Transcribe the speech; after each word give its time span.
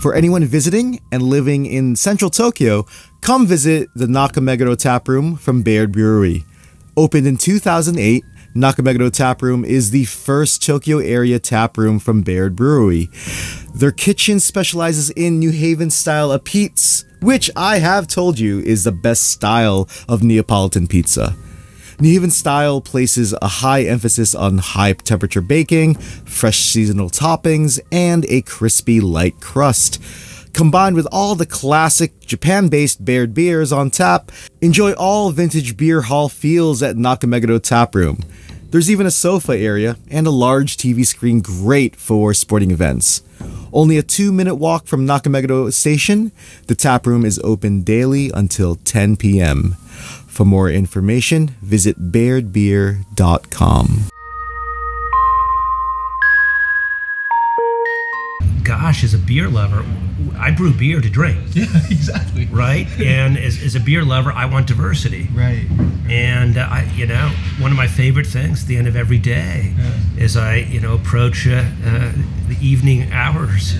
For 0.00 0.14
anyone 0.14 0.44
visiting 0.44 1.00
and 1.10 1.22
living 1.22 1.64
in 1.66 1.96
central 1.96 2.30
Tokyo, 2.30 2.86
come 3.22 3.46
visit 3.46 3.88
the 3.94 4.06
Nakameguro 4.06 4.76
Tap 4.76 5.08
Room 5.08 5.36
from 5.36 5.62
Baird 5.62 5.90
Brewery. 5.90 6.44
Opened 6.96 7.26
in 7.26 7.36
2008, 7.36 8.22
Nakameguro 8.54 9.10
Tap 9.10 9.42
Room 9.42 9.64
is 9.64 9.90
the 9.90 10.04
first 10.04 10.62
Tokyo 10.62 10.98
area 10.98 11.38
tap 11.38 11.76
room 11.76 11.98
from 11.98 12.22
Baird 12.22 12.54
Brewery. 12.56 13.08
Their 13.74 13.92
kitchen 13.92 14.38
specializes 14.38 15.10
in 15.10 15.38
New 15.38 15.50
Haven 15.50 15.90
style 15.90 16.28
apizza, 16.28 17.04
which 17.22 17.50
I 17.56 17.78
have 17.78 18.06
told 18.06 18.38
you 18.38 18.60
is 18.60 18.84
the 18.84 18.92
best 18.92 19.28
style 19.28 19.88
of 20.08 20.22
Neapolitan 20.22 20.86
pizza. 20.86 21.36
New 21.98 22.28
style 22.28 22.82
places 22.82 23.34
a 23.40 23.48
high 23.48 23.84
emphasis 23.84 24.34
on 24.34 24.58
high 24.58 24.92
temperature 24.92 25.40
baking, 25.40 25.94
fresh 25.94 26.58
seasonal 26.58 27.08
toppings, 27.08 27.80
and 27.90 28.26
a 28.28 28.42
crispy 28.42 29.00
light 29.00 29.40
crust. 29.40 30.02
Combined 30.52 30.94
with 30.94 31.08
all 31.10 31.34
the 31.34 31.46
classic 31.46 32.20
Japan 32.20 32.68
based 32.68 33.02
Baird 33.02 33.32
beers 33.32 33.72
on 33.72 33.90
tap, 33.90 34.30
enjoy 34.60 34.92
all 34.92 35.30
vintage 35.30 35.78
beer 35.78 36.02
hall 36.02 36.28
feels 36.28 36.82
at 36.82 36.96
Nakameguro 36.96 37.62
Tap 37.62 37.94
Room. 37.94 38.20
There's 38.70 38.90
even 38.90 39.06
a 39.06 39.10
sofa 39.10 39.56
area 39.56 39.96
and 40.10 40.26
a 40.26 40.30
large 40.30 40.76
TV 40.76 41.06
screen 41.06 41.40
great 41.40 41.96
for 41.96 42.34
sporting 42.34 42.72
events. 42.72 43.22
Only 43.72 43.96
a 43.96 44.02
two 44.02 44.32
minute 44.32 44.56
walk 44.56 44.86
from 44.86 45.06
Nakameguro 45.06 45.72
Station, 45.72 46.30
the 46.66 46.74
tap 46.74 47.06
room 47.06 47.24
is 47.24 47.38
open 47.42 47.82
daily 47.82 48.30
until 48.34 48.74
10 48.74 49.16
p.m. 49.16 49.76
For 50.36 50.44
more 50.44 50.68
information, 50.68 51.56
visit 51.62 52.12
bairdbeer.com. 52.12 54.15
Gosh, 58.66 59.04
as 59.04 59.14
a 59.14 59.18
beer 59.18 59.48
lover, 59.48 59.84
I 60.38 60.50
brew 60.50 60.72
beer 60.74 61.00
to 61.00 61.08
drink, 61.08 61.38
Yeah, 61.54 61.66
exactly. 61.88 62.46
right? 62.46 62.86
and 63.00 63.38
as, 63.38 63.62
as 63.62 63.74
a 63.76 63.80
beer 63.80 64.04
lover, 64.04 64.32
I 64.32 64.46
want 64.46 64.66
diversity. 64.66 65.28
Right. 65.32 65.66
And 66.10 66.58
uh, 66.58 66.66
I, 66.70 66.82
you 66.96 67.06
know, 67.06 67.30
one 67.60 67.70
of 67.70 67.76
my 67.76 67.86
favorite 67.86 68.26
things 68.26 68.62
at 68.62 68.68
the 68.68 68.76
end 68.76 68.88
of 68.88 68.96
every 68.96 69.18
day 69.18 69.72
Yeah. 69.78 69.92
is 70.24 70.36
I, 70.36 70.56
you 70.56 70.80
know, 70.80 70.94
approach 70.94 71.46
uh, 71.46 71.64
uh, 71.84 72.12
the 72.48 72.56
evening 72.60 73.12
hours. 73.12 73.74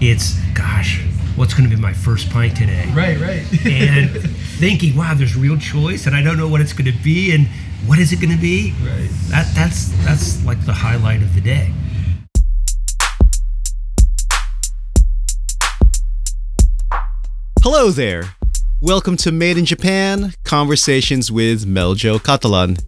It's, 0.00 0.34
gosh, 0.54 1.02
what's 1.36 1.52
going 1.54 1.68
to 1.68 1.74
be 1.76 1.80
my 1.80 1.92
first 1.92 2.30
pint 2.30 2.56
today? 2.56 2.84
Right, 2.94 3.18
right. 3.20 3.44
And 3.66 4.10
thinking, 4.58 4.96
wow, 4.96 5.14
there's 5.14 5.36
real 5.36 5.58
choice, 5.58 6.06
and 6.06 6.14
I 6.16 6.22
don't 6.22 6.36
know 6.38 6.48
what 6.48 6.60
it's 6.60 6.72
going 6.72 6.90
to 6.90 7.02
be, 7.02 7.32
and 7.34 7.46
what 7.86 7.98
is 7.98 8.12
it 8.12 8.20
going 8.20 8.34
to 8.34 8.40
be? 8.40 8.72
right. 8.84 9.08
That 9.30 9.52
that's 9.54 9.88
that's 10.04 10.44
like 10.44 10.64
the 10.66 10.72
highlight 10.72 11.22
of 11.22 11.34
the 11.34 11.40
day. 11.40 11.72
Hello 17.70 17.90
there. 17.90 18.34
Welcome 18.80 19.18
to 19.18 19.30
Made 19.30 19.58
in 19.58 19.66
Japan 19.66 20.32
Conversations 20.42 21.30
with 21.30 21.66
Meljo 21.66 22.18
Catalan. 22.18 22.78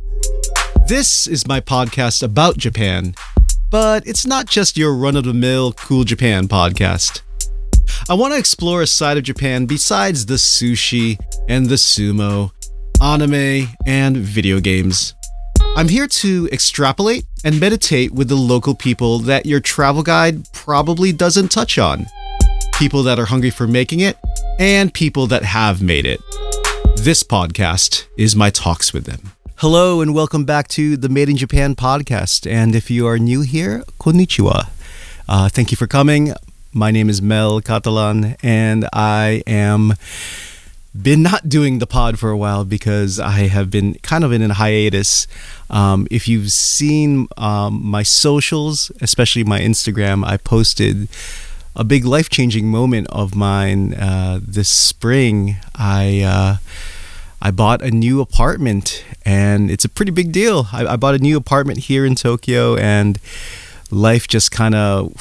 This 0.88 1.26
is 1.26 1.46
my 1.46 1.60
podcast 1.60 2.22
about 2.22 2.56
Japan, 2.56 3.14
but 3.70 4.06
it's 4.06 4.24
not 4.24 4.46
just 4.46 4.78
your 4.78 4.94
run 4.94 5.16
of 5.16 5.24
the 5.24 5.34
mill 5.34 5.74
cool 5.74 6.04
Japan 6.04 6.48
podcast. 6.48 7.20
I 8.08 8.14
want 8.14 8.32
to 8.32 8.38
explore 8.38 8.80
a 8.80 8.86
side 8.86 9.18
of 9.18 9.22
Japan 9.22 9.66
besides 9.66 10.24
the 10.24 10.36
sushi 10.36 11.18
and 11.46 11.66
the 11.66 11.74
sumo, 11.74 12.50
anime, 13.02 13.68
and 13.86 14.16
video 14.16 14.60
games. 14.60 15.14
I'm 15.76 15.88
here 15.88 16.06
to 16.06 16.48
extrapolate 16.52 17.26
and 17.44 17.60
meditate 17.60 18.12
with 18.12 18.28
the 18.28 18.34
local 18.34 18.74
people 18.74 19.18
that 19.18 19.44
your 19.44 19.60
travel 19.60 20.02
guide 20.02 20.50
probably 20.54 21.12
doesn't 21.12 21.50
touch 21.50 21.78
on 21.78 22.06
people 22.80 23.02
that 23.02 23.18
are 23.18 23.26
hungry 23.26 23.50
for 23.50 23.66
making 23.66 24.00
it, 24.00 24.16
and 24.58 24.94
people 24.94 25.26
that 25.26 25.42
have 25.42 25.82
made 25.82 26.06
it. 26.06 26.18
This 26.96 27.22
podcast 27.22 28.06
is 28.16 28.34
my 28.34 28.48
talks 28.48 28.94
with 28.94 29.04
them. 29.04 29.32
Hello, 29.56 30.00
and 30.00 30.14
welcome 30.14 30.46
back 30.46 30.66
to 30.68 30.96
the 30.96 31.10
Made 31.10 31.28
in 31.28 31.36
Japan 31.36 31.74
podcast. 31.74 32.50
And 32.50 32.74
if 32.74 32.90
you 32.90 33.06
are 33.06 33.18
new 33.18 33.42
here, 33.42 33.84
konnichiwa. 34.00 34.70
Uh, 35.28 35.50
thank 35.50 35.70
you 35.70 35.76
for 35.76 35.86
coming. 35.86 36.32
My 36.72 36.90
name 36.90 37.10
is 37.10 37.20
Mel 37.20 37.60
Catalan, 37.60 38.36
and 38.42 38.88
I 38.94 39.42
am 39.46 39.92
been 41.00 41.22
not 41.22 41.50
doing 41.50 41.80
the 41.80 41.86
pod 41.86 42.18
for 42.18 42.30
a 42.30 42.36
while 42.36 42.64
because 42.64 43.20
I 43.20 43.48
have 43.48 43.70
been 43.70 43.94
kind 43.96 44.24
of 44.24 44.32
in 44.32 44.42
a 44.42 44.54
hiatus. 44.54 45.26
Um, 45.68 46.08
if 46.10 46.26
you've 46.26 46.50
seen 46.50 47.28
um, 47.36 47.84
my 47.84 48.02
socials, 48.02 48.90
especially 49.02 49.44
my 49.44 49.60
Instagram, 49.60 50.24
I 50.24 50.38
posted 50.38 51.08
a 51.76 51.84
big 51.84 52.04
life 52.04 52.28
changing 52.28 52.68
moment 52.68 53.06
of 53.10 53.34
mine 53.34 53.94
uh, 53.94 54.40
this 54.42 54.68
spring. 54.68 55.56
I 55.74 56.20
uh, 56.22 56.56
I 57.42 57.50
bought 57.50 57.82
a 57.82 57.90
new 57.90 58.20
apartment, 58.20 59.04
and 59.24 59.70
it's 59.70 59.84
a 59.84 59.88
pretty 59.88 60.12
big 60.12 60.32
deal. 60.32 60.68
I, 60.72 60.86
I 60.86 60.96
bought 60.96 61.14
a 61.14 61.18
new 61.18 61.36
apartment 61.36 61.80
here 61.80 62.04
in 62.04 62.14
Tokyo, 62.14 62.76
and 62.76 63.18
life 63.90 64.28
just 64.28 64.50
kind 64.50 64.74
of 64.74 65.14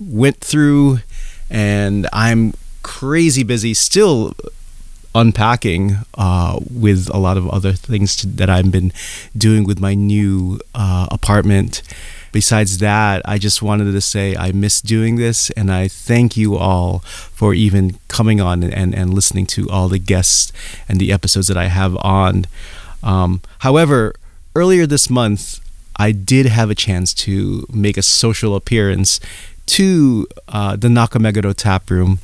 went 0.00 0.38
through, 0.40 1.00
and 1.48 2.08
I'm 2.12 2.54
crazy 2.82 3.42
busy 3.42 3.74
still 3.74 4.34
unpacking 5.14 5.98
uh, 6.14 6.58
with 6.70 7.08
a 7.12 7.18
lot 7.18 7.36
of 7.36 7.48
other 7.48 7.72
things 7.72 8.22
that 8.22 8.48
I've 8.48 8.70
been 8.70 8.92
doing 9.36 9.64
with 9.64 9.80
my 9.80 9.94
new 9.94 10.60
uh, 10.74 11.06
apartment. 11.10 11.82
Besides 12.32 12.78
that, 12.78 13.22
I 13.24 13.38
just 13.38 13.62
wanted 13.62 13.92
to 13.92 14.00
say 14.00 14.36
I 14.36 14.52
miss 14.52 14.80
doing 14.80 15.16
this 15.16 15.50
and 15.50 15.70
I 15.70 15.88
thank 15.88 16.36
you 16.36 16.56
all 16.56 17.00
for 17.00 17.54
even 17.54 17.98
coming 18.08 18.40
on 18.40 18.62
and, 18.62 18.94
and 18.94 19.14
listening 19.14 19.46
to 19.46 19.68
all 19.68 19.88
the 19.88 19.98
guests 19.98 20.52
and 20.88 21.00
the 21.00 21.12
episodes 21.12 21.48
that 21.48 21.56
I 21.56 21.66
have 21.66 21.96
on. 21.98 22.46
Um, 23.02 23.40
however, 23.60 24.14
earlier 24.54 24.86
this 24.86 25.10
month, 25.10 25.60
I 25.96 26.12
did 26.12 26.46
have 26.46 26.70
a 26.70 26.74
chance 26.74 27.12
to 27.14 27.66
make 27.72 27.96
a 27.96 28.02
social 28.02 28.54
appearance 28.54 29.20
to 29.66 30.26
uh, 30.48 30.76
the 30.76 30.88
Nakameguro 30.88 31.54
Tap 31.54 31.90
Room 31.90 32.18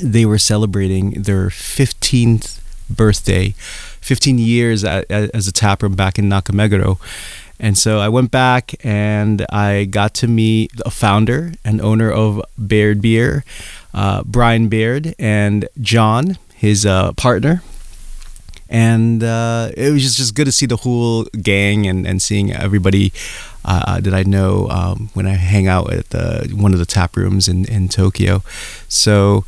they 0.00 0.24
were 0.24 0.38
celebrating 0.38 1.22
their 1.22 1.48
15th 1.48 2.60
birthday, 2.88 3.54
15 4.00 4.38
years 4.38 4.84
as 4.84 5.48
a 5.48 5.52
taproom 5.52 5.94
back 5.94 6.18
in 6.18 6.28
Nakameguro. 6.28 6.98
And 7.60 7.76
so 7.76 7.98
I 7.98 8.08
went 8.08 8.30
back 8.30 8.74
and 8.84 9.44
I 9.50 9.84
got 9.84 10.14
to 10.14 10.26
meet 10.26 10.72
a 10.84 10.90
founder 10.90 11.52
and 11.62 11.80
owner 11.82 12.10
of 12.10 12.40
Baird 12.56 13.02
Beer, 13.02 13.44
uh, 13.92 14.22
Brian 14.24 14.68
Baird, 14.68 15.14
and 15.18 15.68
John, 15.78 16.38
his 16.54 16.86
uh, 16.86 17.12
partner. 17.12 17.62
And 18.70 19.22
uh, 19.22 19.72
it 19.76 19.92
was 19.92 20.02
just, 20.02 20.16
just 20.16 20.34
good 20.34 20.46
to 20.46 20.52
see 20.52 20.64
the 20.64 20.76
whole 20.76 21.24
gang 21.24 21.86
and, 21.86 22.06
and 22.06 22.22
seeing 22.22 22.50
everybody 22.50 23.12
uh, 23.64 24.00
that 24.00 24.14
I 24.14 24.22
know 24.22 24.68
um, 24.70 25.10
when 25.12 25.26
I 25.26 25.32
hang 25.32 25.66
out 25.66 25.92
at 25.92 26.10
the, 26.10 26.50
one 26.54 26.72
of 26.72 26.78
the 26.78 26.86
tap 26.86 27.14
rooms 27.14 27.46
in, 27.46 27.66
in 27.66 27.88
Tokyo. 27.88 28.42
So 28.88 29.44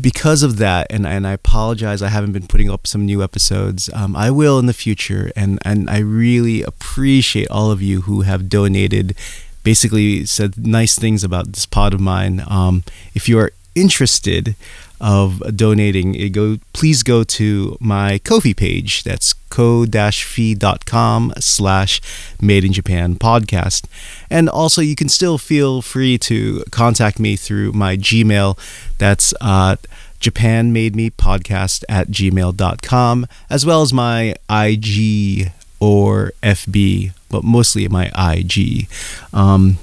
because 0.00 0.42
of 0.42 0.56
that, 0.58 0.86
and, 0.90 1.06
and 1.06 1.26
I 1.26 1.32
apologize, 1.32 2.02
I 2.02 2.08
haven't 2.08 2.32
been 2.32 2.46
putting 2.46 2.70
up 2.70 2.86
some 2.86 3.06
new 3.06 3.22
episodes. 3.22 3.88
Um, 3.92 4.16
I 4.16 4.30
will 4.30 4.58
in 4.58 4.66
the 4.66 4.72
future, 4.72 5.30
and, 5.36 5.58
and 5.64 5.88
I 5.88 5.98
really 5.98 6.62
appreciate 6.62 7.48
all 7.50 7.70
of 7.70 7.80
you 7.80 8.02
who 8.02 8.22
have 8.22 8.48
donated, 8.48 9.14
basically 9.62 10.26
said 10.26 10.66
nice 10.66 10.98
things 10.98 11.22
about 11.22 11.52
this 11.52 11.66
pod 11.66 11.94
of 11.94 12.00
mine. 12.00 12.42
Um, 12.48 12.82
if 13.14 13.28
you 13.28 13.38
are 13.38 13.52
interested 13.74 14.56
of 15.00 15.42
donating, 15.56 16.32
go 16.32 16.56
please 16.72 17.02
go 17.02 17.24
to 17.24 17.76
my 17.80 18.18
Ko-fi 18.18 18.54
page. 18.54 19.02
That's 19.02 19.34
ko-fi.com 19.50 21.32
slash 21.38 22.00
made 22.40 22.64
in 22.64 22.72
Japan 22.72 23.16
podcast. 23.16 23.84
And 24.30 24.48
also 24.48 24.80
you 24.80 24.96
can 24.96 25.08
still 25.08 25.36
feel 25.36 25.82
free 25.82 26.16
to 26.18 26.64
contact 26.70 27.18
me 27.18 27.36
through 27.36 27.72
my 27.72 27.96
Gmail. 27.96 28.58
That's 28.98 29.34
uh, 29.40 29.76
Japan 30.24 30.72
Made 30.72 30.96
Me 30.96 31.10
Podcast 31.10 31.84
at 31.86 32.08
gmail.com, 32.08 33.26
as 33.50 33.66
well 33.66 33.82
as 33.82 33.92
my 33.92 34.34
IG 34.48 35.52
or 35.80 36.32
FB, 36.42 37.12
but 37.28 37.44
mostly 37.44 37.86
my 37.88 38.10
IG. 38.16 38.88
Um, 39.34 39.76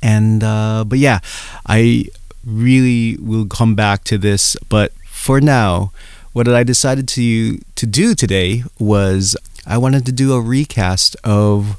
and 0.00 0.44
uh, 0.44 0.84
but 0.86 1.00
yeah, 1.00 1.18
I 1.66 2.04
really 2.46 3.16
will 3.16 3.46
come 3.46 3.74
back 3.74 4.04
to 4.04 4.16
this. 4.16 4.56
But 4.68 4.92
for 5.08 5.40
now, 5.40 5.90
what 6.32 6.46
I 6.46 6.62
decided 6.62 7.08
to 7.08 7.58
to 7.58 7.84
do 7.84 8.14
today 8.14 8.62
was 8.78 9.36
I 9.66 9.76
wanted 9.78 10.06
to 10.06 10.12
do 10.12 10.34
a 10.34 10.40
recast 10.40 11.16
of 11.24 11.74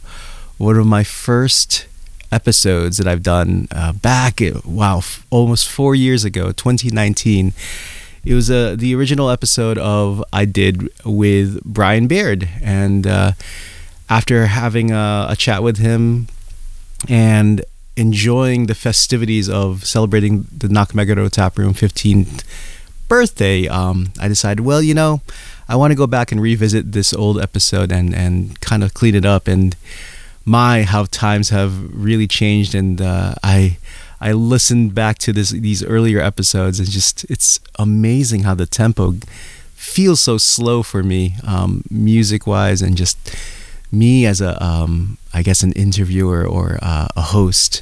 one 0.57 0.75
of 0.75 0.85
my 0.85 1.05
first 1.05 1.85
episodes 2.35 2.97
that 2.97 3.07
I've 3.07 3.23
done 3.23 3.67
uh, 3.71 3.93
back 3.93 4.41
wow 4.65 4.97
f- 4.99 5.25
almost 5.29 5.69
four 5.69 5.95
years 5.95 6.25
ago 6.25 6.51
2019 6.51 7.53
it 8.25 8.33
was 8.33 8.49
uh, 8.49 8.75
the 8.77 8.93
original 8.95 9.29
episode 9.29 9.77
of 9.77 10.23
I 10.33 10.45
did 10.45 10.89
with 11.05 11.63
Brian 11.63 12.07
Baird 12.07 12.49
and 12.61 13.07
uh, 13.07 13.31
after 14.09 14.47
having 14.47 14.91
a, 14.91 15.27
a 15.29 15.35
chat 15.35 15.63
with 15.63 15.77
him 15.77 16.27
and 17.07 17.63
enjoying 17.95 18.65
the 18.65 18.75
festivities 18.75 19.49
of 19.49 19.85
celebrating 19.85 20.47
the 20.55 20.67
Nakameguro 20.67 21.31
Tap 21.31 21.57
Room 21.57 21.73
15th 21.73 22.43
birthday, 23.07 23.67
um, 23.67 24.11
I 24.19 24.27
decided, 24.27 24.65
well, 24.65 24.81
you 24.81 24.93
know, 24.93 25.21
I 25.67 25.75
want 25.75 25.91
to 25.91 25.95
go 25.95 26.07
back 26.07 26.31
and 26.31 26.41
revisit 26.41 26.91
this 26.91 27.13
old 27.13 27.39
episode 27.39 27.91
and, 27.91 28.13
and 28.13 28.59
kind 28.61 28.83
of 28.83 28.93
clean 28.93 29.15
it 29.15 29.25
up. 29.25 29.47
And 29.47 29.75
my, 30.45 30.83
how 30.83 31.05
times 31.05 31.49
have 31.49 31.73
really 31.93 32.27
changed. 32.27 32.75
And 32.75 33.01
uh, 33.01 33.35
I 33.43 33.77
I 34.21 34.31
listened 34.31 34.95
back 34.95 35.17
to 35.19 35.33
this 35.33 35.49
these 35.49 35.83
earlier 35.83 36.19
episodes 36.19 36.79
and 36.79 36.89
just 36.89 37.25
it's 37.29 37.59
amazing 37.77 38.43
how 38.43 38.55
the 38.55 38.65
tempo 38.65 39.15
feels 39.73 40.21
so 40.21 40.37
slow 40.37 40.83
for 40.83 41.03
me, 41.03 41.35
um, 41.45 41.83
music 41.89 42.47
wise, 42.47 42.81
and 42.81 42.97
just 42.97 43.17
me 43.91 44.25
as 44.25 44.41
a 44.41 44.61
um, 44.63 45.17
I 45.33 45.43
guess 45.43 45.63
an 45.63 45.73
interviewer 45.73 46.45
or 46.45 46.79
uh, 46.81 47.07
a 47.15 47.21
host. 47.21 47.81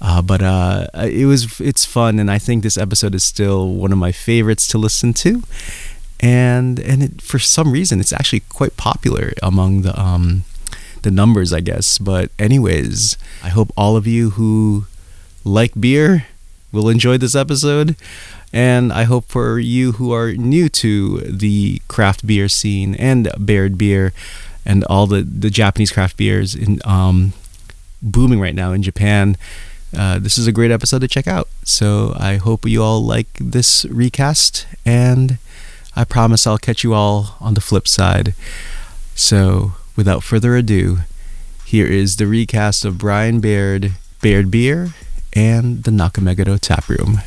Uh, 0.00 0.20
but 0.20 0.42
uh, 0.42 0.86
it 0.94 1.26
was 1.26 1.60
it's 1.60 1.84
fun, 1.84 2.18
and 2.18 2.30
I 2.30 2.38
think 2.38 2.62
this 2.62 2.76
episode 2.76 3.14
is 3.14 3.24
still 3.24 3.68
one 3.68 3.92
of 3.92 3.98
my 3.98 4.12
favorites 4.12 4.68
to 4.68 4.78
listen 4.78 5.12
to. 5.14 5.42
And 6.20 6.78
and 6.78 7.02
it, 7.02 7.22
for 7.22 7.38
some 7.38 7.72
reason, 7.72 8.00
it's 8.00 8.12
actually 8.12 8.40
quite 8.40 8.76
popular 8.76 9.32
among 9.42 9.82
the 9.82 9.98
um, 10.00 10.44
the 11.04 11.10
numbers, 11.10 11.52
I 11.52 11.60
guess. 11.60 11.98
But 11.98 12.30
anyways, 12.38 13.16
I 13.42 13.48
hope 13.48 13.72
all 13.76 13.96
of 13.96 14.06
you 14.06 14.30
who 14.30 14.86
like 15.44 15.72
beer 15.78 16.26
will 16.72 16.88
enjoy 16.88 17.16
this 17.16 17.34
episode. 17.34 17.96
And 18.52 18.92
I 18.92 19.04
hope 19.04 19.26
for 19.26 19.58
you 19.58 19.92
who 19.92 20.12
are 20.12 20.32
new 20.32 20.68
to 20.68 21.18
the 21.20 21.80
craft 21.88 22.26
beer 22.26 22.48
scene 22.48 22.94
and 22.96 23.28
Baird 23.38 23.76
beer 23.76 24.12
and 24.64 24.84
all 24.84 25.06
the, 25.06 25.22
the 25.22 25.50
Japanese 25.50 25.92
craft 25.92 26.16
beers 26.16 26.54
in 26.54 26.80
um, 26.84 27.32
booming 28.00 28.40
right 28.40 28.54
now 28.54 28.72
in 28.72 28.82
Japan, 28.82 29.36
uh, 29.96 30.18
this 30.18 30.38
is 30.38 30.46
a 30.46 30.52
great 30.52 30.70
episode 30.70 31.00
to 31.00 31.08
check 31.08 31.26
out. 31.26 31.48
So 31.64 32.14
I 32.16 32.36
hope 32.36 32.66
you 32.66 32.82
all 32.82 33.02
like 33.04 33.28
this 33.40 33.84
recast, 33.86 34.66
and 34.84 35.38
I 35.96 36.04
promise 36.04 36.46
I'll 36.46 36.58
catch 36.58 36.82
you 36.82 36.94
all 36.94 37.36
on 37.40 37.54
the 37.54 37.60
flip 37.60 37.86
side. 37.86 38.34
So 39.14 39.72
without 39.96 40.22
further 40.22 40.56
ado, 40.56 40.98
here 41.64 41.86
is 41.86 42.16
the 42.16 42.26
recast 42.26 42.84
of 42.84 42.98
Brian 42.98 43.40
Baird, 43.40 43.92
Baird 44.20 44.50
Beer, 44.50 44.94
and 45.32 45.82
the 45.84 45.90
Nakameguro 45.90 46.58
Tap 46.60 46.88
Room. 46.88 47.20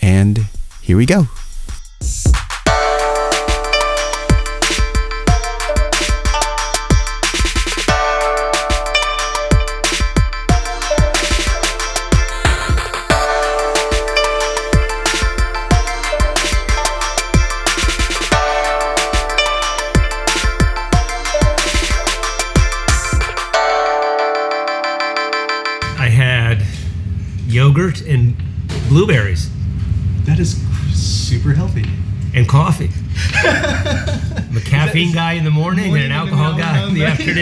And 0.00 0.46
here 0.80 0.96
we 0.96 1.06
go. 1.06 1.28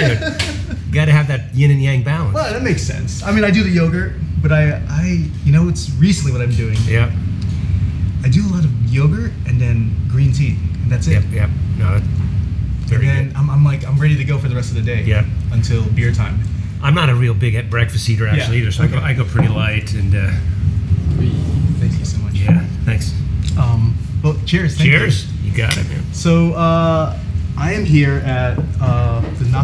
In 0.00 0.08
the 0.08 0.14
alcohol, 0.14 0.30
right? 0.30 0.38
afternoon. 0.50 0.92
Got 0.92 1.04
to 1.06 1.12
have 1.12 1.28
that 1.28 1.54
yin 1.54 1.70
and 1.70 1.82
yang 1.82 2.02
balance. 2.02 2.34
Well, 2.34 2.52
that 2.52 2.62
makes 2.62 2.82
sense. 2.82 3.22
I 3.22 3.32
mean, 3.32 3.44
I 3.44 3.50
do 3.50 3.62
the 3.62 3.70
yogurt, 3.70 4.12
but 4.40 4.52
I, 4.52 4.80
I, 4.88 5.28
you 5.44 5.52
know, 5.52 5.68
it's 5.68 5.90
recently 5.96 6.32
what 6.32 6.40
I'm 6.40 6.54
doing. 6.54 6.76
Yeah. 6.86 7.10
I 8.24 8.28
do 8.28 8.42
a 8.46 8.50
lot 8.54 8.64
of 8.64 8.72
yogurt 8.92 9.32
and 9.46 9.60
then 9.60 9.94
green 10.08 10.32
tea, 10.32 10.56
and 10.82 10.90
that's 10.90 11.06
it. 11.06 11.12
yep, 11.12 11.24
yep. 11.30 11.50
No, 11.78 11.98
very 12.86 13.06
and 13.08 13.16
then 13.18 13.28
good. 13.28 13.36
I'm, 13.36 13.50
I'm 13.50 13.64
like, 13.64 13.84
I'm 13.86 13.98
ready 13.98 14.16
to 14.16 14.24
go 14.24 14.38
for 14.38 14.48
the 14.48 14.54
rest 14.56 14.70
of 14.70 14.76
the 14.76 14.82
day. 14.82 15.02
Yeah. 15.02 15.24
Until 15.52 15.84
beer 15.90 16.12
time. 16.12 16.38
I'm 16.82 16.94
not 16.94 17.08
a 17.08 17.14
real 17.14 17.34
big 17.34 17.54
at 17.54 17.68
breakfast 17.70 18.08
eater 18.08 18.26
actually 18.26 18.58
Yeah, 18.58 18.62
either, 18.62 18.72
so 18.72 18.84
I, 18.84 18.86
go. 18.88 18.98
I 18.98 19.12
go 19.14 19.24
pretty 19.24 19.48
light. 19.48 19.92
And 19.94 20.14
uh, 20.14 20.30
Thank 21.78 21.98
you 21.98 22.04
so 22.04 22.18
much. 22.18 22.34
yeah, 22.34 22.64
thanks. 22.84 23.12
Um. 23.58 23.96
Well, 24.22 24.36
cheers. 24.46 24.76
Thank. 24.76 24.90
Cheers. 24.90 25.30
You 25.42 25.52
got 25.56 25.76
it, 25.76 25.88
man. 25.88 26.02
So 26.12 26.52
uh, 26.54 27.18
I 27.58 27.72
am 27.74 27.84
here 27.84 28.14
at 28.24 28.58
uh, 28.80 29.05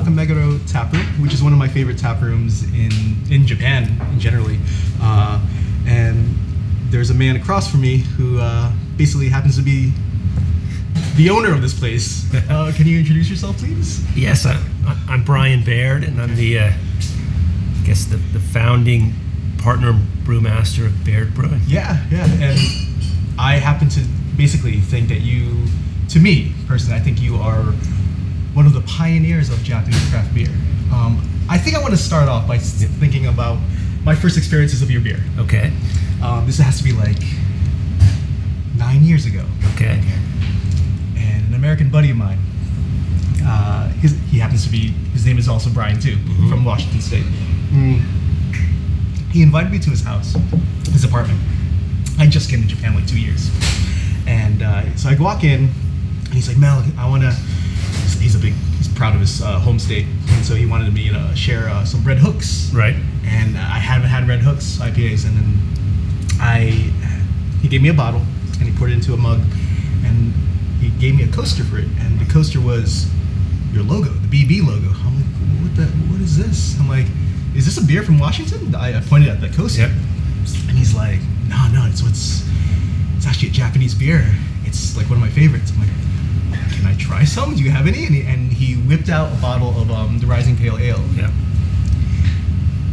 Nakameguro 0.03 0.61
Tap 0.71 0.93
Room, 0.93 1.07
which 1.23 1.33
is 1.33 1.43
one 1.43 1.53
of 1.53 1.59
my 1.59 1.69
favorite 1.69 1.99
tap 1.99 2.21
rooms 2.21 2.65
in 2.75 2.91
in 3.31 3.47
Japan 3.47 4.01
in 4.13 4.21
generally. 4.21 4.59
Uh, 5.01 5.41
and 5.87 6.35
there's 6.91 7.11
a 7.11 7.15
man 7.15 7.37
across 7.37 7.71
from 7.71 7.81
me 7.81 7.99
who 7.99 8.39
uh, 8.39 8.73
basically 8.97 9.29
happens 9.29 9.57
to 9.57 9.63
be 9.63 9.93
the 11.17 11.31
owner 11.31 11.53
of 11.53 11.63
this 11.63 11.79
place. 11.79 12.31
Uh, 12.49 12.73
can 12.75 12.87
you 12.87 12.99
introduce 12.99 13.31
yourself, 13.31 13.57
please? 13.59 14.05
Yes, 14.17 14.45
I, 14.45 14.61
I'm 15.09 15.23
Brian 15.25 15.65
Baird, 15.65 16.05
and 16.05 16.21
I'm 16.21 16.35
the, 16.35 16.59
uh, 16.59 16.67
I 16.67 17.87
guess, 17.87 18.05
the, 18.05 18.17
the 18.17 18.41
founding 18.41 19.13
partner 19.59 19.93
brewmaster 20.25 20.87
of 20.87 21.05
Baird 21.05 21.35
Brewing. 21.35 21.61
Yeah, 21.67 22.05
yeah. 22.11 22.25
And 22.25 22.59
I 23.39 23.55
happen 23.57 23.89
to 23.91 24.01
basically 24.37 24.81
think 24.81 25.09
that 25.09 25.21
you, 25.21 25.67
to 26.11 26.19
me 26.19 26.55
personally, 26.67 26.99
I 26.99 27.01
think 27.01 27.21
you 27.23 27.37
are 27.37 27.73
one 28.55 28.67
of 28.67 28.73
the 28.73 28.83
pioneers 28.83 29.51
of 29.51 29.63
Japanese 29.63 30.09
craft 30.11 30.35
beer. 30.35 30.51
Um, 30.93 31.21
I 31.49 31.59
think 31.59 31.77
I 31.77 31.81
want 31.81 31.93
to 31.93 31.99
start 31.99 32.29
off 32.29 32.47
by 32.47 32.59
thinking 32.59 33.27
about 33.27 33.59
my 34.05 34.15
first 34.15 34.37
experiences 34.37 34.83
of 34.83 34.91
your 34.91 35.01
beer. 35.01 35.21
Okay. 35.39 35.73
Um, 36.23 36.47
this 36.47 36.59
has 36.59 36.79
to 36.79 36.85
be 36.85 36.93
like 36.93 37.23
nine 38.77 39.03
years 39.03 39.27
ago. 39.27 39.45
Okay. 39.75 40.03
And 41.17 41.49
an 41.49 41.55
American 41.55 41.91
buddy 41.91 42.11
of 42.11 42.17
mine, 42.17 42.39
uh, 43.45 43.89
his, 43.89 44.19
he 44.31 44.39
happens 44.39 44.65
to 44.65 44.71
be, 44.71 44.89
his 45.13 45.25
name 45.25 45.39
is 45.39 45.49
also 45.49 45.71
Brian 45.71 46.01
too, 46.01 46.17
from 46.49 46.65
Washington 46.65 47.01
State. 47.01 47.25
Mm. 47.71 48.01
He 49.31 49.43
invited 49.43 49.73
me 49.73 49.79
to 49.79 49.91
his 49.91 50.03
house, 50.03 50.37
his 50.93 51.05
apartment. 51.05 51.41
I 52.19 52.27
just 52.27 52.51
came 52.51 52.61
to 52.61 52.69
Japan 52.69 52.95
like 52.95 53.07
two 53.07 53.19
years. 53.19 53.51
And 54.27 54.63
uh, 54.63 54.95
so 54.97 55.09
I 55.09 55.17
walk 55.19 55.43
in, 55.43 55.71
and 56.25 56.35
he's 56.35 56.49
like, 56.49 56.59
Mel, 56.59 56.85
I 56.99 57.09
want 57.09 57.23
to, 57.23 57.35
he's, 58.13 58.21
he's 58.21 58.35
a 58.35 58.39
big, 58.39 58.55
he's 58.79 58.89
proud 58.89 59.15
of 59.15 59.21
his 59.21 59.43
uh, 59.43 59.59
home 59.59 59.79
state. 59.79 60.07
And 60.31 60.45
so 60.45 60.55
he 60.55 60.67
wanted 60.67 60.93
me 60.93 61.09
to 61.11 61.35
share 61.37 61.69
uh, 61.69 61.85
some 61.85 62.03
Redhooks 62.05 62.71
Right. 62.75 62.95
and 63.25 63.57
I 63.57 63.79
haven't 63.79 64.09
had 64.09 64.27
Redhooks 64.29 64.77
IPAs, 64.79 65.27
and 65.27 65.37
then 65.37 66.39
I 66.41 66.91
he 67.61 67.69
gave 67.69 67.81
me 67.83 67.89
a 67.91 67.95
bottle 67.95 68.21
and 68.59 68.69
he 68.69 68.77
poured 68.77 68.91
it 68.91 68.95
into 68.95 69.15
a 69.15 69.17
mug, 69.17 69.41
and 70.05 70.33
he 70.81 70.91
gave 71.01 71.17
me 71.17 71.23
a 71.25 71.29
coaster 71.29 71.63
for 71.65 71.79
it, 71.79 71.87
and 72.01 72.19
the 72.21 72.25
coaster 72.33 72.61
was 72.61 73.09
your 73.73 73.83
logo, 73.85 74.11
the 74.11 74.29
BB 74.45 74.67
logo. 74.67 74.89
I'm 74.89 75.17
like, 75.17 75.63
what 75.63 75.77
the, 75.77 75.85
what 76.11 76.21
is 76.21 76.37
this? 76.37 76.79
I'm 76.81 76.89
like, 76.89 77.07
is 77.55 77.65
this 77.65 77.79
a 77.83 77.87
beer 77.87 78.03
from 78.03 78.19
Washington? 78.19 78.75
I, 78.75 78.99
I 78.99 79.01
pointed 79.01 79.29
at 79.31 79.41
the 79.41 79.49
coaster, 79.49 79.83
Yep. 79.83 79.91
and 80.69 80.79
he's 80.79 80.95
like, 80.95 81.21
no, 81.49 81.69
no, 81.73 81.87
it's 81.87 82.03
what's 82.03 82.45
it's 83.17 83.27
actually 83.27 83.49
a 83.49 83.53
Japanese 83.53 83.95
beer. 83.95 84.25
It's 84.65 84.97
like 84.97 85.07
one 85.09 85.17
of 85.19 85.21
my 85.21 85.31
favorites. 85.31 85.71
I'm 85.75 85.81
like, 85.81 85.91
can 86.83 86.91
I 86.91 86.97
try 86.99 87.25
some? 87.25 87.55
Do 87.55 87.63
you 87.63 87.71
have 87.71 87.87
any? 87.87 88.05
And 88.07 88.15
he, 88.15 88.23
and 88.23 88.53
he 88.53 88.75
whipped 88.75 89.09
out 89.09 89.33
a 89.33 89.41
bottle 89.41 89.71
of 89.81 89.91
um, 89.91 90.19
the 90.19 90.27
Rising 90.27 90.57
Pale 90.57 90.79
Ale 90.79 91.01
Yep. 91.15 91.31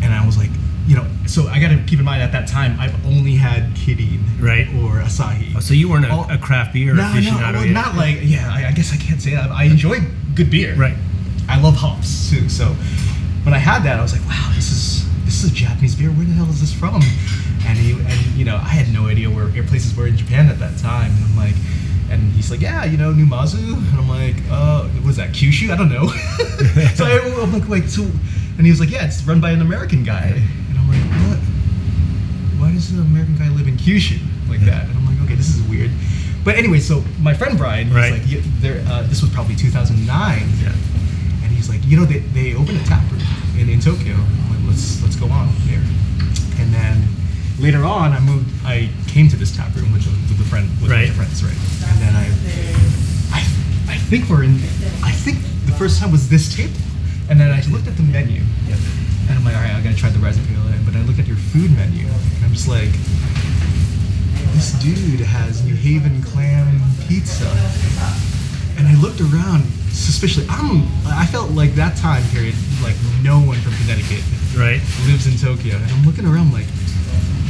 and 0.03 0.13
I 0.13 0.25
was 0.25 0.38
like, 0.38 0.50
you 0.88 0.96
know, 0.96 1.05
so 1.27 1.48
I 1.48 1.60
got 1.60 1.69
to 1.69 1.84
keep 1.86 2.00
in 2.00 2.05
mind 2.05 2.22
at 2.24 2.31
that 2.31 2.48
time 2.48 2.79
I've 2.79 2.93
only 3.05 3.36
had 3.36 3.74
Kirin 3.75 4.19
Right. 4.39 4.67
or 4.81 5.01
Asahi. 5.01 5.53
Oh, 5.55 5.60
so 5.60 5.74
you 5.74 5.89
weren't 5.89 6.05
a, 6.05 6.10
Oh, 6.12 6.27
a 6.29 6.38
craft 6.38 6.74
beer 6.74 6.93
no, 6.93 7.13
no, 7.13 7.31
well, 7.53 7.65
not 7.67 7.96
like 7.96 8.17
yeah. 8.22 8.50
I, 8.51 8.67
I 8.67 8.72
guess 8.72 8.93
I 8.93 8.98
can't 8.98 9.22
say 9.22 9.31
that. 9.36 9.51
I 9.51 9.63
enjoy 9.65 10.00
good 10.36 10.50
beer. 10.50 10.75
Right. 10.75 10.96
I 11.48 11.60
love 11.60 11.75
hops 11.75 12.29
too. 12.29 12.48
So 12.50 12.65
when 13.43 13.53
I 13.53 13.58
had 13.60 13.84
that, 13.84 14.00
I 14.00 14.01
was 14.01 14.13
like, 14.13 14.25
wow, 14.27 14.51
this 14.55 14.72
is 14.72 15.05
this 15.25 15.43
is 15.43 15.51
a 15.51 15.53
Japanese 15.53 15.96
beer. 15.96 16.10
Where 16.10 16.25
the 16.25 16.34
hell 16.34 16.50
is 16.50 16.60
this 16.62 16.74
from? 16.74 17.01
And 17.67 17.77
he 17.77 17.91
and 17.93 18.25
you 18.38 18.46
know, 18.46 18.55
I 18.55 18.69
had 18.69 18.91
no 18.93 19.08
idea 19.08 19.29
where 19.29 19.50
air 19.55 19.63
places 19.63 19.96
were 19.96 20.08
in 20.08 20.15
Japan 20.17 20.48
at 20.50 20.60
that 20.60 20.77
time. 20.79 21.12
And 21.12 21.25
I'm 21.25 21.38
like. 21.38 21.55
And 22.09 22.31
he's 22.33 22.49
like, 22.49 22.61
yeah, 22.61 22.85
you 22.85 22.97
know, 22.97 23.13
Numazu. 23.13 23.73
And 23.73 23.97
I'm 23.99 24.09
like, 24.09 24.35
uh, 24.49 24.87
was 25.05 25.17
that 25.17 25.29
Kyushu? 25.29 25.71
I 25.71 25.77
don't 25.77 25.89
know. 25.89 26.07
so 26.95 27.05
I, 27.05 27.41
I'm 27.43 27.53
like, 27.53 27.67
wait, 27.69 27.89
so, 27.89 28.01
and 28.57 28.65
he 28.65 28.71
was 28.71 28.79
like, 28.79 28.89
yeah, 28.91 29.05
it's 29.05 29.23
run 29.23 29.39
by 29.39 29.51
an 29.51 29.61
American 29.61 30.03
guy. 30.03 30.33
And 30.69 30.77
I'm 30.77 30.87
like, 30.87 31.03
what? 31.29 31.37
Why 32.59 32.71
does 32.73 32.91
an 32.91 32.99
American 33.01 33.37
guy 33.37 33.49
live 33.49 33.67
in 33.67 33.77
Kyushu 33.77 34.19
like 34.49 34.61
that? 34.61 34.85
And 34.89 34.97
I'm 34.97 35.05
like, 35.05 35.21
okay, 35.25 35.35
this 35.35 35.49
is 35.55 35.61
weird. 35.69 35.91
But 36.43 36.55
anyway, 36.55 36.79
so 36.79 37.03
my 37.21 37.33
friend 37.33 37.57
Brian, 37.57 37.87
he's 37.87 37.95
Right. 37.95 38.11
like, 38.13 38.27
"You- 38.27 38.41
there, 38.59 38.83
uh, 38.87 39.03
this 39.03 39.21
was 39.21 39.29
probably 39.31 39.55
2009. 39.55 39.99
Yeah. 40.63 40.71
And 41.43 41.51
he's 41.51 41.69
like, 41.69 41.83
you 41.85 41.97
know, 41.97 42.05
they, 42.05 42.19
they 42.33 42.55
opened 42.55 42.79
a 42.79 42.83
tap 42.85 43.03
room 43.11 43.21
in, 43.57 43.69
in 43.69 43.79
Tokyo. 43.79 44.15
I'm 44.15 44.49
like, 44.49 44.67
let's 44.67 45.01
let's 45.03 45.15
go 45.15 45.27
on 45.27 45.49
there. 45.67 45.83
And 46.59 46.73
then 46.73 47.03
later 47.59 47.83
on, 47.85 48.11
I 48.13 48.19
moved. 48.19 48.47
I 48.65 48.89
came 49.07 49.27
to 49.29 49.35
this 49.37 49.55
tap 49.55 49.75
room 49.75 49.91
with 49.91 50.05
a, 50.07 50.11
with 50.31 50.39
a 50.41 50.47
friend, 50.49 50.69
with 50.81 50.91
Right. 50.91 51.09
friends, 51.11 51.43
right? 51.43 51.55
And 51.91 51.97
then 52.01 52.15
I, 52.15 52.25
I, 53.35 53.41
I 53.93 53.97
think 54.09 54.29
we're 54.29 54.43
in. 54.43 54.55
I 55.03 55.11
think 55.11 55.37
the 55.65 55.73
first 55.77 55.99
time 55.99 56.11
was 56.11 56.29
this 56.29 56.55
table. 56.55 56.73
And 57.29 57.39
then 57.39 57.51
I 57.51 57.61
looked 57.69 57.87
at 57.87 57.95
the 57.95 58.03
menu, 58.03 58.41
Yep. 58.67 58.79
and 59.29 59.37
I'm 59.37 59.45
like, 59.45 59.55
all 59.55 59.61
right, 59.61 59.75
I 59.75 59.81
gotta 59.81 59.95
try 59.95 60.09
the 60.09 60.17
rising 60.19 60.43
ale. 60.55 60.65
but 60.83 60.95
I 60.95 61.01
look 61.03 61.19
at 61.19 61.27
your 61.27 61.37
food 61.53 61.69
menu, 61.77 62.07
and 62.07 62.41
I'm 62.45 62.51
just 62.53 62.67
like, 62.67 62.89
this 64.57 64.73
dude 64.81 65.19
has 65.21 65.63
New 65.63 65.75
Haven 65.75 66.23
clam 66.23 66.81
pizza. 67.07 67.45
And 68.77 68.87
I 68.87 68.95
looked 68.99 69.21
around 69.21 69.61
suspiciously. 69.91 70.47
I'm, 70.49 70.83
I 71.05 71.25
felt 71.27 71.51
like 71.51 71.75
that 71.75 71.97
time 71.97 72.23
period, 72.31 72.55
like 72.81 72.95
no 73.21 73.39
one 73.39 73.57
from 73.59 73.73
Connecticut 73.83 74.23
Right. 74.59 74.81
lives 75.07 75.25
in 75.25 75.37
Tokyo. 75.39 75.75
And 75.77 75.89
I'm 75.91 76.05
looking 76.05 76.25
around 76.25 76.51
like, 76.51 76.65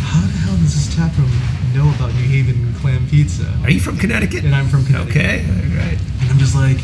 how 0.06 0.22
the 0.22 0.38
hell 0.46 0.56
does 0.58 0.76
this 0.78 0.96
tap 0.96 1.12
room 1.18 1.32
know 1.74 1.90
about 1.96 2.14
New 2.14 2.28
Haven 2.30 2.74
clam 2.76 3.08
pizza? 3.10 3.52
Are 3.64 3.72
you 3.72 3.80
from 3.80 3.98
Connecticut? 3.98 4.46
And 4.46 4.54
I'm 4.54 4.68
from 4.68 4.86
Connecticut. 4.86 5.16
Okay. 5.18 5.46
All 5.50 5.78
right. 5.82 5.98
And 6.22 6.30
I'm 6.30 6.38
just 6.38 6.54
like, 6.54 6.78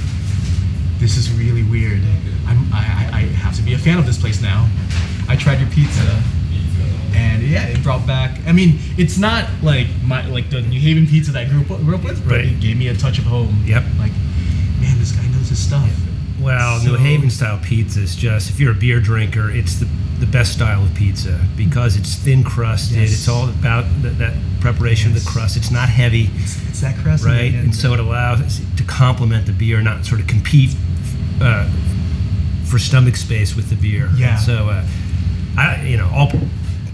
this 0.98 1.16
is 1.18 1.32
really 1.32 1.62
weird. 1.64 2.02
I'm, 2.48 2.72
I, 2.74 2.80
I, 3.14 3.18
I 3.18 3.22
have 3.46 3.56
to 3.58 3.62
be 3.62 3.74
a 3.74 3.78
fan 3.78 4.00
of 4.00 4.06
this 4.08 4.18
place 4.20 4.42
now. 4.42 4.68
I 5.30 5.36
tried 5.36 5.60
your 5.60 5.70
pizza, 5.70 6.02
and 7.14 7.42
yeah, 7.44 7.66
it 7.68 7.82
brought 7.84 8.06
back. 8.08 8.40
I 8.48 8.52
mean, 8.52 8.80
it's 8.98 9.18
not 9.18 9.50
like 9.64 9.88
my 10.04 10.26
like 10.28 10.50
the 10.52 10.62
New 10.62 10.80
Haven 10.80 11.06
pizza 11.08 11.32
that 11.32 11.48
I 11.48 11.50
grew 11.50 11.62
up, 11.62 11.82
grew 11.82 11.96
up 11.96 12.04
with, 12.04 12.24
but 12.28 12.36
Right. 12.38 12.46
it 12.46 12.60
gave 12.60 12.78
me 12.78 12.88
a 12.90 12.96
touch 12.96 13.18
of 13.18 13.26
home. 13.26 13.64
Yep. 13.66 13.84
Like, 13.98 14.12
man, 14.80 14.98
this 15.00 15.12
guy 15.12 15.26
knows 15.28 15.50
his 15.50 15.60
stuff. 15.60 15.90
Well, 16.40 16.80
So- 16.80 16.92
New 16.92 16.98
Haven 16.98 17.30
style 17.32 17.60
pizza 17.64 18.02
is 18.02 18.16
just 18.16 18.50
if 18.52 18.60
you're 18.60 18.72
a 18.72 18.76
beer 18.76 19.00
drinker, 19.00 19.50
it's 19.50 19.80
the 19.80 19.88
the 20.20 20.26
best 20.26 20.54
style 20.54 20.84
of 20.84 20.94
pizza 20.96 21.40
because 21.58 21.98
it's 21.98 22.16
thin 22.16 22.44
crusted. 22.44 22.98
Yes. 22.98 23.14
It's 23.14 23.28
all 23.28 23.50
about 23.50 23.86
that, 24.02 24.18
that 24.18 24.34
preparation 24.62 25.12
of 25.12 25.24
the 25.24 25.30
crust. 25.30 25.58
It's 25.58 25.72
not 25.72 25.90
heavy, 25.90 26.30
It's, 26.36 26.62
it's 26.68 26.82
that 26.82 26.98
crust, 26.98 27.26
right? 27.26 27.54
And 27.54 27.76
so 27.76 27.94
it 27.94 28.00
allows 28.00 28.62
to 28.78 28.84
complement 28.84 29.46
the 29.46 29.52
beer, 29.52 29.82
not 29.82 30.06
sort 30.06 30.22
of 30.22 30.28
compete 30.28 30.76
uh, 31.42 31.70
for 32.66 32.80
stomach 32.80 33.16
space 33.16 33.56
with 33.56 33.70
the 33.70 33.76
beer. 33.76 34.10
Yeah. 34.16 34.32
And 34.32 34.40
so, 34.40 34.70
uh, 34.70 34.86
I 35.58 35.86
you 35.86 35.98
know 35.98 36.10
all 36.14 36.32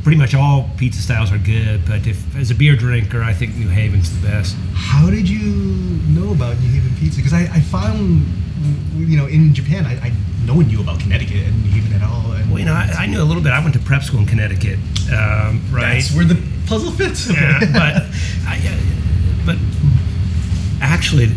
pretty 0.04 0.18
much 0.18 0.34
all 0.34 0.70
pizza 0.78 1.02
styles 1.02 1.32
are 1.32 1.38
good, 1.38 1.86
but 1.86 2.08
if 2.08 2.36
as 2.36 2.52
a 2.52 2.56
beer 2.56 2.76
drinker, 2.76 3.22
I 3.22 3.34
think 3.34 3.56
New 3.56 3.70
Haven's 3.70 4.20
the 4.20 4.28
best. 4.28 4.56
How 4.74 5.10
did 5.10 5.30
you 5.30 5.40
know 6.10 6.32
about 6.32 6.60
New 6.60 6.70
Haven 6.70 6.96
pizza? 7.00 7.18
Because 7.18 7.34
I, 7.34 7.42
I 7.42 7.60
found, 7.60 8.26
you 8.96 9.18
know, 9.18 9.28
in 9.28 9.54
Japan, 9.54 9.86
I, 9.86 10.08
I 10.08 10.12
no 10.46 10.56
one 10.56 10.68
knew 10.68 10.82
about 10.82 11.00
Connecticut 11.00 11.44
and 11.48 11.64
New 11.64 11.70
Haven 11.72 11.94
at 11.94 12.02
all. 12.04 12.32
And 12.34 12.50
Well, 12.50 12.60
you 12.60 12.66
know, 12.66 12.74
I, 12.74 12.90
I 13.00 13.06
knew 13.08 13.22
a 13.22 13.24
little 13.24 13.42
bit. 13.44 13.52
I 13.52 13.60
went 13.62 13.74
to 13.76 13.80
prep 13.80 14.04
school 14.04 14.20
in 14.20 14.26
Connecticut, 14.26 14.80
um, 15.14 15.62
right? 15.72 16.02
that's 16.02 16.12
where 16.16 16.26
the 16.26 16.36
puzzle 16.68 16.92
fits. 16.92 17.28
yeah, 17.32 17.60
but 17.74 18.04
I, 18.48 18.60
but 19.46 19.58
actually, 20.82 21.30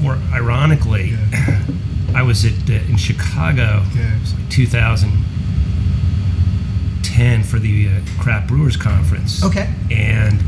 more 0.00 0.18
ironically, 0.32 1.16
Yeah. 1.30 1.62
I 2.14 2.22
was 2.22 2.44
at 2.44 2.52
uh, 2.68 2.74
in 2.90 2.98
Chicago. 2.98 3.82
Yeah. 3.96 4.18
Like 4.38 4.50
2010 4.50 7.42
for 7.42 7.58
the 7.58 7.88
uh, 7.88 8.00
Craft 8.22 8.48
Brewers 8.48 8.76
Conference. 8.76 9.42
Okay. 9.42 9.70
And 9.90 10.38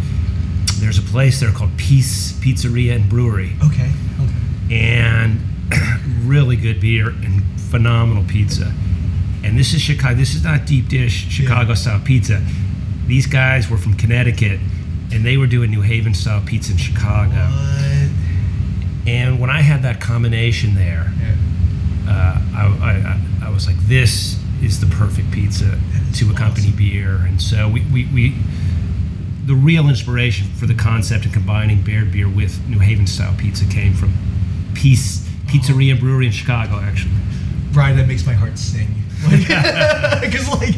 there's 0.77 0.99
a 0.99 1.03
place 1.03 1.41
there 1.41 1.53
called 1.53 1.75
Piece 1.79 2.33
Pizzeria 2.35 2.95
and 2.97 3.09
Brewery, 3.09 3.57
Okay. 3.65 3.91
Okay. 4.21 4.35
and 4.71 5.41
really 6.29 6.57
good 6.57 6.81
beer 6.81 7.09
and 7.09 7.43
phenomenal 7.71 8.25
pizza. 8.25 8.73
And 9.43 9.59
this 9.59 9.75
is 9.75 9.81
Chicago. 9.83 10.15
This 10.15 10.35
is 10.35 10.43
not 10.45 10.67
deep 10.67 10.89
dish 10.89 11.27
Chicago 11.29 11.75
style 11.75 12.01
pizza. 12.05 12.43
These 13.07 13.27
guys 13.27 13.69
were 13.69 13.77
from 13.77 13.95
Connecticut, 13.95 14.59
and 15.13 15.25
they 15.25 15.37
were 15.37 15.47
doing 15.47 15.71
New 15.71 15.83
Haven 15.83 16.15
style 16.15 16.43
pizza 16.45 16.73
in 16.73 16.79
Chicago. 16.79 17.35
What? 17.35 18.11
And 19.07 19.39
when 19.39 19.51
I 19.51 19.61
had 19.61 19.83
that 19.83 20.01
combination 20.01 20.75
there, 20.75 21.13
Yeah. 21.19 21.37
uh, 22.09 22.41
I, 22.57 23.21
I, 23.43 23.47
I 23.49 23.51
was 23.51 23.67
like, 23.67 23.77
this 23.87 24.39
is 24.63 24.81
the 24.81 24.87
perfect 24.87 25.31
pizza 25.31 25.79
to 26.15 26.31
accompany 26.31 26.69
awesome. 26.69 26.77
beer. 26.79 27.17
And 27.27 27.41
so 27.43 27.69
we, 27.69 27.83
we, 27.93 28.07
we, 28.15 28.35
the 29.45 29.55
real 29.55 29.91
inspiration 29.91 30.47
for 30.55 30.65
the 30.65 30.75
concept 30.75 31.27
of 31.27 31.33
combining 31.33 31.83
Baird 31.83 32.11
beer 32.13 32.29
with 32.31 32.67
New 32.67 32.79
Haven 32.79 33.07
style 33.07 33.35
pizza 33.37 33.67
came 33.67 33.93
from 33.93 34.15
Piece 34.75 35.19
Pizzeria 35.49 35.91
and 35.93 36.01
Brewery 36.01 36.25
in 36.27 36.33
Chicago, 36.33 36.81
actually. 36.81 37.13
Brian, 37.75 37.97
that 37.97 38.07
makes 38.07 38.25
my 38.25 38.33
heart 38.33 38.57
sing. 38.57 38.89
Because, 40.21 40.49
like, 40.61 40.75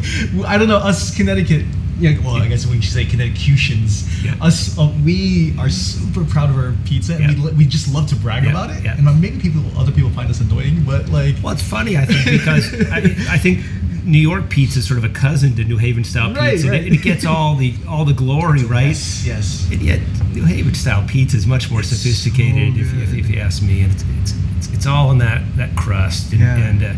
I 0.47 0.57
don't 0.59 0.69
know, 0.69 0.79
us 0.79 1.15
Connecticut, 1.17 1.65
yeah, 1.99 2.17
well, 2.25 2.37
I 2.37 2.49
guess 2.49 2.67
we 2.67 2.81
should 2.81 2.93
say 2.93 3.05
Connecticutians, 3.05 4.25
Yeah. 4.25 4.35
us, 4.41 4.79
uh, 4.79 4.93
we 5.05 5.55
are 5.59 5.69
super 5.71 6.25
proud 6.25 6.50
of 6.50 6.57
our 6.57 6.75
pizza, 6.85 7.15
and 7.15 7.26
we, 7.29 7.35
Yeah. 7.35 7.45
li- 7.47 7.53
we 7.57 7.65
just 7.67 7.93
love 7.93 8.09
to 8.09 8.17
brag 8.17 8.45
Yeah, 8.45 8.50
about 8.50 8.71
it. 8.71 8.83
yeah. 8.85 8.97
And 8.97 9.21
maybe 9.21 9.38
people, 9.38 9.62
other 9.79 9.93
people 9.93 10.11
find 10.11 10.29
us 10.31 10.41
annoying, 10.41 10.83
but 10.87 11.09
like, 11.09 11.37
Well, 11.43 11.53
it's 11.55 11.62
funny, 11.62 11.97
I 11.97 12.05
think, 12.07 12.25
because 12.25 12.73
I, 12.93 12.99
I 13.31 13.38
think 13.38 13.61
New 14.07 14.19
York 14.19 14.49
pizza 14.49 14.79
is 14.79 14.87
sort 14.87 14.99
of 14.99 15.05
a 15.05 15.09
cousin 15.09 15.57
to 15.57 15.65
New 15.65 15.79
Haven 15.79 16.05
style 16.05 16.33
Right, 16.33 16.53
pizza. 16.53 16.71
right. 16.71 16.85
It, 16.85 16.93
it 16.95 17.03
gets 17.03 17.27
all 17.27 17.57
the 17.57 17.75
all 17.89 18.05
the 18.05 18.13
glory, 18.15 18.65
right? 18.65 18.87
yes, 18.87 19.27
yes. 19.27 19.69
And 19.73 19.83
yet, 19.83 20.01
New 20.33 20.45
Haven 20.45 20.75
style 20.75 21.05
pizza 21.09 21.37
is 21.37 21.47
much 21.47 21.71
more 21.71 21.81
It's 21.81 21.91
so 21.91 21.97
sophisticated, 21.97 22.77
if, 22.79 22.95
if, 23.03 23.15
if 23.15 23.29
you 23.31 23.41
ask 23.41 23.63
me. 23.63 23.83
And 23.83 23.93
it's, 23.93 24.05
it's, 24.23 24.35
it's, 24.59 24.75
it's 24.75 24.87
all 24.87 25.11
in 25.11 25.19
that, 25.19 25.43
that 25.57 25.75
crust. 25.77 26.31
And, 26.33 26.41
Yeah. 26.41 26.57
and 26.69 26.83
uh, 26.85 26.93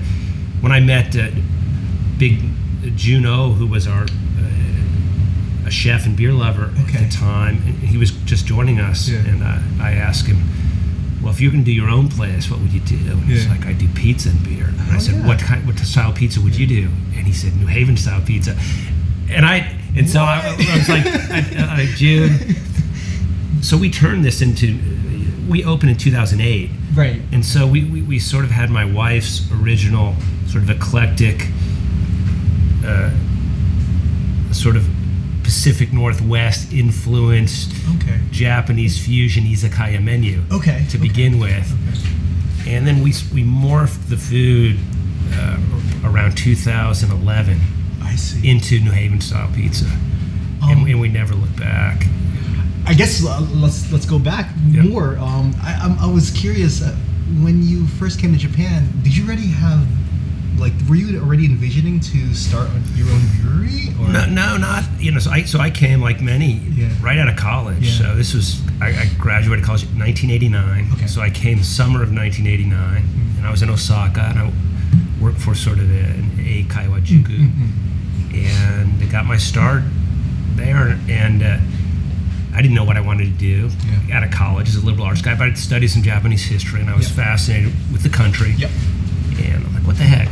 when 0.60 0.70
I 0.72 0.80
met 0.80 1.16
uh, 1.16 1.30
Big 2.18 2.40
Juno, 2.96 3.50
who 3.52 3.66
was 3.66 3.86
our 3.86 4.02
uh, 4.04 5.66
a 5.66 5.70
chef 5.70 6.04
and 6.06 6.16
beer 6.16 6.32
lover 6.32 6.72
Okay. 6.84 7.04
at 7.04 7.10
the 7.10 7.16
time, 7.16 7.62
and 7.66 7.74
he 7.78 7.96
was 7.96 8.10
just 8.10 8.44
joining 8.46 8.80
us, 8.80 9.08
Yeah. 9.08 9.18
and 9.26 9.42
uh, 9.42 9.58
I 9.82 9.92
asked 9.92 10.26
him, 10.26 10.38
"Well, 11.22 11.32
if 11.32 11.40
you're 11.40 11.50
going 11.52 11.64
to 11.64 11.70
do 11.70 11.74
your 11.74 11.88
own 11.90 12.08
place, 12.08 12.50
what 12.50 12.60
would 12.60 12.72
you 12.72 12.80
do?" 12.80 12.96
And 12.96 13.24
he's 13.24 13.44
Yeah. 13.44 13.50
like, 13.52 13.66
"I 13.66 13.72
do 13.72 13.88
pizza 13.88 14.30
and 14.30 14.42
beer." 14.42 14.66
And 14.66 14.80
I 14.92 14.96
Oh, 14.96 14.98
said, 14.98 15.14
yeah. 15.16 15.26
"What 15.26 15.38
kind? 15.38 15.66
What 15.66 15.78
style 15.78 16.12
pizza 16.12 16.40
would 16.40 16.56
you 16.56 16.66
do?" 16.66 16.88
And 17.16 17.26
he 17.26 17.32
said, 17.32 17.56
"New 17.56 17.66
Haven 17.66 17.96
style 17.96 18.20
pizza." 18.20 18.56
And 19.30 19.44
I 19.44 19.74
and 19.96 20.08
so 20.08 20.20
I, 20.22 20.40
I 20.58 20.76
was 20.78 20.88
like, 20.88 21.06
I, 21.06 21.82
I, 21.82 21.86
June. 21.96 22.38
So 23.62 23.76
we 23.76 23.90
turned 23.90 24.24
this 24.24 24.40
into. 24.42 24.78
We 25.48 25.64
opened 25.64 25.90
in 25.90 25.96
2008, 25.96 26.70
Right. 26.94 27.22
and 27.32 27.42
so 27.44 27.66
we, 27.66 27.82
we, 27.84 28.02
we 28.02 28.18
sort 28.18 28.44
of 28.44 28.50
had 28.50 28.68
my 28.70 28.84
wife's 28.84 29.50
original 29.50 30.14
sort 30.46 30.62
of 30.62 30.68
eclectic, 30.68 31.46
uh, 32.84 33.10
sort 34.52 34.76
of 34.76 34.86
Pacific 35.52 35.94
Northwest 35.94 36.74
influenced 36.74 37.72
Okay. 37.96 38.20
Japanese 38.30 38.98
fusion 38.98 39.44
izakaya 39.44 39.98
menu 39.98 40.42
Okay. 40.52 40.84
to 40.90 40.98
okay. 40.98 41.08
begin 41.08 41.38
with, 41.38 41.72
Okay. 41.88 42.76
and 42.76 42.86
then 42.86 42.96
we 43.02 43.14
we 43.32 43.42
morphed 43.42 44.10
the 44.10 44.18
food 44.18 44.76
uh, 45.32 45.56
around 46.04 46.36
2011 46.36 47.58
I 48.02 48.14
see. 48.16 48.46
into 48.46 48.78
New 48.80 48.90
Haven 48.90 49.22
style 49.22 49.48
pizza, 49.54 49.86
Um, 50.60 50.70
and, 50.70 50.88
and 50.90 51.00
we 51.00 51.08
never 51.08 51.34
looked 51.34 51.56
back. 51.58 52.06
I 52.86 52.92
guess 52.92 53.24
uh, 53.24 53.40
let's 53.54 53.90
let's 53.90 54.04
go 54.04 54.18
back 54.18 54.50
Yeah. 54.68 54.82
more. 54.82 55.16
Um, 55.16 55.54
I, 55.62 55.72
I'm- 55.80 55.96
I 55.98 56.06
was 56.12 56.30
curious 56.30 56.82
uh, 56.82 56.94
when 57.40 57.62
you 57.62 57.86
first 57.98 58.20
came 58.20 58.32
to 58.34 58.38
Japan. 58.38 58.84
Did 59.02 59.16
you 59.16 59.24
already 59.24 59.48
have 59.48 59.80
like 60.58 60.72
were 60.88 60.96
you 60.96 61.20
already 61.20 61.44
envisioning 61.46 62.00
to 62.00 62.34
start 62.34 62.68
your 62.94 63.08
own 63.08 63.22
brewery? 63.40 63.88
Or 64.00 64.08
No, 64.12 64.26
no, 64.26 64.56
not 64.56 64.84
you 64.98 65.10
know. 65.12 65.18
So 65.18 65.30
I 65.30 65.42
so 65.44 65.58
I 65.58 65.70
came 65.70 66.00
like 66.00 66.20
many 66.20 66.54
Yeah. 66.74 66.88
right 67.00 67.18
out 67.18 67.28
of 67.28 67.36
college. 67.36 67.84
Yeah. 67.86 67.92
So 67.98 68.14
this 68.16 68.34
was 68.34 68.60
I, 68.80 68.88
I 68.88 69.10
graduated 69.18 69.64
college 69.64 69.82
in 69.84 69.98
1989. 69.98 70.90
Okay. 70.94 71.06
So 71.06 71.20
I 71.20 71.30
came 71.30 71.62
summer 71.62 72.02
of 72.02 72.12
1989, 72.12 73.04
and 73.38 73.46
I 73.46 73.50
was 73.50 73.62
in 73.62 73.70
Osaka, 73.70 74.20
and 74.30 74.38
I 74.38 74.52
worked 75.20 75.38
for 75.40 75.54
sort 75.54 75.78
of 75.78 75.90
a, 75.90 75.98
an 76.00 76.30
eikaiwa 76.38 77.00
juku, 77.04 77.50
Mhm. 77.50 77.70
and 78.34 79.02
I 79.02 79.06
got 79.06 79.26
my 79.26 79.36
start 79.36 79.82
there, 80.56 80.98
and. 81.08 81.42
Uh, 81.42 81.58
I 82.54 82.62
didn't 82.62 82.74
know 82.74 82.82
what 82.82 82.96
I 82.96 83.00
wanted 83.02 83.26
to 83.26 83.38
do 83.38 83.70
Yeah. 84.08 84.16
out 84.16 84.24
of 84.24 84.32
college 84.32 84.68
as 84.68 84.74
a 84.74 84.80
liberal 84.84 85.06
arts 85.06 85.22
guy, 85.22 85.36
but 85.36 85.46
I'd 85.46 85.58
studied 85.58 85.88
some 85.88 86.02
Japanese 86.02 86.42
history 86.44 86.80
and 86.80 86.90
I 86.90 86.96
was 86.96 87.06
Yeah. 87.08 87.14
fascinated 87.24 87.72
with 87.92 88.02
the 88.02 88.08
country. 88.08 88.52
Yep. 88.58 88.70
And 89.38 89.64
I'm 89.64 89.74
like, 89.74 89.86
what 89.86 89.96
the 89.96 90.02
heck? 90.04 90.28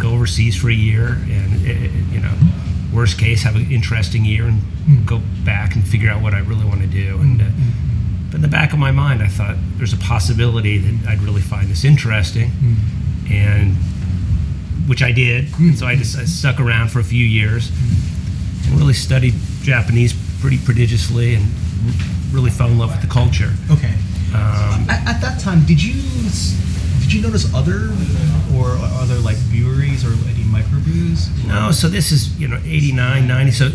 Go 0.00 0.10
overseas 0.14 0.56
for 0.56 0.68
a 0.70 0.74
year, 0.74 1.18
and 1.30 1.66
eh, 1.66 1.70
eh, 1.72 1.88
you 2.12 2.20
know, 2.20 2.32
worst 2.92 3.18
case, 3.18 3.42
have 3.42 3.56
an 3.56 3.70
interesting 3.70 4.24
year, 4.24 4.46
and 4.46 4.60
Mm. 4.82 5.06
go 5.06 5.20
back 5.44 5.76
and 5.76 5.86
figure 5.86 6.10
out 6.10 6.20
what 6.22 6.34
I 6.34 6.38
really 6.40 6.64
want 6.64 6.80
to 6.80 6.88
do. 6.88 7.18
And 7.20 7.40
uh, 7.40 7.44
but 8.30 8.36
in 8.36 8.42
the 8.42 8.48
back 8.48 8.72
of 8.72 8.78
my 8.80 8.90
mind, 8.90 9.22
I 9.22 9.28
thought 9.28 9.56
there's 9.76 9.92
a 9.92 9.96
possibility 9.98 10.78
that 10.78 11.08
I'd 11.08 11.22
really 11.22 11.40
find 11.42 11.68
this 11.68 11.84
interesting, 11.84 12.50
Mm. 12.50 13.30
and 13.30 13.76
which 14.88 15.02
I 15.02 15.12
did. 15.12 15.56
And 15.58 15.78
so 15.78 15.86
I 15.86 15.94
just 15.94 16.18
I 16.18 16.24
stuck 16.24 16.58
around 16.58 16.88
for 16.90 16.98
a 16.98 17.04
few 17.04 17.24
years 17.24 17.70
and 18.66 18.76
really 18.78 18.94
studied 18.94 19.34
Japanese 19.62 20.12
pretty 20.40 20.58
prodigiously, 20.58 21.36
and 21.36 21.46
really 22.32 22.50
fell 22.50 22.68
in 22.68 22.78
love 22.78 22.90
with 22.90 23.02
the 23.02 23.06
culture. 23.20 23.52
Okay. 23.70 23.94
Um, 24.34 24.88
At, 24.88 25.06
at 25.06 25.20
that 25.20 25.38
time, 25.40 25.64
did 25.66 25.80
you 25.82 25.92
did 27.12 27.18
you 27.20 27.26
notice 27.28 27.52
other 27.54 27.90
or 28.56 28.68
other 28.98 29.16
like 29.18 29.36
breweries 29.50 30.02
or 30.04 30.12
any 30.30 30.44
microbrews? 30.44 31.46
No, 31.46 31.70
so 31.70 31.88
this 31.88 32.10
is, 32.10 32.38
you 32.40 32.48
know, 32.48 32.56
89, 32.64 33.26
90. 33.28 33.50
So 33.52 33.68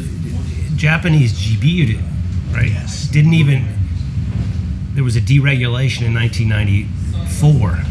Japanese 0.75 1.34
jibiru, 1.34 2.01
right? 2.51 2.70
Yes. 2.70 3.08
Didn't 3.08 3.36
even, 3.36 3.65
there 4.94 5.03
was 5.03 5.15
a 5.15 5.22
deregulation 5.22 6.01
in 6.08 6.15
1994 6.15 7.70
Okay, 7.70 7.82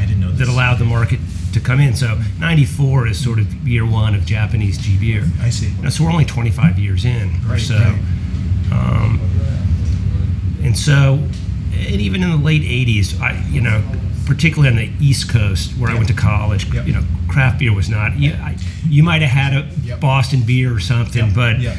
I 0.00 0.06
didn't 0.06 0.20
know 0.20 0.30
this. 0.30 0.38
that 0.46 0.48
allowed 0.48 0.78
the 0.78 0.84
market 0.84 1.18
to 1.54 1.60
come 1.60 1.80
in. 1.80 1.96
So 1.96 2.20
'94 2.38 3.08
is 3.08 3.22
sort 3.24 3.40
of 3.40 3.52
year 3.66 3.84
one 3.84 4.14
of 4.14 4.24
Japanese 4.26 4.78
G 4.78 4.96
beer. 4.96 5.24
I 5.40 5.50
see. 5.50 5.72
Know, 5.82 5.88
so 5.88 6.04
we're 6.04 6.10
only 6.12 6.24
25 6.24 6.78
years 6.78 7.04
in 7.04 7.30
or 7.48 7.52
Right, 7.52 7.60
so. 7.60 7.74
right. 7.76 7.98
Um, 8.70 9.20
and 10.62 10.76
so, 10.78 11.14
and 11.72 12.00
even 12.00 12.22
in 12.22 12.30
the 12.30 12.36
late 12.36 12.62
80s, 12.62 13.18
I, 13.20 13.42
you 13.48 13.60
know, 13.62 13.82
particularly 14.28 14.68
on 14.68 14.76
the 14.76 14.92
East 15.00 15.30
Coast 15.30 15.72
where 15.78 15.90
I 15.90 15.94
went 15.94 16.08
to 16.08 16.14
college, 16.14 16.72
Yep. 16.72 16.86
you 16.86 16.92
know, 16.92 17.02
craft 17.28 17.58
beer 17.58 17.74
was 17.74 17.88
not, 17.88 18.18
you, 18.18 18.32
I, 18.32 18.56
you 18.86 19.02
might 19.02 19.22
have 19.22 19.30
had 19.30 19.52
a 19.54 19.68
Yep. 19.82 20.00
Boston 20.00 20.42
beer 20.42 20.72
or 20.72 20.80
something, 20.80 21.32
but 21.32 21.58
yep. 21.58 21.76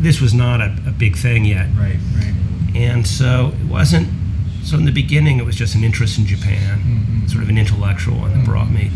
this 0.00 0.20
was 0.20 0.34
not 0.34 0.60
a, 0.60 0.76
a 0.86 0.90
big 0.90 1.16
thing 1.16 1.44
yet. 1.44 1.68
Right, 1.78 1.96
right. 2.16 2.34
And 2.74 3.06
so 3.06 3.52
it 3.60 3.66
wasn't, 3.68 4.08
so 4.64 4.76
in 4.76 4.84
the 4.84 4.90
beginning, 4.90 5.38
it 5.38 5.46
was 5.46 5.54
just 5.54 5.76
an 5.76 5.84
interest 5.84 6.18
in 6.18 6.26
Japan, 6.26 6.80
Mm-hmm. 6.80 7.26
sort 7.28 7.44
of 7.44 7.48
an 7.48 7.56
intellectual 7.58 8.18
one 8.18 8.30
that 8.30 8.38
mm-hmm. 8.38 8.44
brought 8.50 8.70
me. 8.70 8.90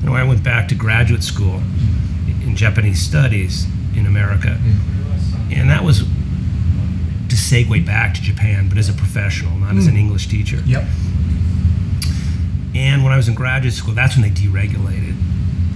You 0.00 0.06
know, 0.06 0.14
I 0.14 0.24
went 0.24 0.42
back 0.42 0.66
to 0.68 0.74
graduate 0.74 1.22
school 1.22 1.60
mm-hmm. 1.60 2.48
in 2.48 2.56
Japanese 2.56 3.02
studies 3.02 3.66
in 3.94 4.06
America. 4.06 4.58
Mm-hmm. 4.58 5.52
And 5.52 5.68
that 5.68 5.84
was 5.84 6.04
to 7.30 7.36
segue 7.36 7.84
back 7.86 8.14
to 8.14 8.20
Japan, 8.22 8.68
but 8.68 8.78
as 8.78 8.88
a 8.88 8.92
professional, 8.92 9.56
not 9.58 9.76
as 9.76 9.86
an 9.86 9.96
English 9.96 10.26
teacher. 10.28 10.62
Yep. 10.66 10.84
And 12.74 13.02
when 13.02 13.12
I 13.12 13.16
was 13.16 13.28
in 13.28 13.34
graduate 13.34 13.74
school, 13.74 13.94
that's 13.94 14.16
when 14.16 14.22
they 14.22 14.30
deregulated 14.30 15.16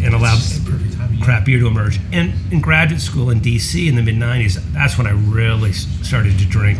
and 0.04 0.14
allowed 0.14 0.36
It's 0.38 0.50
just 0.50 0.64
the 0.64 0.70
perfect 0.70 0.94
time 0.94 1.06
of 1.06 1.14
year. 1.14 1.40
beer 1.44 1.58
to 1.60 1.66
emerge. 1.66 1.98
And 2.12 2.32
in 2.52 2.60
graduate 2.60 3.00
school 3.00 3.30
in 3.30 3.40
DC 3.40 3.88
in 3.88 3.96
the 3.96 4.02
mid 4.02 4.14
90s, 4.16 4.60
that's 4.72 4.96
when 4.98 5.06
I 5.06 5.10
really 5.12 5.72
started 5.72 6.38
to 6.38 6.44
drink 6.46 6.78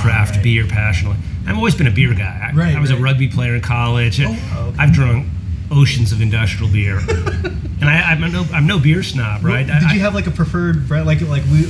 craft 0.00 0.32
Ah, 0.32 0.34
right. 0.36 0.42
beer 0.42 0.66
passionately. 0.66 1.18
I've 1.46 1.56
always 1.56 1.74
been 1.74 1.86
a 1.86 1.90
beer 1.90 2.14
guy. 2.14 2.50
I, 2.52 2.56
Right, 2.56 2.74
I 2.74 2.80
was 2.80 2.90
a 2.90 2.96
rugby 2.96 3.28
player 3.28 3.54
in 3.54 3.60
college. 3.60 4.20
Oh, 4.20 4.24
okay. 4.30 4.76
I've 4.78 4.92
drunk 4.92 5.26
oceans 5.74 6.12
of 6.12 6.20
industrial 6.20 6.72
beer. 6.72 6.98
and 7.08 7.84
I, 7.84 8.12
I'm, 8.12 8.32
no, 8.32 8.44
I'm 8.52 8.66
no 8.66 8.78
beer 8.78 9.02
snob, 9.02 9.44
right? 9.44 9.66
Well, 9.66 9.80
did 9.80 9.88
I- 9.90 9.94
you 9.94 10.00
have 10.00 10.14
like 10.14 10.26
a 10.26 10.30
preferred 10.30 10.86
brand? 10.88 11.06
Like 11.06 11.20
like 11.22 11.42
we, 11.44 11.66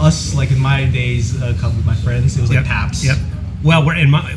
us 0.00 0.34
like 0.34 0.50
in 0.50 0.58
my 0.58 0.84
days, 0.86 1.40
a 1.40 1.54
couple 1.54 1.78
of 1.78 1.86
my 1.86 1.94
friends, 1.94 2.36
it 2.36 2.40
was 2.40 2.50
like 2.50 2.58
Yep. 2.60 2.66
Paps. 2.66 3.04
Yep. 3.04 3.16
Well, 3.62 3.86
we're 3.86 3.96
in 3.96 4.10
my 4.10 4.32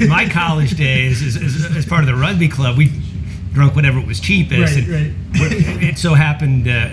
in 0.00 0.08
my 0.08 0.28
college 0.28 0.76
days, 0.76 1.22
as, 1.22 1.36
as, 1.36 1.76
as 1.76 1.86
part 1.86 2.00
of 2.02 2.06
the 2.06 2.14
rugby 2.14 2.48
club, 2.48 2.78
we 2.78 2.90
drunk 3.52 3.74
whatever 3.76 4.00
was 4.00 4.20
cheapest. 4.20 4.76
Right, 4.76 4.86
and 4.88 5.38
right. 5.38 5.82
It 5.82 5.98
so 5.98 6.14
happened 6.14 6.66
uh, 6.66 6.88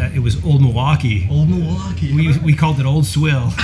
uh, 0.00 0.10
it 0.14 0.20
was 0.20 0.42
Old 0.44 0.62
Milwaukee. 0.62 1.28
Old 1.30 1.48
Milwaukee. 1.50 2.12
We, 2.14 2.36
we 2.38 2.54
called 2.54 2.80
it 2.80 2.86
Old 2.86 3.06
Swill. 3.06 3.52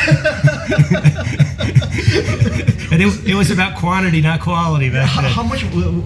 and 2.92 3.02
it, 3.02 3.26
it 3.28 3.34
was 3.34 3.50
about 3.50 3.76
quantity, 3.76 4.20
not 4.20 4.40
quality 4.40 4.90
back 4.90 5.08
how, 5.08 5.22
then. 5.22 5.30
how 5.32 5.42
much? 5.42 5.62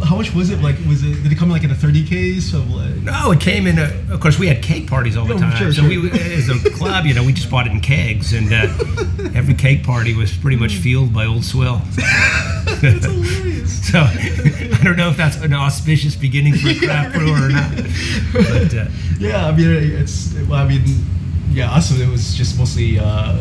How 0.06 0.16
much 0.16 0.32
was 0.34 0.50
it? 0.50 0.60
Like, 0.62 0.76
was 0.88 1.02
it? 1.02 1.22
Did 1.22 1.32
it 1.32 1.38
come 1.38 1.50
like 1.50 1.64
in 1.64 1.70
a 1.70 1.74
thirty 1.74 2.04
case 2.06 2.52
of 2.54 2.70
like? 2.70 2.96
No, 2.96 3.32
it 3.32 3.40
came 3.40 3.66
in. 3.66 3.78
A, 3.78 3.90
of 4.12 4.20
course, 4.20 4.38
we 4.38 4.46
had 4.46 4.62
cake 4.62 4.86
parties 4.88 5.16
all 5.16 5.24
the 5.26 5.34
Oh, 5.34 5.38
time. 5.38 5.56
sure, 5.56 5.72
so 5.72 5.82
sure. 5.82 5.88
we, 6.02 6.10
as 6.12 6.48
a 6.48 6.70
club, 6.70 7.04
you 7.06 7.14
know, 7.14 7.24
we 7.24 7.32
just 7.32 7.50
bought 7.50 7.66
it 7.66 7.72
in 7.72 7.80
kegs, 7.80 8.32
and 8.32 8.52
uh, 8.52 8.66
every 9.34 9.54
cake 9.54 9.84
party 9.84 10.14
was 10.14 10.32
pretty 10.36 10.56
much 10.56 10.74
fueled 10.76 11.12
by 11.12 11.26
Old 11.26 11.44
Swill. 11.44 11.80
It's 12.82 13.04
hilarious. 13.04 13.80
So 13.90 13.98
I 13.98 14.80
don't 14.84 14.96
know 14.96 15.10
if 15.10 15.16
that's 15.16 15.36
an 15.38 15.52
auspicious 15.52 16.14
beginning 16.14 16.54
for 16.54 16.68
a 16.68 16.78
craft 16.78 17.14
brewer 17.16 17.46
or 17.46 17.48
not. 17.48 17.74
But 18.32 18.72
uh, 18.74 18.86
Yeah, 19.18 19.46
I 19.48 19.52
mean, 19.52 19.68
it's. 19.68 20.19
Well, 20.48 20.62
I 20.64 20.68
mean, 20.68 20.82
yeah, 21.50 21.70
us. 21.72 21.90
It 21.98 22.08
was 22.08 22.34
just 22.34 22.58
mostly 22.58 22.98
uh, 22.98 23.36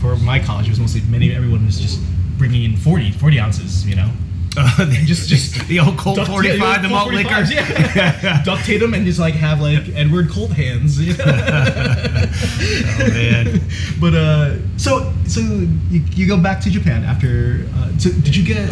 for 0.00 0.16
my 0.16 0.38
college. 0.38 0.66
It 0.66 0.70
was 0.70 0.80
mostly 0.80 1.00
many. 1.10 1.32
Everyone 1.34 1.64
was 1.66 1.78
just 1.80 2.00
bringing 2.38 2.64
in 2.64 2.76
40, 2.76 3.12
40 3.12 3.40
ounces. 3.40 3.86
You 3.86 3.96
know. 3.96 4.10
uh, 4.58 4.86
Just- 5.04 5.28
just 5.28 5.66
the 5.68 5.80
old 5.80 5.98
Colt 5.98 6.16
Duct- 6.16 6.30
45, 6.30 6.58
yeah, 6.58 6.78
the 6.82 6.88
malt 6.88 7.12
liquor. 7.12 7.28
45s, 7.28 7.50
Yeah. 7.52 8.42
Ductate 8.46 8.80
them 8.80 8.94
and 8.94 9.04
just 9.04 9.18
like 9.18 9.34
have 9.34 9.60
like 9.60 9.86
Edward 9.94 10.30
Colt 10.30 10.50
hands. 10.50 10.98
Oh 12.98 13.08
man. 13.08 13.60
but 14.00 14.14
uh, 14.14 14.56
so 14.78 15.12
so 15.26 15.40
you, 15.40 16.02
you 16.14 16.26
go 16.26 16.38
back 16.40 16.60
to 16.62 16.70
Japan 16.70 17.04
after. 17.04 17.66
Uh, 17.74 17.90
so 17.98 18.10
did 18.10 18.34
you 18.36 18.44
get 18.44 18.68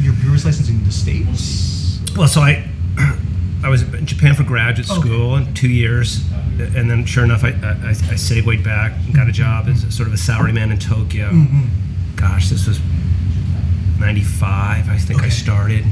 your 0.00 0.12
brewer's 0.14 0.44
license 0.44 0.68
in 0.68 0.84
the 0.84 0.92
states? 0.92 2.00
Well, 2.16 2.28
so 2.28 2.40
I 2.40 2.68
I 3.64 3.68
was 3.68 3.82
in 3.82 4.06
Japan 4.06 4.34
for 4.34 4.44
graduate 4.44 4.90
Okay. 4.90 5.00
school 5.00 5.36
in 5.36 5.52
two 5.54 5.68
years, 5.68 6.20
and 6.60 6.90
then 6.90 7.04
sure 7.04 7.24
enough, 7.24 7.44
I, 7.44 7.50
I, 7.50 7.88
I 7.90 8.16
segued 8.16 8.62
back 8.64 8.92
and 9.06 9.14
got 9.14 9.28
a 9.28 9.32
job 9.32 9.66
as 9.68 9.84
a, 9.84 9.90
sort 9.90 10.08
of 10.08 10.14
a 10.14 10.16
salaryman 10.18 10.70
in 10.72 10.78
Tokyo. 10.78 11.30
Mm-hmm. 11.30 12.16
Gosh, 12.16 12.48
this 12.48 12.66
was 12.66 12.80
'95, 13.98 14.88
I 14.88 14.98
think 14.98 15.20
I 15.20 15.24
Okay. 15.26 15.30
started, 15.30 15.84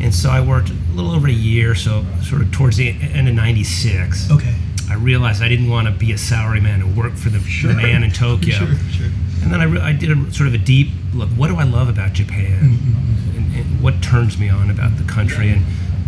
and 0.00 0.14
so 0.14 0.30
I 0.30 0.40
worked 0.40 0.70
a 0.70 0.74
little 0.94 1.10
over 1.12 1.26
a 1.28 1.32
year. 1.32 1.74
So 1.74 2.04
sort 2.22 2.42
of 2.42 2.52
towards 2.52 2.76
the 2.76 2.88
end 2.90 3.28
of 3.28 3.34
'96, 3.34 4.30
Okay. 4.30 4.54
I 4.90 4.94
realized 4.94 5.42
I 5.42 5.48
didn't 5.48 5.68
want 5.68 5.86
to 5.88 5.92
be 5.92 6.12
a 6.12 6.16
salaryman 6.16 6.74
and 6.76 6.96
work 6.96 7.14
for 7.14 7.30
the, 7.30 7.40
Sure. 7.40 7.72
the 7.72 7.76
man 7.82 8.02
in 8.02 8.10
Tokyo. 8.26 8.54
Sure, 8.54 8.74
sure. 8.90 9.06
And 9.42 9.52
then 9.52 9.60
I, 9.60 9.64
re- 9.64 9.80
I 9.80 9.92
did 9.92 10.10
a 10.10 10.32
sort 10.32 10.48
of 10.48 10.54
a 10.54 10.58
deep 10.58 10.88
look. 11.14 11.28
What 11.30 11.48
do 11.48 11.56
I 11.56 11.64
love 11.64 11.88
about 11.88 12.12
Japan? 12.12 12.60
Mm-hmm. 12.60 13.36
And, 13.38 13.54
and 13.56 13.80
what 13.82 14.02
turns 14.02 14.38
me 14.38 14.48
on 14.48 14.70
about 14.70 14.96
the 14.98 15.04
country? 15.04 15.50
And 15.50 15.62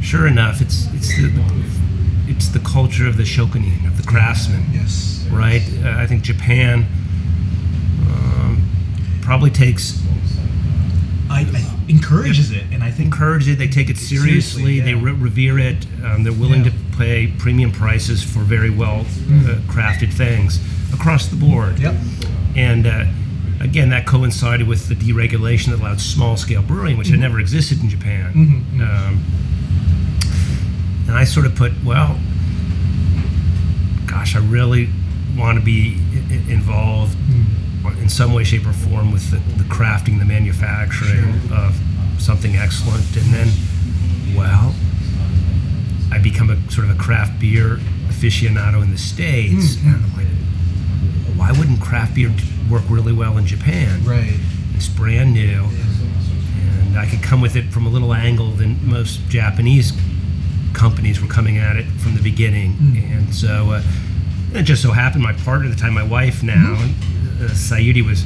sure 0.05 0.27
enough, 0.27 0.61
it's 0.61 0.87
it's 0.95 1.09
the 1.17 1.29
it's 2.31 2.49
the 2.49 2.61
culture 2.61 3.07
of 3.09 3.17
the 3.17 3.25
shokunin, 3.25 3.87
of 3.87 3.97
the 3.97 4.07
craftsman, 4.09 4.65
Yes. 4.73 5.27
right? 5.31 5.63
Uh, 5.85 5.95
I 5.99 6.07
think 6.07 6.23
Japan 6.23 6.87
um, 8.07 8.63
probably 9.23 9.51
takes 9.51 10.01
I, 11.29 11.43
I 11.43 11.77
encourages 11.89 12.51
it, 12.51 12.65
and 12.73 12.83
I 12.83 12.91
think 12.91 13.07
encourage 13.13 13.49
it. 13.49 13.57
They 13.57 13.69
take 13.69 13.89
it 13.89 13.97
seriously. 13.99 14.79
Seriously, 14.79 14.81
They 14.81 14.95
re- 14.95 15.13
revere 15.13 15.59
it. 15.61 15.87
Um, 16.05 16.25
they're 16.25 16.33
willing 16.33 16.65
Yeah. 16.65 16.71
to 16.71 16.97
pay 16.99 17.29
premium 17.39 17.71
prices 17.71 18.23
for 18.23 18.41
very 18.41 18.71
well 18.71 19.01
uh, 19.03 19.59
crafted 19.69 20.13
things 20.13 20.59
across 20.93 21.29
the 21.29 21.37
board. 21.37 21.79
Yep. 21.79 21.95
And 22.57 22.87
uh, 22.87 23.05
again, 23.61 23.91
that 23.91 24.07
coincided 24.07 24.67
with 24.67 24.89
the 24.89 24.97
deregulation 24.97 25.67
that 25.71 25.79
allowed 25.81 26.01
small 26.01 26.37
scale 26.37 26.63
brewing, 26.63 26.97
which 26.99 27.09
had 27.09 27.21
never 27.21 27.39
existed 27.39 27.81
in 27.81 27.89
Japan. 27.89 28.33
Mhm, 28.35 28.81
Um, 28.81 29.21
and 31.11 31.19
I 31.19 31.25
sort 31.25 31.45
of 31.45 31.57
put, 31.57 31.73
well, 31.85 32.17
gosh, 34.07 34.37
I 34.37 34.39
really 34.39 34.89
want 35.37 35.59
to 35.59 35.65
be 35.65 35.95
involved 36.49 37.17
hmm. 37.17 38.01
in 38.01 38.09
some 38.09 38.33
way, 38.33 38.45
shape, 38.45 38.65
or 38.65 38.73
form 38.73 39.11
with 39.11 39.29
the, 39.33 39.39
the 39.61 39.69
crafting, 39.69 40.21
the 40.21 40.25
manufacturing 40.25 41.35
of 41.53 41.77
something 42.21 42.55
excellent. 42.55 43.05
And 43.17 43.35
then, 43.35 43.49
well, 44.37 44.73
I 46.13 46.19
become 46.23 46.49
a 46.49 46.71
sort 46.71 46.89
of 46.89 46.97
a 46.97 47.03
craft 47.03 47.41
beer 47.41 47.81
aficionado 48.07 48.81
in 48.81 48.93
the 48.93 48.99
States. 48.99 49.79
Hmm, 49.81 49.89
and 49.89 50.05
I'm 50.05 50.17
like, 50.17 51.37
why 51.37 51.51
wouldn't 51.59 51.81
craft 51.81 52.15
beer 52.15 52.33
work 52.71 52.85
really 52.89 53.13
well 53.13 53.37
in 53.37 53.47
Japan? 53.47 54.05
Right. 54.05 54.39
It's 54.77 54.87
brand 54.87 55.35
new, 55.35 55.65
and 55.65 56.97
I 56.97 57.07
could 57.07 57.21
come 57.21 57.41
with 57.41 57.57
it 57.57 57.65
from 57.73 57.85
a 57.85 57.89
little 57.89 58.15
angle 58.15 58.53
than 58.53 58.79
most 58.89 59.29
Japanese 59.29 59.93
companies 60.75 61.21
were 61.21 61.29
coming 61.29 61.59
at 61.59 61.77
it 61.77 61.87
from 62.03 62.15
the 62.15 62.23
beginning. 62.23 62.73
Hmm. 62.73 63.13
And 63.13 63.35
so 63.35 63.71
uh, 63.73 63.83
it 64.53 64.63
just 64.63 64.83
so 64.83 64.91
happened 64.93 65.23
my 65.23 65.33
partner 65.33 65.67
at 65.69 65.71
the 65.75 65.81
time, 65.81 65.95
my 65.95 66.03
wife 66.03 66.43
now, 66.43 66.77
Mm-hmm. 66.77 68.03
uh, 68.05 68.07
was, 68.09 68.25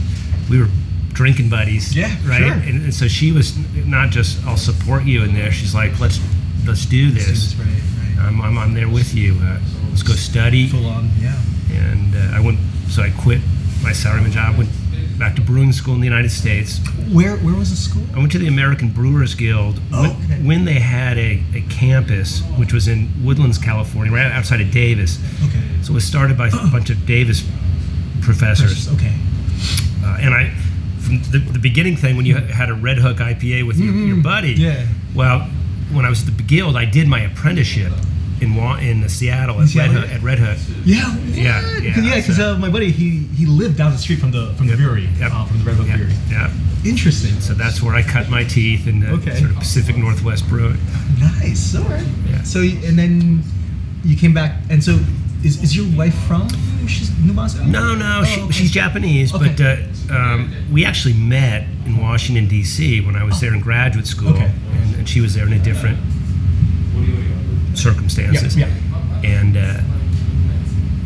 we 0.50 0.58
were 0.58 0.68
drinking 1.12 1.48
buddies. 1.48 1.94
Yeah, 1.96 2.08
right. 2.26 2.38
sure. 2.38 2.52
And, 2.52 2.82
and 2.84 2.94
so 2.94 3.06
she 3.08 3.32
was 3.32 3.56
not 3.86 4.10
just 4.10 4.44
I'll 4.46 4.56
support 4.56 5.04
you 5.04 5.22
in 5.22 5.34
there. 5.34 5.52
She's 5.52 5.74
like, 5.74 5.98
let's 6.00 6.20
let's 6.66 6.86
do 6.86 7.10
this. 7.10 7.54
Right. 7.54 7.66
Right. 7.68 8.26
I'm, 8.26 8.40
I'm, 8.40 8.58
I'm 8.58 8.74
there 8.74 8.88
with 8.88 9.14
you. 9.14 9.38
Uh, 9.40 9.60
let's 9.90 10.02
go 10.02 10.14
study 10.14 10.66
Full 10.68 10.86
on. 10.86 11.08
Yeah. 11.20 11.38
and 11.72 12.14
uh, 12.14 12.36
I 12.36 12.40
went. 12.40 12.58
So 12.88 13.02
I 13.02 13.10
quit 13.10 13.40
my 13.82 13.90
salaryman 13.92 14.30
job, 14.30 14.56
went 14.58 14.70
back 15.18 15.36
to 15.36 15.42
brewing 15.42 15.72
school 15.72 15.94
in 15.94 16.00
the 16.00 16.06
United 16.06 16.30
States. 16.30 16.78
Where 17.12 17.36
Where 17.38 17.54
was 17.54 17.70
the 17.70 17.76
school? 17.76 18.04
I 18.14 18.18
went 18.18 18.32
to 18.32 18.38
the 18.38 18.48
American 18.48 18.88
Brewers 18.90 19.34
Guild 19.34 19.80
Oh, 19.92 20.02
when, 20.02 20.10
okay. 20.10 20.42
when 20.42 20.64
they 20.64 20.80
had 20.80 21.16
a, 21.18 21.42
a 21.54 21.60
campus, 21.70 22.42
which 22.58 22.72
was 22.72 22.88
in 22.88 23.08
Woodlands, 23.24 23.58
California, 23.58 24.12
right 24.12 24.30
outside 24.32 24.60
of 24.60 24.70
Davis. 24.70 25.18
Okay. 25.48 25.62
So 25.82 25.92
it 25.92 25.94
was 25.94 26.04
started 26.04 26.36
by 26.36 26.48
a 26.48 26.50
bunch 26.72 26.90
of 26.90 27.04
Davis 27.06 27.44
professors. 28.22 28.88
Okay. 28.94 29.14
Uh, 30.02 30.18
and 30.20 30.34
I, 30.34 30.50
from 31.00 31.22
the, 31.30 31.38
the 31.38 31.58
beginning 31.58 31.96
thing, 31.96 32.16
when 32.16 32.26
you 32.26 32.36
had 32.36 32.70
a 32.70 32.74
Redhook 32.74 33.16
IPA 33.16 33.66
with 33.66 33.78
your, 33.78 33.94
your 33.94 34.16
buddy, 34.22 34.54
Mm-hmm. 34.54 34.62
Yeah. 34.62 34.86
well, 35.14 35.40
when 35.92 36.04
I 36.04 36.08
was 36.08 36.26
at 36.26 36.36
the 36.36 36.42
Guild, 36.42 36.76
I 36.76 36.84
did 36.86 37.06
my 37.08 37.20
apprenticeship 37.20 37.92
in 38.44 38.54
Wa- 38.54 38.76
in 38.78 39.08
Seattle 39.08 39.60
at 39.60 39.68
Seattle, 39.68 39.94
Redhook. 40.02 40.08
yeah. 40.08 40.14
At 40.14 40.20
Redhook. 40.20 40.58
Yeah. 40.84 41.10
what? 41.16 41.36
Yeah, 41.36 41.78
yeah, 41.82 42.00
Yeah. 42.00 42.14
Because 42.20 42.36
so- 42.36 42.54
uh, 42.54 42.58
my 42.58 42.68
buddy 42.70 42.90
he 42.92 43.26
he 43.36 43.46
lived 43.46 43.76
down 43.78 43.90
the 43.92 43.98
street 43.98 44.20
from 44.20 44.30
the 44.30 44.52
from 44.56 44.66
the 44.68 44.76
brewery 44.76 45.08
Yep. 45.18 45.32
uh, 45.32 45.44
from 45.46 45.58
the 45.58 45.64
Redhook 45.70 45.88
Yeah, 45.88 45.96
Brewery. 45.96 46.14
yeah. 46.30 46.50
Interesting. 46.84 47.40
So 47.40 47.54
that's 47.54 47.82
where 47.82 47.94
I 47.94 48.02
cut 48.02 48.28
my 48.28 48.44
teeth 48.44 48.86
in 48.86 49.00
the 49.00 49.08
Okay. 49.16 49.34
sort 49.38 49.50
of 49.50 49.56
Pacific 49.56 49.96
Northwest 49.96 50.46
Brewing. 50.48 50.78
Nice. 51.18 51.74
All 51.74 51.82
right. 51.84 52.06
Yeah. 52.30 52.42
So 52.42 52.60
and 52.60 52.98
then 52.98 53.42
you 54.04 54.16
came 54.16 54.34
back, 54.34 54.60
and 54.68 54.84
so 54.84 54.98
is, 55.42 55.62
is 55.62 55.74
your 55.74 55.86
wife 55.96 56.14
from 56.28 56.46
she's 56.86 57.08
Numazu? 57.26 57.64
No, 57.66 57.94
no, 57.94 58.20
Oh, 58.20 58.24
she, 58.24 58.40
okay. 58.42 58.52
she's 58.52 58.70
Japanese, 58.70 59.32
but 59.32 59.58
uh, 59.60 59.76
um, 60.10 60.52
we 60.70 60.84
actually 60.84 61.14
met 61.14 61.66
in 61.86 61.96
Washington 61.96 62.46
D.C. 62.48 63.00
when 63.00 63.16
I 63.16 63.24
was 63.24 63.40
there 63.40 63.54
in 63.54 63.60
graduate 63.60 64.06
school, 64.06 64.28
Okay. 64.34 64.50
and, 64.72 64.94
and 64.96 65.08
she 65.08 65.20
was 65.22 65.32
there 65.34 65.46
in 65.46 65.52
a 65.54 65.58
different 65.58 65.98
circumstances. 67.78 68.56
Yeah, 68.56 68.66
And 69.24 69.56
uh, 69.56 69.80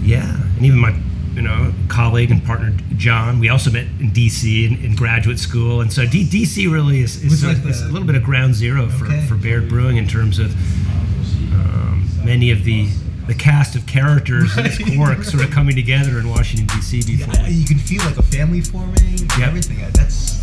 yeah, 0.02 0.36
and 0.56 0.64
even 0.66 0.78
my 0.78 0.98
you 1.34 1.42
know 1.42 1.72
colleague 1.88 2.30
and 2.30 2.44
partner 2.44 2.72
John, 2.96 3.38
we 3.38 3.48
also 3.48 3.70
met 3.70 3.86
in 4.00 4.10
DC 4.10 4.66
in, 4.66 4.84
in 4.84 4.96
graduate 4.96 5.38
school, 5.38 5.80
and 5.80 5.92
so 5.92 6.04
D- 6.06 6.24
DC 6.28 6.70
really 6.72 7.00
is, 7.00 7.22
is, 7.22 7.44
like 7.44 7.58
is 7.64 7.82
the- 7.82 7.88
a 7.88 7.92
little 7.92 8.06
bit 8.06 8.16
of 8.16 8.22
ground 8.24 8.54
zero 8.54 8.88
for, 8.88 9.06
Okay. 9.06 9.24
for 9.26 9.36
Baird 9.36 9.68
Brewing 9.68 9.96
in 9.98 10.08
terms 10.08 10.38
of 10.38 10.52
um, 11.54 12.08
many 12.24 12.50
of 12.50 12.64
the 12.64 12.88
the 13.26 13.34
cast 13.34 13.76
of 13.76 13.84
characters 13.86 14.56
in 14.56 14.64
this 14.64 14.80
Right. 14.80 14.96
cork 14.96 15.22
sort 15.22 15.44
of 15.44 15.50
coming 15.50 15.74
together 15.76 16.18
in 16.18 16.28
Washington 16.30 16.66
D.C. 16.74 17.02
before. 17.04 17.34
Yeah, 17.34 17.48
you 17.48 17.66
can 17.66 17.78
feel 17.78 18.02
like 18.04 18.16
a 18.16 18.22
family 18.22 18.62
forming. 18.62 18.96
and 19.20 19.20
Yep. 19.38 19.48
Everything. 19.48 19.78
That's, 19.92 20.37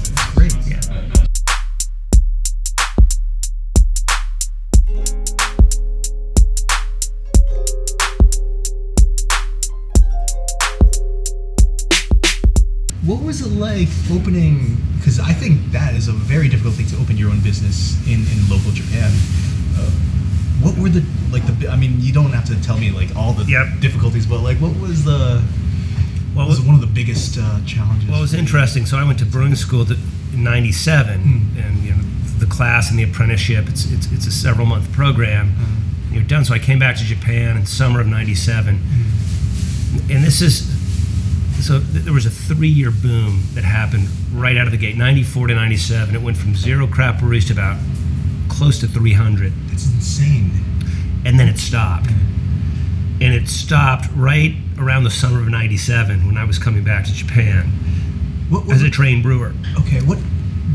What 13.06 13.22
was 13.22 13.42
it 13.42 13.50
like 13.52 13.88
opening? 14.12 14.78
Because 14.98 15.20
I 15.20 15.32
think 15.34 15.72
that 15.72 15.94
is 15.94 16.08
a 16.08 16.12
very 16.12 16.48
difficult 16.50 16.74
thing 16.76 16.88
to 16.88 16.98
open 16.98 17.18
your 17.18 17.30
own 17.30 17.40
business 17.42 17.96
in, 18.08 18.26
in 18.26 18.50
local 18.50 18.72
Japan. 18.72 19.12
Uh, 19.78 19.92
what 20.62 20.76
were 20.78 20.90
the 20.90 21.04
like 21.32 21.44
the? 21.46 21.70
I 21.70 21.76
mean, 21.76 21.98
you 22.00 22.12
don't 22.14 22.32
have 22.32 22.46
to 22.46 22.62
tell 22.64 22.78
me 22.78 22.90
like 22.92 23.16
all 23.16 23.34
the 23.34 23.44
Yep. 23.46 23.80
difficulties, 23.82 24.26
but 24.26 24.40
like, 24.42 24.58
what 24.58 24.76
was 24.80 25.04
the? 25.06 25.42
What 26.34 26.48
was 26.48 26.60
one 26.60 26.76
of 26.76 26.82
the 26.82 26.88
biggest 26.88 27.38
uh, 27.40 27.60
challenges? 27.66 28.10
Well, 28.10 28.18
it 28.18 28.22
was 28.22 28.34
interesting. 28.34 28.86
So 28.86 28.98
I 28.98 29.04
went 29.06 29.20
to 29.20 29.26
brewing 29.26 29.56
school 29.56 29.86
in 29.90 30.44
'97, 30.44 31.22
Mm. 31.22 31.64
and 31.66 31.84
you 31.84 31.92
know, 31.92 32.02
the 32.40 32.46
class 32.48 32.90
and 32.90 32.98
the 32.98 33.04
apprenticeship. 33.04 33.68
It's 33.70 33.86
it's, 33.92 34.12
it's 34.12 34.26
a 34.26 34.32
several 34.32 34.66
month 34.66 34.92
program. 34.92 35.52
Mm. 35.52 36.14
You're 36.16 36.24
done. 36.24 36.44
So 36.44 36.54
I 36.56 36.60
came 36.60 36.80
back 36.80 36.98
to 36.98 37.04
Japan 37.04 37.56
in 37.58 37.66
summer 37.68 38.00
of 38.02 38.08
'97, 38.08 38.82
and 40.10 40.24
this 40.24 40.42
is 40.42 40.74
so 41.66 41.80
th- 41.80 42.04
there 42.06 42.14
was 42.14 42.26
a 42.26 42.30
three 42.30 42.68
year 42.70 42.92
boom 42.92 43.42
that 43.54 43.64
happened 43.64 44.08
right 44.34 44.56
out 44.58 44.68
of 44.68 44.72
the 44.72 44.78
gate, 44.78 44.96
'94 44.98 45.48
to 45.48 45.56
'97. 45.56 46.16
It 46.16 46.22
went 46.22 46.38
from 46.38 46.56
zero 46.56 46.86
crap 46.88 47.20
breweries 47.20 47.46
to 47.48 47.54
about 47.54 47.78
close 48.50 48.80
to 48.80 48.88
300, 48.88 49.52
That's 49.70 49.86
insane. 49.88 50.52
and 51.26 51.40
then 51.40 51.48
it 51.50 51.58
stopped. 51.58 52.10
And 53.22 53.34
it 53.34 53.48
stopped 53.50 54.08
right 54.16 54.56
around 54.78 55.04
the 55.06 55.10
summer 55.10 55.40
of 55.42 55.48
'97 55.48 56.26
when 56.28 56.38
I 56.38 56.44
was 56.46 56.60
coming 56.60 56.84
back 56.84 57.06
to 57.06 57.14
Japan 57.14 57.64
What, 58.50 58.66
what 58.66 58.76
as 58.76 58.84
a 58.84 58.90
trained 58.90 59.24
brewer. 59.24 59.54
okay? 59.80 60.02
What 60.02 60.20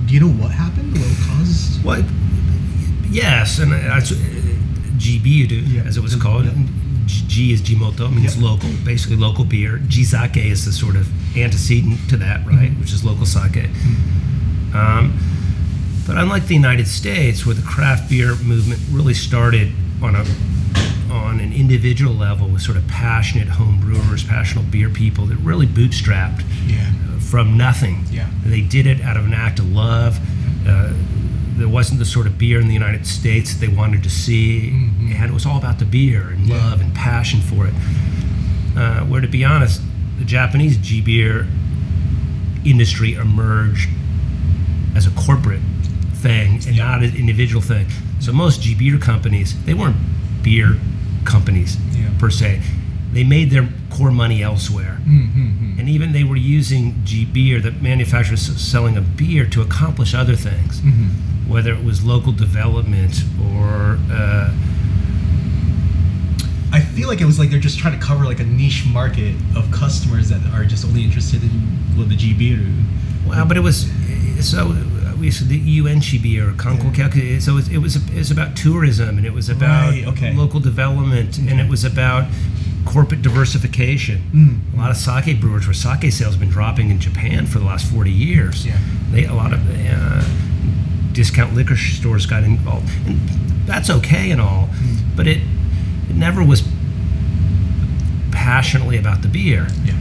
do 0.06 0.14
you 0.14 0.20
know? 0.20 0.28
What 0.42 0.50
happened? 0.50 0.92
What 0.98 1.16
caused? 1.28 1.84
Well, 1.84 2.04
yes, 3.10 3.58
and 3.60 3.72
I, 3.72 3.96
I, 3.96 4.00
Yeah. 4.98 5.82
as 5.86 5.96
it 5.96 6.02
was 6.02 6.16
called. 6.16 6.46
Yeah. 6.46 6.52
G 7.06 7.52
is 7.52 7.60
Jimoto, 7.62 8.12
means 8.14 8.36
Yeah. 8.36 8.42
local, 8.44 8.70
basically 8.84 9.16
local 9.16 9.44
beer. 9.44 9.80
Jizake 9.88 10.44
is 10.44 10.64
the 10.64 10.72
sort 10.72 10.96
of 10.96 11.08
antecedent 11.36 12.08
to 12.08 12.16
that, 12.18 12.46
right, 12.46 12.70
Mm-hmm. 12.70 12.80
which 12.80 12.92
is 12.92 13.04
local 13.04 13.26
sake. 13.26 13.68
Um, 14.74 15.18
but 16.06 16.16
unlike 16.16 16.46
the 16.46 16.54
United 16.54 16.86
States, 16.88 17.44
where 17.46 17.54
the 17.54 17.62
craft 17.62 18.08
beer 18.10 18.34
movement 18.36 18.80
really 18.90 19.14
started 19.14 19.72
on 20.02 20.14
a 20.16 20.24
on 21.12 21.40
an 21.40 21.52
individual 21.52 22.14
level 22.14 22.46
with 22.46 22.62
sort 22.62 22.76
of 22.76 22.86
passionate 22.86 23.48
home 23.48 23.80
brewers, 23.80 24.22
passionate 24.22 24.70
beer 24.70 24.88
people 24.88 25.26
that 25.26 25.36
really 25.38 25.66
bootstrapped 25.66 26.44
Yeah. 26.68 26.92
from 27.18 27.56
nothing. 27.56 28.04
Yeah. 28.12 28.28
They 28.44 28.60
did 28.60 28.86
it 28.86 29.00
out 29.00 29.16
of 29.16 29.24
an 29.24 29.34
act 29.34 29.58
of 29.58 29.72
love. 29.72 30.20
Uh, 30.64 30.90
there 31.60 31.68
wasn't 31.68 31.98
the 31.98 32.06
sort 32.06 32.26
of 32.26 32.38
beer 32.38 32.58
in 32.58 32.66
the 32.68 32.72
United 32.74 33.06
States 33.06 33.52
that 33.54 33.60
they 33.64 33.72
wanted 33.72 34.02
to 34.02 34.08
see, 34.10 34.72
Mhm. 34.72 35.14
and 35.14 35.24
it 35.26 35.32
was 35.34 35.44
all 35.46 35.58
about 35.58 35.78
the 35.78 35.84
beer 35.84 36.30
and 36.30 36.46
Yeah. 36.48 36.56
love 36.56 36.80
and 36.80 36.92
passion 36.94 37.40
for 37.42 37.66
it. 37.66 37.74
Uh, 38.76 39.00
where, 39.00 39.20
to 39.20 39.28
be 39.28 39.44
honest, 39.44 39.82
the 40.18 40.24
Japanese 40.24 40.78
G 40.78 41.00
beer 41.02 41.46
industry 42.64 43.14
emerged 43.14 43.88
as 44.94 45.06
a 45.06 45.10
corporate 45.10 45.60
thing 46.14 46.54
and 46.66 46.76
Yeah. 46.76 46.84
not 46.88 47.02
an 47.02 47.14
individual 47.14 47.62
thing. 47.62 47.86
So 48.20 48.32
most 48.32 48.62
G 48.62 48.74
beer 48.74 48.96
companies, 48.98 49.54
they 49.66 49.74
weren't 49.74 49.96
beer 50.42 50.76
companies 51.24 51.76
Yeah. 51.94 52.08
per 52.18 52.30
se. 52.30 52.60
They 53.12 53.24
made 53.24 53.50
their 53.50 53.68
core 53.90 54.12
money 54.12 54.42
elsewhere 54.42 54.98
Mm-hmm. 55.06 55.78
and 55.78 55.88
even 55.88 56.12
they 56.12 56.22
were 56.24 56.36
using 56.36 56.94
G 57.04 57.24
beer, 57.24 57.60
the 57.60 57.72
manufacturers 57.72 58.40
selling 58.60 58.96
a 58.96 59.00
beer, 59.00 59.44
to 59.46 59.60
accomplish 59.60 60.14
other 60.14 60.36
things, 60.36 60.80
Mm-hmm. 60.80 61.08
Whether 61.50 61.72
it 61.72 61.84
was 61.84 62.04
local 62.04 62.32
development 62.32 63.24
or 63.52 63.98
uh, 64.10 64.54
I 66.72 66.80
feel 66.80 67.08
like 67.08 67.20
it 67.20 67.26
was 67.26 67.38
like 67.38 67.50
they're 67.50 67.58
just 67.58 67.78
trying 67.80 67.98
to 67.98 68.04
cover 68.04 68.24
like 68.24 68.38
a 68.38 68.44
niche 68.44 68.84
market 68.90 69.34
of 69.56 69.70
customers 69.72 70.28
that 70.28 70.40
are 70.54 70.64
just 70.64 70.84
only 70.84 71.02
interested 71.02 71.42
in 71.42 71.50
well, 71.96 72.06
the 72.06 72.14
Jibiru. 72.14 72.84
well, 73.26 73.44
but 73.44 73.56
it 73.56 73.60
was 73.60 73.90
so 74.40 74.72
we 75.18 75.30
said 75.30 75.48
the 75.48 75.58
UN 75.58 76.00
beer 76.22 76.48
or 76.48 76.52
Kanko 76.52 77.42
So 77.42 77.58
it, 77.58 77.70
it 77.70 77.78
was 77.78 77.96
it 77.96 78.14
was 78.16 78.30
about 78.30 78.56
tourism 78.56 79.18
and 79.18 79.26
it 79.26 79.32
was 79.32 79.48
about 79.48 79.90
Right, 79.90 80.06
okay. 80.06 80.34
local 80.34 80.60
development 80.60 81.38
and 81.38 81.60
it 81.60 81.68
was 81.68 81.84
about 81.84 82.26
corporate 82.86 83.22
diversification. 83.22 84.22
Mm. 84.32 84.74
A 84.74 84.80
lot 84.80 84.90
of 84.90 84.96
sake 84.96 85.40
brewers 85.40 85.66
where 85.66 85.74
sake 85.74 86.10
sales 86.12 86.34
have 86.34 86.40
been 86.40 86.48
dropping 86.48 86.90
in 86.90 86.98
Japan 86.98 87.46
for 87.46 87.58
the 87.58 87.64
last 87.64 87.86
40 87.90 88.10
years. 88.10 88.64
Yeah. 88.64 88.78
They 89.10 89.24
a 89.26 89.34
lot 89.34 89.52
of 89.52 89.60
uh, 89.68 90.22
discount 91.12 91.54
liquor 91.54 91.76
stores 91.76 92.26
got 92.26 92.42
involved, 92.44 92.88
and 93.06 93.20
that's 93.66 93.90
okay 93.90 94.30
and 94.30 94.40
all, 94.40 94.68
Mm. 94.72 94.96
but 95.16 95.26
it 95.26 95.38
it 96.08 96.16
never 96.16 96.42
was 96.42 96.62
passionately 98.32 98.96
about 98.96 99.22
the 99.22 99.28
beer. 99.28 99.66
Yeah. 99.84 99.94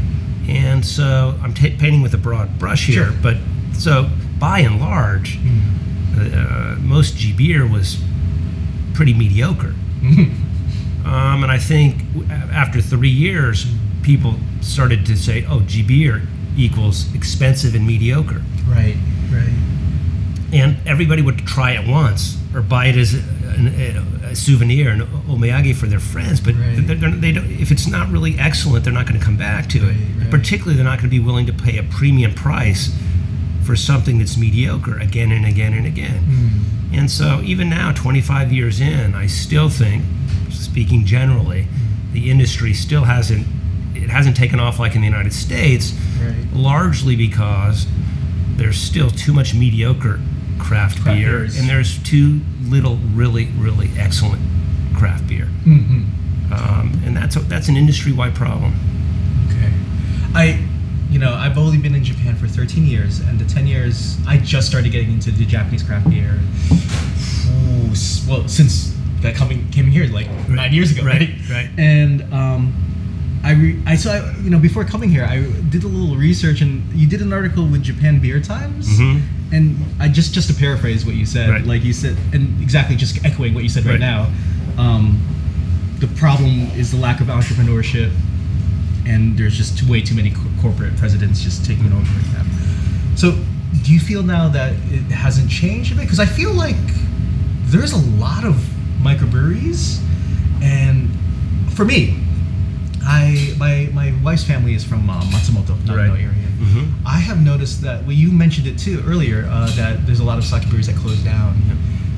And 0.48 0.86
so 0.86 1.38
I'm 1.44 1.54
ta 1.54 1.68
painting 1.78 2.02
with 2.02 2.14
a 2.14 2.18
broad 2.18 2.58
brush 2.58 2.88
here, 2.88 3.06
Sure. 3.06 3.14
but 3.22 3.38
so 3.74 4.10
by 4.40 4.60
and 4.60 4.80
large, 4.80 5.38
uh, 6.18 6.76
most 6.82 7.18
G 7.18 7.32
beer 7.32 7.66
was 7.68 7.98
pretty 8.94 9.14
mediocre. 9.14 9.74
Um, 11.06 11.44
and 11.44 11.52
I 11.52 11.58
think 11.58 12.04
after 12.52 12.82
three 12.82 13.10
years, 13.10 13.66
people 14.04 14.40
started 14.62 15.06
to 15.08 15.16
say, 15.16 15.46
"Oh, 15.48 15.62
G 15.62 15.82
beer 15.82 16.22
equals 16.58 17.06
expensive 17.16 17.74
and 17.76 17.86
mediocre," 17.88 18.42
Right. 18.68 18.96
Right. 19.32 19.54
And 20.54 20.78
everybody 20.88 21.22
would 21.22 21.40
try 21.40 21.72
it 21.72 21.88
once 21.88 22.38
or 22.56 22.62
buy 22.62 22.88
it 22.88 22.96
as 22.98 23.14
a, 23.14 23.20
an- 23.20 23.68
a 24.26 24.36
souvenir, 24.36 24.90
an 24.92 25.02
omiyage 25.28 25.76
for 25.76 25.86
their 25.88 26.00
friends. 26.00 26.40
But 26.40 26.56
Right. 26.56 26.76
they're, 26.86 26.96
gonna- 26.96 27.18
they 27.18 27.32
don't, 27.32 27.50
if 27.50 27.72
it's 27.72 27.88
not 27.88 28.10
really 28.12 28.38
excellent, 28.40 28.84
they're 28.84 28.94
not 28.94 29.06
going 29.08 29.20
to 29.20 29.26
come 29.26 29.38
back 29.38 29.68
to 29.70 29.80
Right, 29.82 29.90
it. 29.96 29.98
right. 30.22 30.30
Particularly, 30.32 30.76
they're 30.76 30.86
not 30.86 30.98
going 31.00 31.10
to 31.10 31.16
be 31.16 31.20
willing 31.20 31.46
to 31.48 31.54
pay 31.54 31.78
a 31.78 31.84
premium 31.84 32.34
price 32.34 32.92
for 33.64 33.76
something 33.76 34.18
that's 34.18 34.38
mediocre 34.38 34.98
again 34.98 35.32
and 35.32 35.46
again 35.46 35.74
and 35.74 35.86
again. 35.86 36.24
Mm. 36.92 36.98
And 37.00 37.12
so, 37.12 37.42
even 37.44 37.70
now, 37.70 37.92
25 37.92 38.52
years 38.52 38.80
in, 38.80 39.14
I 39.14 39.28
still 39.28 39.70
think, 39.70 40.04
speaking 40.50 41.06
generally, 41.06 41.68
the 42.14 42.32
industry 42.32 42.74
still 42.74 43.04
hasn't 43.04 43.46
it 43.96 44.10
hasn't 44.10 44.36
taken 44.38 44.60
off 44.60 44.80
like 44.80 44.96
in 44.96 45.02
the 45.02 45.08
United 45.08 45.34
States, 45.34 45.94
Right. 46.24 46.34
largely 46.54 47.16
because 47.16 47.86
there's 48.56 48.78
still 48.80 49.10
too 49.12 49.34
much 49.34 49.54
mediocre 49.54 50.20
craft, 50.60 51.02
Craft 51.02 51.18
beer, 51.20 51.40
beers. 51.40 51.58
and 51.60 51.68
there's 51.70 51.98
too 52.04 52.42
little 52.64 52.98
really 53.14 53.48
really 53.58 53.90
excellent 53.98 54.42
craft 54.96 55.28
beer, 55.28 55.48
Mm-hmm. 55.66 56.54
um, 56.54 57.02
and 57.06 57.16
that's 57.16 57.36
a, 57.36 57.40
that's 57.42 57.68
an 57.70 57.78
industry 57.78 58.12
wide 58.12 58.36
problem. 58.36 58.74
Okay. 59.48 59.72
I, 60.36 60.68
you 61.10 61.18
know, 61.20 61.34
I've 61.34 61.58
only 61.58 61.78
been 61.78 61.96
in 61.96 62.04
Japan 62.04 62.36
for 62.36 62.48
13 62.48 62.86
years, 62.86 63.20
and 63.22 63.40
the 63.40 63.46
10 63.46 63.66
years 63.66 64.18
I 64.28 64.38
just 64.38 64.68
started 64.68 64.92
getting 64.92 65.12
into 65.14 65.32
the 65.32 65.46
Japanese 65.46 65.82
craft 65.84 66.10
beer. 66.10 66.38
Ooh, 67.48 67.94
well, 68.28 68.48
since 68.48 68.96
that 69.22 69.36
coming 69.36 69.68
came 69.72 69.88
here 69.88 70.06
like 70.08 70.28
nine 70.50 70.74
years 70.74 70.92
ago, 70.92 71.04
right? 71.04 71.30
Right, 71.30 71.50
right. 71.50 71.70
And 71.78 72.22
um, 72.34 72.74
I, 73.44 73.52
re- 73.54 73.82
I 73.86 73.96
saw, 73.96 74.16
you 74.42 74.50
know, 74.50 74.60
before 74.60 74.84
coming 74.86 75.10
here, 75.10 75.24
I 75.26 75.42
did 75.70 75.84
a 75.84 75.88
little 75.88 76.16
research, 76.16 76.62
and 76.62 76.84
you 76.94 77.08
did 77.08 77.22
an 77.22 77.34
article 77.34 77.66
with 77.66 77.82
Japan 77.84 78.20
Beer 78.20 78.40
Times. 78.40 78.88
Mhm. 79.00 79.22
And 79.52 79.78
I 80.00 80.08
just 80.10 80.34
just 80.34 80.48
to 80.50 80.54
paraphrase 80.54 81.06
what 81.06 81.16
you 81.16 81.26
said, 81.26 81.50
Right. 81.50 81.66
like 81.66 81.84
you 81.84 81.94
said, 81.94 82.16
and 82.34 82.62
exactly 82.62 82.96
just 82.96 83.24
echoing 83.26 83.54
what 83.54 83.64
you 83.64 83.70
said 83.70 83.86
right, 83.86 83.94
Right. 83.94 84.00
now. 84.00 84.28
Um, 84.78 85.20
the 86.00 86.08
problem 86.08 86.70
is 86.78 86.92
the 86.92 86.98
lack 86.98 87.20
of 87.20 87.28
entrepreneurship 87.28 88.12
and 89.06 89.38
there's 89.38 89.58
just 89.58 89.82
way 89.84 90.02
too 90.02 90.14
many 90.16 90.30
co- 90.30 90.42
corporate 90.62 90.96
presidents 90.98 91.42
just 91.42 91.66
taking 91.66 91.86
it 91.86 91.92
over 91.92 92.02
right 92.04 92.34
now. 92.34 92.46
So, 93.16 93.32
do 93.84 93.92
you 93.94 94.00
feel 94.00 94.22
now 94.24 94.50
that 94.50 94.74
it 94.92 95.12
hasn't 95.12 95.50
changed 95.50 95.92
a 95.92 95.96
bit? 95.96 96.02
Because 96.04 96.20
I 96.20 96.26
feel 96.28 96.54
like 96.54 96.76
there's 97.66 97.92
a 97.92 97.98
lot 97.98 98.46
of 98.46 98.56
microbreweries, 99.02 100.00
and 100.62 101.10
for 101.72 101.86
me, 101.86 102.18
I 103.04 103.54
my 103.58 103.90
my 103.94 104.14
wife's 104.24 104.44
family 104.44 104.76
is 104.76 104.84
from 104.84 105.10
uh, 105.10 105.22
Matsumoto, 105.24 105.76
Nagano 105.86 105.96
Right. 106.12 106.22
area. 106.22 106.39
Mhm. 106.60 106.92
I 107.06 107.20
have 107.20 107.42
noticed 107.42 107.82
that. 107.84 108.04
Well, 108.04 108.12
you 108.16 108.32
mentioned 108.32 108.68
it 108.68 108.78
too 108.78 109.02
earlier. 109.08 109.48
Uh, 109.50 109.70
that 109.76 110.06
there's 110.06 110.20
a 110.20 110.24
lot 110.24 110.38
of 110.38 110.44
sake 110.44 110.64
breweries 110.68 110.88
that 110.88 110.96
close 110.98 111.20
down. 111.20 111.56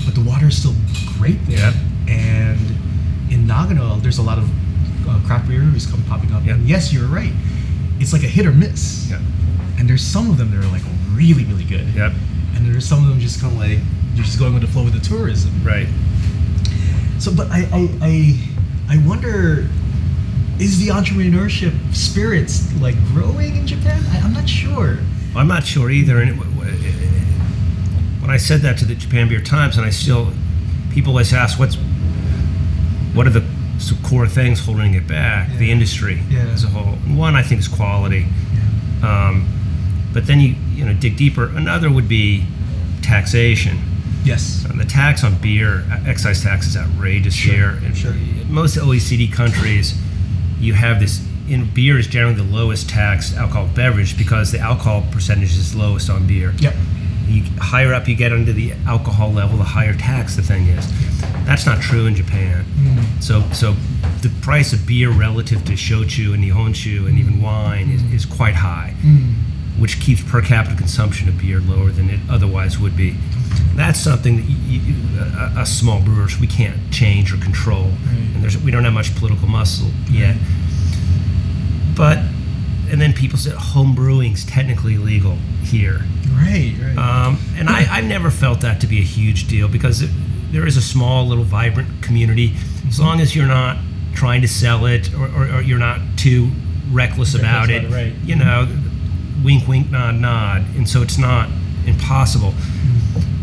but 0.05 0.15
the 0.15 0.21
water 0.21 0.47
is 0.47 0.57
still 0.57 0.73
great 1.19 1.37
there. 1.45 1.59
Yep. 1.59 1.73
And 2.07 2.59
in 3.29 3.45
Nagano, 3.47 4.01
there's 4.01 4.17
a 4.17 4.23
lot 4.23 4.39
of 4.39 4.49
uh, 5.07 5.19
craft 5.27 5.45
breweries 5.45 5.85
come 5.85 6.01
popping 6.03 6.31
up. 6.33 6.43
Yep. 6.43 6.55
And 6.55 6.67
yes, 6.67 6.91
you're 6.91 7.05
right. 7.07 7.31
It's 7.99 8.11
like 8.11 8.23
a 8.23 8.27
hit 8.27 8.47
or 8.47 8.51
miss. 8.51 9.07
Yeah. 9.11 9.19
And 9.77 9.87
there's 9.87 10.01
some 10.01 10.29
of 10.31 10.37
them 10.37 10.49
that 10.51 10.57
are 10.65 10.71
like 10.71 10.81
really, 11.13 11.45
really 11.45 11.65
good. 11.65 11.85
Yep. 11.93 12.13
And 12.55 12.65
there's 12.65 12.83
some 12.87 13.03
of 13.03 13.09
them 13.09 13.19
just 13.19 13.39
kind 13.41 13.53
of 13.53 13.59
like 13.59 13.77
you're 14.15 14.25
just 14.25 14.39
going 14.39 14.53
with 14.55 14.63
the 14.63 14.67
flow 14.69 14.83
with 14.83 14.93
the 14.93 14.99
tourism. 15.07 15.51
Right. 15.63 15.87
So, 17.19 17.31
but 17.31 17.51
I, 17.51 17.67
I, 17.71 17.89
I, 18.01 18.95
I 18.95 18.97
wonder, 19.07 19.69
is 20.61 20.79
the 20.79 20.87
entrepreneurship 20.89 21.73
spirits 21.93 22.71
like 22.79 22.95
growing 23.07 23.57
in 23.57 23.67
Japan? 23.67 24.03
I, 24.11 24.19
I'm 24.19 24.33
not 24.33 24.47
sure. 24.47 24.97
I'm 25.35 25.47
not 25.47 25.65
sure 25.65 25.89
either. 25.89 26.21
And 26.21 26.29
it, 26.31 26.33
when 28.21 28.29
I 28.29 28.37
said 28.37 28.61
that 28.61 28.77
to 28.79 28.85
the 28.85 28.95
Japan 28.95 29.27
Beer 29.27 29.41
Times, 29.41 29.77
and 29.77 29.85
I 29.85 29.89
still, 29.89 30.31
people 30.91 31.11
always 31.11 31.33
ask, 31.33 31.57
what's, 31.59 31.75
what 33.13 33.25
are 33.27 33.31
the 33.31 33.43
core 34.03 34.27
things 34.27 34.63
holding 34.63 34.93
it 34.93 35.07
back? 35.07 35.49
The 35.57 35.71
industry 35.71 36.21
Yeah. 36.29 36.41
as 36.53 36.63
a 36.63 36.67
whole. 36.67 36.93
And 37.05 37.17
One, 37.17 37.35
I 37.35 37.41
think, 37.43 37.59
is 37.61 37.67
quality. 37.67 38.27
Um, 39.01 39.47
but 40.13 40.27
then 40.27 40.39
you, 40.39 40.55
you 40.75 40.85
know, 40.85 40.93
dig 40.93 41.17
deeper. 41.17 41.45
Another 41.45 41.89
would 41.89 42.07
be 42.07 42.45
taxation. 43.01 43.79
Yes. 44.23 44.63
And 44.69 44.79
the 44.79 44.85
tax 44.85 45.23
on 45.23 45.35
beer, 45.35 45.83
uh, 45.91 46.07
excise 46.07 46.43
tax 46.43 46.67
is 46.67 46.77
outrageous 46.77 47.33
Sure, 47.33 47.53
here. 47.53 47.81
In 47.83 47.95
sure. 47.95 48.13
most 48.47 48.77
OECD 48.77 49.31
countries, 49.33 49.95
you 50.61 50.73
have 50.73 50.99
this. 50.99 51.25
In 51.49 51.69
beer 51.73 51.97
is 51.97 52.07
generally 52.07 52.35
the 52.35 52.43
lowest 52.43 52.89
taxed 52.89 53.35
alcoholic 53.35 53.73
beverage 53.75 54.17
because 54.17 54.51
the 54.51 54.59
alcohol 54.59 55.03
percentage 55.11 55.57
is 55.57 55.75
lowest 55.75 56.09
on 56.09 56.25
beer. 56.27 56.53
Yep. 56.59 56.75
You 57.27 57.43
higher 57.59 57.93
up 57.93 58.07
you 58.07 58.15
get 58.15 58.31
under 58.31 58.53
the 58.53 58.73
alcohol 58.87 59.31
level, 59.33 59.57
the 59.57 59.63
higher 59.63 59.93
tax 59.93 60.35
the 60.35 60.43
thing 60.43 60.67
is. 60.67 60.85
That's 61.45 61.65
not 61.65 61.81
true 61.81 62.05
in 62.05 62.15
Japan. 62.15 62.63
Mm. 62.75 63.23
So, 63.23 63.41
so 63.51 63.73
the 64.21 64.29
price 64.41 64.71
of 64.71 64.85
beer 64.85 65.09
relative 65.09 65.65
to 65.65 65.73
shochu 65.73 66.33
and 66.33 66.43
nihonshu 66.43 67.07
and 67.07 67.17
even 67.17 67.41
wine 67.41 67.89
is, 67.89 68.03
is 68.13 68.25
quite 68.25 68.53
high 68.55 68.93
Mm. 69.03 69.33
which 69.79 69.99
keeps 69.99 70.21
per 70.23 70.41
capita 70.41 70.75
consumption 70.75 71.27
of 71.27 71.37
beer 71.39 71.59
lower 71.59 71.89
than 71.89 72.09
it 72.09 72.19
otherwise 72.29 72.77
would 72.79 72.95
be. 72.95 73.15
That's 73.75 73.99
something 73.99 74.37
that 74.37 74.43
you, 74.43 74.79
you, 74.81 75.19
a, 75.19 75.61
a 75.61 75.65
small 75.65 76.01
brewers 76.01 76.39
we 76.39 76.47
can't 76.47 76.77
change 76.91 77.33
or 77.33 77.37
control, 77.37 77.83
Right. 77.85 78.29
and 78.33 78.43
there's 78.43 78.57
we 78.57 78.69
don't 78.71 78.83
have 78.83 78.93
much 78.93 79.15
political 79.15 79.47
muscle 79.47 79.89
yet. 80.09 80.35
But 81.95 82.19
and 82.89 82.99
then 82.99 83.13
people 83.13 83.37
say 83.37 83.51
home 83.51 83.95
brewing's 83.95 84.43
technically 84.45 84.97
legal 84.97 85.35
here, 85.63 86.01
Right. 86.33 86.75
Right. 86.81 86.97
um, 86.97 87.39
and 87.55 87.69
I, 87.69 87.85
I've 87.89 88.05
never 88.05 88.29
felt 88.29 88.61
that 88.61 88.81
to 88.81 88.87
be 88.87 88.99
a 88.99 89.03
huge 89.03 89.47
deal 89.47 89.67
because 89.69 90.01
it, 90.01 90.09
there 90.51 90.67
is 90.67 90.75
a 90.75 90.81
small 90.81 91.25
little 91.25 91.45
vibrant 91.45 92.01
community. 92.03 92.53
As 92.89 92.99
long 92.99 93.21
as 93.21 93.33
you're 93.35 93.47
not 93.47 93.77
trying 94.13 94.41
to 94.41 94.47
sell 94.49 94.85
it 94.85 95.13
or, 95.13 95.27
or, 95.27 95.55
or 95.55 95.61
you're 95.61 95.79
not 95.79 96.01
too 96.17 96.49
reckless 96.91 97.33
about 97.33 97.69
it, 97.69 97.85
about 97.85 97.97
it, 97.97 98.11
right. 98.11 98.13
you 98.25 98.35
know, 98.35 98.67
wink, 99.45 99.65
wink, 99.69 99.89
nod, 99.89 100.15
nod, 100.15 100.65
and 100.75 100.87
so 100.89 101.01
it's 101.01 101.17
not 101.17 101.49
impossible. 101.85 102.53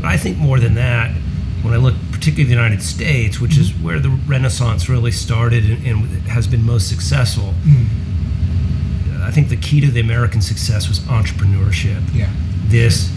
But 0.00 0.08
I 0.08 0.16
think 0.16 0.38
more 0.38 0.58
than 0.60 0.74
that, 0.74 1.10
when 1.62 1.74
I 1.74 1.76
look 1.76 1.94
particularly 2.12 2.42
at 2.44 2.48
the 2.48 2.54
United 2.62 2.82
States, 2.82 3.40
which 3.40 3.58
is 3.58 3.72
where 3.74 3.98
the 3.98 4.10
Renaissance 4.10 4.88
really 4.88 5.10
started 5.12 5.64
and, 5.64 5.86
and 5.86 6.06
has 6.28 6.46
been 6.46 6.64
most 6.64 6.88
successful, 6.88 7.54
Mm. 7.64 7.86
I 9.22 9.30
think 9.30 9.48
the 9.50 9.56
key 9.56 9.80
to 9.82 9.90
the 9.90 10.00
American 10.00 10.40
success 10.40 10.88
was 10.88 11.00
entrepreneurship 11.00 12.00
Yeah. 12.14 12.30
this 12.68 13.10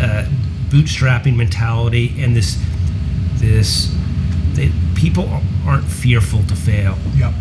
uh, 0.00 0.26
bootstrapping 0.70 1.36
mentality 1.36 2.14
and 2.22 2.34
this 2.34 2.56
this 3.36 3.94
they, 4.54 4.70
people 4.94 5.28
aren't 5.66 5.84
fearful 5.84 6.42
to 6.44 6.54
fail. 6.56 6.96
Yep. 7.16 7.34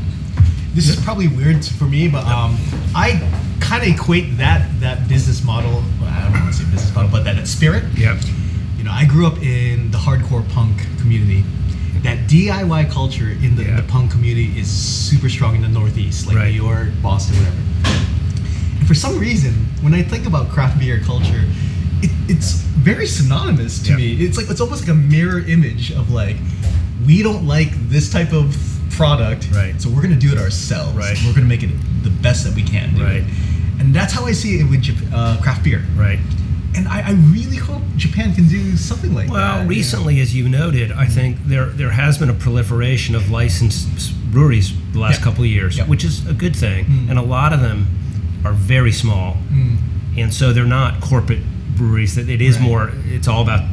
This 0.74 0.90
is 0.90 0.96
probably 1.04 1.28
weird 1.30 1.64
for 1.66 1.86
me, 1.86 2.08
but 2.10 2.26
um, 2.26 2.58
I 2.96 3.20
kind 3.62 3.84
of 3.84 3.90
equate 3.90 4.38
that 4.38 4.68
that 4.82 5.08
business 5.08 5.44
model. 5.44 5.84
Well, 6.02 6.10
I 6.10 6.24
don't 6.24 6.34
want 6.34 6.54
to 6.54 6.60
say 6.64 6.66
business 6.72 6.94
model, 6.96 7.12
but 7.12 7.24
that, 7.24 7.36
that 7.38 7.48
spirit. 7.48 7.84
Yep. 7.98 8.18
You 8.82 8.86
know, 8.88 8.94
I 8.94 9.06
grew 9.06 9.28
up 9.28 9.38
in 9.44 9.92
the 9.92 10.00
hardcore 10.00 10.42
punk 10.50 10.76
community. 11.00 11.44
That 12.02 12.28
DIY 12.28 12.90
culture 12.90 13.30
in 13.30 13.56
the, 13.56 13.64
Yeah. 13.64 13.76
the 13.76 13.84
punk 13.84 14.10
community 14.10 14.60
is 14.60 14.68
super 14.68 15.30
strong 15.30 15.54
in 15.56 15.62
the 15.62 15.68
Northeast, 15.68 16.26
like 16.26 16.36
Right. 16.36 16.52
New 16.52 16.64
York, 16.64 16.90
Boston, 17.00 17.36
whatever. 17.38 17.58
And 18.80 18.88
for 18.88 18.96
some 18.96 19.20
reason, 19.20 19.54
when 19.82 19.94
I 19.94 20.02
think 20.02 20.26
about 20.26 20.50
craft 20.50 20.80
beer 20.80 21.00
culture, 21.00 21.44
it, 22.02 22.10
it's 22.28 22.54
very 22.54 23.06
synonymous 23.06 23.78
to 23.84 23.96
me. 23.96 24.14
It's 24.14 24.36
like 24.36 24.50
it's 24.50 24.60
almost 24.62 24.82
like 24.82 24.90
a 24.90 24.96
mirror 24.96 25.42
image 25.42 25.92
of 25.92 26.10
like, 26.10 26.38
we 27.06 27.22
don't 27.22 27.46
like 27.46 27.70
this 27.88 28.10
type 28.12 28.34
of 28.34 28.58
product, 28.90 29.48
Right. 29.54 29.80
So 29.80 29.92
we're 29.92 30.02
gonna 30.02 30.16
do 30.16 30.32
it 30.32 30.40
ourselves. 30.40 30.96
Right. 30.98 31.16
We're 31.24 31.34
gonna 31.36 31.46
make 31.46 31.62
it 31.62 31.70
the 32.02 32.10
best 32.10 32.46
that 32.46 32.56
we 32.56 32.64
can. 32.64 32.96
Do 32.96 33.04
Right. 33.04 33.24
And 33.80 33.94
that's 33.94 34.12
how 34.12 34.26
I 34.26 34.32
see 34.32 34.60
it 34.60 34.68
with 34.68 34.84
uh, 35.14 35.38
craft 35.40 35.64
beer. 35.64 35.86
Right. 35.96 36.18
And 36.76 36.88
I, 36.88 37.10
I 37.10 37.12
really 37.34 37.58
hope 37.58 37.82
Japan 37.98 38.34
can 38.34 38.48
do 38.48 38.78
something 38.78 39.14
like 39.14 39.28
that. 39.28 39.34
Well, 39.34 39.58
you 39.58 39.64
know? 39.64 39.70
recently, 39.70 40.20
as 40.22 40.34
you 40.36 40.48
noted, 40.48 40.92
I 40.92 41.06
think 41.06 41.38
there 41.46 41.66
there 41.68 41.92
has 41.92 42.18
been 42.18 42.30
a 42.30 42.34
proliferation 42.34 43.14
of 43.16 43.30
licensed 43.30 44.14
breweries 44.32 44.74
the 44.94 45.00
last 45.00 45.18
Yeah. 45.20 45.24
couple 45.26 45.44
of 45.44 45.50
years, 45.50 45.78
Yep. 45.78 45.88
which 45.90 46.04
is 46.06 46.26
a 46.28 46.34
good 46.34 46.56
thing, 46.56 46.86
Mm. 46.86 47.10
and 47.10 47.20
a 47.20 47.22
lot 47.22 47.52
of 47.54 47.60
them 47.62 47.88
are 48.46 48.54
very 48.54 48.92
small, 48.92 49.38
Mm. 49.54 49.78
and 50.18 50.34
so 50.34 50.54
they're 50.54 50.66
not 50.66 51.02
corporate 51.02 51.42
breweries. 51.76 52.16
That 52.16 52.30
it 52.30 52.42
is 52.42 52.56
Right. 52.56 52.64
more. 52.64 52.92
It's 53.10 53.28
all 53.28 53.42
about 53.42 53.64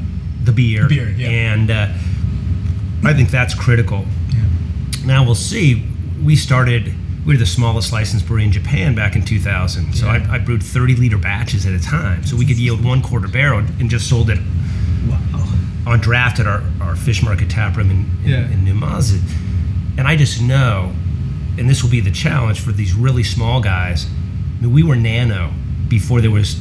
the 0.44 0.52
beer. 0.52 0.88
Beer, 0.88 1.14
yeah. 1.16 1.28
And 1.28 1.70
uh, 1.70 1.87
I 3.04 3.12
think 3.14 3.30
that's 3.30 3.54
critical. 3.54 4.06
Yeah. 4.30 4.40
Now 5.06 5.24
we'll 5.24 5.34
see. 5.37 5.84
We 6.22 6.34
started. 6.37 6.92
We 7.28 7.34
were 7.34 7.38
the 7.38 7.44
smallest 7.44 7.92
licensed 7.92 8.26
brewery 8.26 8.44
in 8.44 8.52
Japan 8.52 8.94
back 8.94 9.14
in 9.14 9.22
2000. 9.22 9.92
So 9.94 10.06
Yeah. 10.06 10.26
I, 10.30 10.36
I 10.36 10.38
brewed 10.38 10.62
30 10.62 10.94
liter 10.96 11.18
batches 11.18 11.66
at 11.66 11.74
a 11.74 11.78
time. 11.78 12.24
So 12.24 12.36
we 12.36 12.46
could 12.46 12.56
yield 12.56 12.82
one 12.82 13.02
quarter 13.02 13.28
barrel 13.28 13.58
and 13.58 13.90
just 13.90 14.08
sold 14.08 14.30
it 14.30 14.38
Wow. 15.06 15.44
on 15.86 16.00
draft 16.00 16.40
at 16.40 16.46
our, 16.46 16.62
our 16.80 16.96
fish 16.96 17.22
market 17.22 17.50
tap 17.50 17.76
room 17.76 17.90
in, 17.90 18.10
in, 18.24 18.30
Yeah. 18.30 18.50
in 18.50 18.64
Numazu. 18.64 19.20
And 19.98 20.08
I 20.08 20.16
just 20.16 20.40
know, 20.40 20.94
and 21.58 21.68
this 21.68 21.82
will 21.82 21.90
be 21.90 22.00
the 22.00 22.10
challenge 22.10 22.60
for 22.60 22.72
these 22.72 22.94
really 22.94 23.24
small 23.24 23.60
guys. 23.60 24.06
I 24.06 24.62
mean, 24.62 24.72
we 24.72 24.82
were 24.82 24.96
nano 24.96 25.52
before 25.88 26.22
there 26.22 26.30
was 26.30 26.58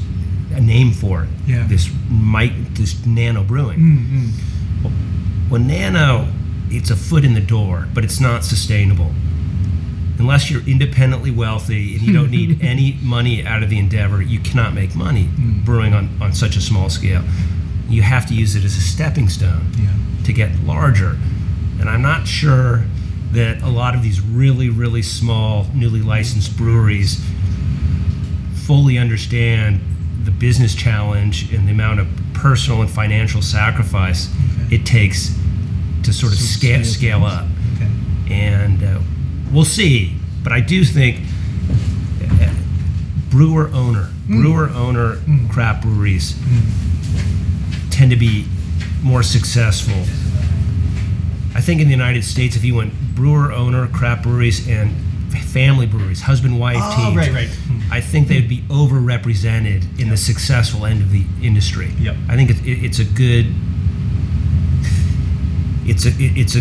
a 0.53 0.59
name 0.59 0.91
for 0.91 1.23
it. 1.23 1.29
Yeah. 1.45 1.65
This 1.65 1.89
mic, 2.11 2.51
this 2.73 3.05
nano 3.05 3.41
brewing. 3.45 3.79
Mm, 3.79 4.05
mm. 4.83 5.49
Well, 5.49 5.61
nano, 5.61 6.27
it's 6.69 6.89
a 6.89 6.97
foot 6.97 7.23
in 7.23 7.35
the 7.35 7.39
door, 7.39 7.87
but 7.93 8.03
it's 8.03 8.19
not 8.19 8.43
sustainable. 8.43 9.13
Unless 10.19 10.49
you're 10.49 10.67
independently 10.67 11.29
wealthy 11.31 11.93
and 11.95 12.01
you 12.01 12.13
don't 12.13 12.31
need 12.31 12.61
any 12.63 12.97
money 13.03 13.45
out 13.45 13.61
of 13.63 13.69
the 13.69 13.77
endeavor, 13.77 14.21
you 14.21 14.39
cannot 14.39 14.73
make 14.73 14.95
money 14.95 15.25
Mm. 15.39 15.63
brewing 15.65 15.93
on, 15.93 16.09
on 16.21 16.33
such 16.33 16.55
a 16.57 16.61
small 16.61 16.89
scale. 16.89 17.23
You 17.89 18.01
have 18.01 18.25
to 18.27 18.33
use 18.33 18.55
it 18.55 18.63
as 18.65 18.75
a 18.77 18.81
stepping 18.81 19.29
stone 19.29 19.71
Yeah. 19.79 19.89
to 20.25 20.33
get 20.33 20.63
larger. 20.63 21.17
And 21.79 21.87
I'm 21.89 22.01
not 22.01 22.27
sure 22.27 22.83
that 23.33 23.61
a 23.61 23.69
lot 23.69 23.93
of 23.95 24.01
these 24.01 24.19
really, 24.21 24.69
really 24.69 25.01
small, 25.03 25.67
newly 25.75 26.01
licensed 26.01 26.57
breweries 26.57 27.21
fully 28.65 28.97
understand 28.97 29.79
the 30.23 30.31
business 30.31 30.75
challenge 30.75 31.53
and 31.53 31.67
the 31.67 31.71
amount 31.71 31.99
of 31.99 32.07
personal 32.33 32.81
and 32.81 32.89
financial 32.89 33.41
sacrifice 33.41 34.29
Okay. 34.65 34.75
it 34.77 34.85
takes 34.85 35.35
to 36.03 36.11
sort 36.13 36.33
of 36.33 36.39
So 36.39 36.45
scale, 36.59 36.83
scale 36.83 37.23
up. 37.25 37.45
Okay. 37.75 37.89
And 38.33 38.83
uh, 38.83 38.99
we'll 39.51 39.65
see. 39.65 40.15
But 40.43 40.51
I 40.53 40.59
do 40.61 40.83
think 40.83 41.19
uh, 42.41 42.53
brewer 43.29 43.69
owner, 43.73 44.09
brewer 44.27 44.69
owner 44.69 45.15
Mm. 45.17 45.49
craft 45.49 45.83
breweries 45.83 46.33
Mm. 46.33 47.89
tend 47.91 48.11
to 48.11 48.17
be 48.17 48.45
more 49.03 49.23
successful. 49.23 50.05
I 51.55 51.61
think 51.61 51.81
in 51.81 51.87
the 51.87 51.93
United 51.93 52.23
States, 52.23 52.55
if 52.55 52.63
you 52.63 52.75
went 52.75 52.93
brewer 53.15 53.51
owner, 53.51 53.87
craft 53.87 54.23
breweries, 54.23 54.67
and 54.67 54.93
family 55.47 55.87
breweries, 55.87 56.21
husband 56.21 56.59
wife 56.59 56.77
Oh, 56.79 56.95
teams, 57.05 57.17
right, 57.17 57.33
right. 57.33 57.49
Hmm. 57.49 57.79
I 57.91 57.99
think 58.01 58.27
they'd 58.27 58.47
be 58.47 58.61
overrepresented 58.69 59.99
in 59.99 60.09
the 60.09 60.17
successful 60.17 60.85
end 60.85 61.01
of 61.01 61.11
the 61.11 61.23
industry. 61.41 61.91
Yep. 61.99 62.15
I 62.29 62.35
think 62.35 62.51
it, 62.51 62.57
it, 62.65 62.83
it's 62.85 62.99
a 62.99 63.05
good. 63.05 63.53
It's 65.85 66.05
a 66.05 66.09
it, 66.09 66.37
it's 66.37 66.55
a 66.55 66.59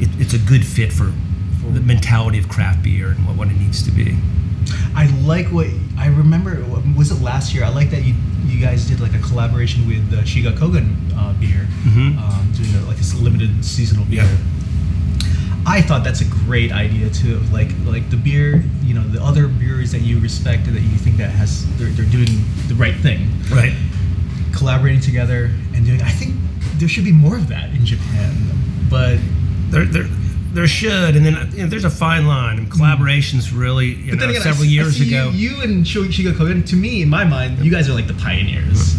it, 0.00 0.08
it's 0.18 0.34
a 0.34 0.38
good 0.38 0.66
fit 0.66 0.92
for 0.92 1.12
the 1.74 1.80
mentality 1.80 2.38
of 2.38 2.48
craft 2.48 2.82
beer 2.82 3.08
and 3.10 3.26
what, 3.26 3.36
what 3.36 3.48
it 3.48 3.56
needs 3.58 3.82
to 3.84 3.90
be. 3.90 4.16
I 4.94 5.06
like 5.22 5.46
what 5.48 5.68
I 5.98 6.06
remember. 6.08 6.62
Was 6.96 7.10
it 7.10 7.22
last 7.22 7.54
year? 7.54 7.64
I 7.64 7.68
like 7.70 7.90
that 7.90 8.02
you 8.04 8.14
you 8.44 8.60
guys 8.60 8.86
did 8.86 9.00
like 9.00 9.14
a 9.14 9.18
collaboration 9.20 9.86
with 9.86 10.12
uh, 10.12 10.22
Shiga 10.22 10.52
Kogen 10.52 10.96
uh, 11.16 11.32
beer, 11.40 11.66
Mhm. 11.84 12.18
um, 12.18 12.52
doing 12.52 12.74
a, 12.74 12.86
like 12.86 12.96
this 12.98 13.14
limited 13.14 13.64
seasonal 13.64 14.04
beer. 14.04 14.22
Yeah. 14.24 14.36
I 15.64 15.80
thought 15.80 16.02
that's 16.04 16.20
a 16.20 16.24
great 16.24 16.72
idea 16.72 17.08
too. 17.10 17.38
Like 17.52 17.70
like 17.86 18.10
the 18.10 18.16
beer, 18.16 18.62
you 18.82 18.94
know, 18.94 19.02
the 19.04 19.22
other 19.22 19.46
breweries 19.48 19.92
that 19.92 20.00
you 20.02 20.18
respect 20.18 20.66
that 20.66 20.80
you 20.80 20.98
think 20.98 21.16
that 21.18 21.30
has 21.30 21.64
they're, 21.78 21.88
they're 21.88 22.04
doing 22.10 22.28
the 22.68 22.74
right 22.74 22.96
thing. 22.96 23.28
Right. 23.50 23.74
collaborating 24.52 25.00
together 25.00 25.50
and 25.74 25.86
doing. 25.86 26.02
I 26.02 26.10
think 26.10 26.34
there 26.78 26.88
should 26.88 27.04
be 27.04 27.12
more 27.12 27.36
of 27.36 27.48
that 27.48 27.70
in 27.70 27.86
Japan, 27.86 28.34
but 28.90 29.18
there, 29.70 29.84
there, 29.86 30.04
there 30.52 30.66
should, 30.66 31.16
and 31.16 31.24
then 31.24 31.50
you 31.52 31.62
know, 31.62 31.66
there's 31.68 31.84
a 31.84 31.90
fine 31.90 32.26
line. 32.26 32.58
And 32.58 32.70
collaborations 32.70 33.56
really, 33.56 33.88
you 33.94 34.10
but 34.10 34.14
know, 34.14 34.20
then 34.20 34.30
again, 34.30 34.42
several 34.42 34.64
I, 34.64 34.68
I 34.68 34.70
years 34.70 34.96
see 34.98 35.08
ago. 35.08 35.30
you, 35.30 35.50
you 35.56 35.62
and 35.62 35.84
Shiga 35.84 36.32
Kogen, 36.32 36.66
to 36.68 36.76
me, 36.76 37.02
in 37.02 37.08
my 37.08 37.24
mind, 37.24 37.58
you 37.64 37.70
guys 37.70 37.88
are 37.88 37.94
like 37.94 38.06
the 38.06 38.14
pioneers. 38.14 38.94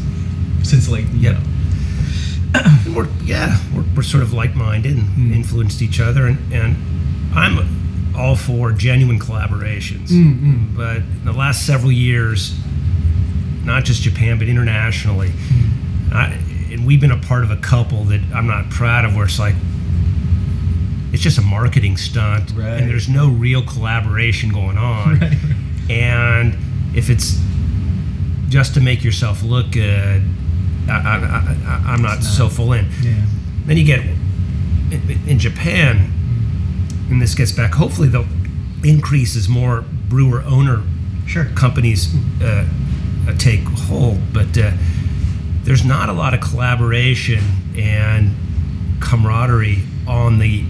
Since 0.64 0.90
like 0.90 1.06
you 1.14 1.20
Yep. 1.32 1.38
know, 1.38 2.94
we're, 2.96 3.08
yeah, 3.24 3.58
we're, 3.76 3.84
we're 3.96 4.04
sort 4.04 4.24
of 4.24 4.34
like-minded 4.34 4.94
and 4.98 5.08
Hmm. 5.10 5.34
influenced 5.34 5.82
each 5.82 6.00
other, 6.00 6.28
and, 6.28 6.38
and 6.54 6.76
I'm 7.36 8.14
all 8.16 8.36
for 8.36 8.72
genuine 8.72 9.20
collaborations. 9.20 10.10
Hmm, 10.10 10.76
But 10.76 10.98
in 10.98 11.26
the 11.26 11.32
last 11.34 11.66
several 11.66 11.92
years, 11.92 12.56
not 13.64 13.86
just 13.86 14.02
Japan 14.04 14.38
but 14.40 14.48
internationally, 14.48 15.30
Hmm. 15.32 16.14
I, 16.14 16.26
and 16.72 16.86
we've 16.86 17.02
been 17.02 17.12
a 17.12 17.18
part 17.18 17.44
of 17.44 17.52
a 17.52 17.58
couple 17.58 18.04
that 18.06 18.22
I'm 18.34 18.48
not 18.48 18.70
proud 18.70 19.06
of, 19.06 19.16
where 19.16 19.26
it's 19.26 19.40
like 19.40 19.56
it's 21.14 21.22
just 21.24 21.38
a 21.38 21.42
marketing 21.42 21.96
stunt, 21.96 22.52
Right. 22.56 22.82
and 22.82 22.90
there's 22.90 23.08
no 23.08 23.30
real 23.30 23.64
collaboration 23.64 24.50
going 24.52 24.78
on. 24.78 25.20
Right. 25.90 25.92
And 25.92 26.56
if 26.96 27.10
it's 27.10 27.38
just 28.48 28.74
to 28.76 28.80
make 28.82 29.04
yourself 29.04 29.44
look 29.44 29.72
good, 29.72 30.24
I, 30.88 30.92
I, 30.92 31.16
I, 31.68 31.84
I'm 31.94 32.02
not, 32.02 32.24
so 32.24 32.48
full 32.48 32.72
in. 32.72 32.88
yeah, 33.02 33.22
Then 33.66 33.76
you 33.78 33.84
get 33.84 34.00
in, 34.00 35.20
in 35.28 35.40
Japan, 35.40 36.10
and 37.10 37.22
this 37.22 37.36
gets 37.36 37.52
back. 37.52 37.74
Hopefully, 37.74 38.08
they'll 38.08 38.26
increase 38.84 39.36
as 39.36 39.50
more 39.50 39.84
brewer 40.08 40.42
owner 40.48 40.84
sure. 41.28 41.46
companies 41.56 42.14
uh, 42.42 42.66
uh, 43.28 43.34
take 43.38 43.62
hold. 43.64 44.20
But 44.34 44.58
uh, 44.58 44.72
there's 45.64 45.84
not 45.84 46.08
a 46.08 46.14
lot 46.14 46.34
of 46.34 46.40
collaboration 46.40 47.44
and 47.78 48.36
camaraderie 49.02 49.84
on 50.08 50.40
the 50.40 50.64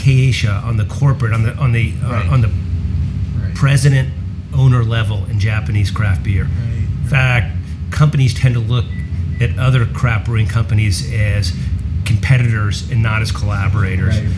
Keisha, 0.00 0.62
on 0.64 0.76
the 0.76 0.84
corporate, 0.86 1.32
on 1.32 1.42
the 1.42 1.54
on 1.56 1.72
the 1.72 1.92
uh, 2.02 2.08
Right. 2.10 2.28
on 2.28 2.40
the 2.40 2.48
Right. 2.48 3.54
president 3.54 4.08
owner 4.54 4.82
level 4.82 5.26
in 5.30 5.38
Japanese 5.38 5.90
craft 5.90 6.22
beer. 6.24 6.44
Right. 6.44 6.82
In 7.02 7.08
fact, 7.08 7.56
companies 7.90 8.32
tend 8.34 8.54
to 8.54 8.60
look 8.60 8.86
at 9.40 9.58
other 9.58 9.84
craft 9.86 10.26
brewing 10.26 10.46
companies 10.46 11.10
as 11.12 11.52
competitors 12.04 12.90
and 12.90 13.02
not 13.02 13.22
as 13.22 13.30
collaborators. 13.32 14.16
Right. 14.18 14.28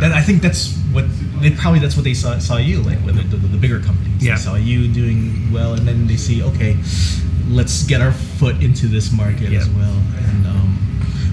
That, 0.00 0.12
I 0.12 0.22
think 0.22 0.42
that's 0.42 0.74
what 0.92 1.04
they 1.40 1.50
probably 1.50 1.78
that's 1.80 1.96
what 1.96 2.04
they 2.04 2.14
saw, 2.14 2.38
saw 2.38 2.56
you 2.56 2.80
like 2.82 3.00
with 3.04 3.16
the, 3.16 3.36
the, 3.36 3.46
the 3.48 3.56
bigger 3.58 3.80
companies. 3.80 4.22
Yeah. 4.24 4.36
They 4.36 4.40
saw 4.42 4.54
you 4.56 4.88
doing 4.88 5.50
well, 5.52 5.74
and 5.74 5.86
then 5.86 6.06
they 6.06 6.16
see 6.16 6.42
okay, 6.42 6.76
let's 7.48 7.84
get 7.84 8.00
our 8.00 8.12
foot 8.12 8.56
into 8.62 8.86
this 8.88 9.12
market 9.12 9.52
as 9.52 9.68
well. 9.70 9.96
And 10.28 10.46
um, 10.46 10.78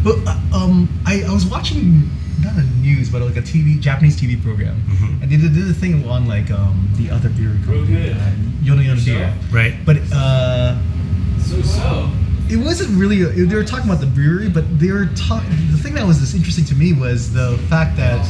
but 0.03 0.15
uh, 0.27 0.37
um, 0.63 0.89
I, 1.05 1.23
I 1.23 1.33
was 1.33 1.45
watching 1.45 2.09
not 2.47 2.57
a 2.63 2.65
news 2.87 3.09
but 3.09 3.21
like 3.21 3.37
a 3.37 3.41
TV 3.41 3.79
Japanese 3.79 4.15
TV 4.21 4.33
program, 4.41 4.75
Mhm. 4.89 5.21
and 5.21 5.27
they 5.31 5.37
did, 5.37 5.53
did 5.53 5.69
a 5.69 5.73
thing 5.83 6.07
on 6.07 6.27
like 6.27 6.49
um, 6.51 6.73
the 6.99 7.09
other 7.15 7.29
beer 7.29 7.53
company, 7.65 8.11
uh, 8.11 8.15
Yona 8.67 8.83
Yona 8.87 9.03
Beer. 9.05 9.33
Right. 9.51 9.73
But 9.85 9.97
uh, 10.11 10.77
So 11.47 11.61
so. 11.61 12.09
it 12.49 12.57
wasn't 12.57 12.91
really 13.01 13.19
they 13.49 13.55
were 13.55 13.63
talking 13.73 13.87
about 13.89 13.99
the 14.07 14.11
brewery 14.19 14.49
but 14.57 14.65
they 14.79 14.91
were 14.97 15.07
talking 15.27 15.49
the 15.75 15.77
thing 15.83 15.93
that 15.97 16.05
was 16.11 16.17
this 16.23 16.33
interesting 16.33 16.65
to 16.71 16.75
me 16.75 16.93
was 16.93 17.19
the 17.33 17.49
fact 17.71 17.91
that 18.03 18.21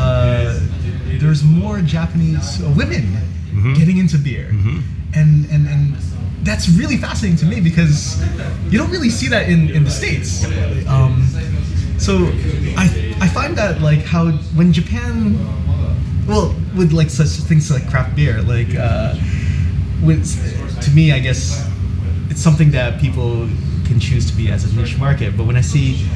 uh, 0.00 0.58
there's 1.20 1.42
more 1.42 1.80
japanese 1.96 2.48
uh, 2.62 2.70
women 2.80 3.04
Mhm. 3.52 3.74
getting 3.78 3.96
into 4.02 4.16
beer 4.18 4.48
Mhm. 4.52 4.82
and, 5.18 5.30
and 5.52 5.62
and 5.72 5.82
that's 6.48 6.66
really 6.80 6.96
fascinating 6.96 7.36
to 7.42 7.46
me 7.52 7.60
because 7.60 8.16
you 8.70 8.78
don't 8.80 8.90
really 8.96 9.10
see 9.18 9.28
that 9.34 9.44
in, 9.52 9.60
in 9.76 9.82
the 9.84 9.90
states 9.90 10.30
um, 10.94 11.14
so 11.98 12.12
I, 12.82 12.84
I 12.86 13.09
find 13.32 13.56
that 13.56 13.80
like 13.80 14.00
how 14.00 14.30
when 14.56 14.72
japan 14.72 15.34
well 16.26 16.54
with 16.76 16.92
like 16.92 17.10
such 17.10 17.28
things 17.48 17.70
like 17.70 17.88
craft 17.88 18.14
beer 18.14 18.42
like 18.42 18.74
uh, 18.74 19.14
with, 20.02 20.26
to 20.82 20.90
me 20.90 21.12
i 21.12 21.18
guess 21.18 21.66
it's 22.30 22.40
something 22.40 22.70
that 22.70 23.00
people 23.00 23.48
can 23.90 23.98
choose 23.98 24.30
to 24.30 24.36
be 24.36 24.50
as 24.50 24.64
a 24.64 24.76
niche 24.76 24.96
market. 24.98 25.36
But 25.36 25.46
when 25.46 25.56
I 25.56 25.60
see 25.60 26.06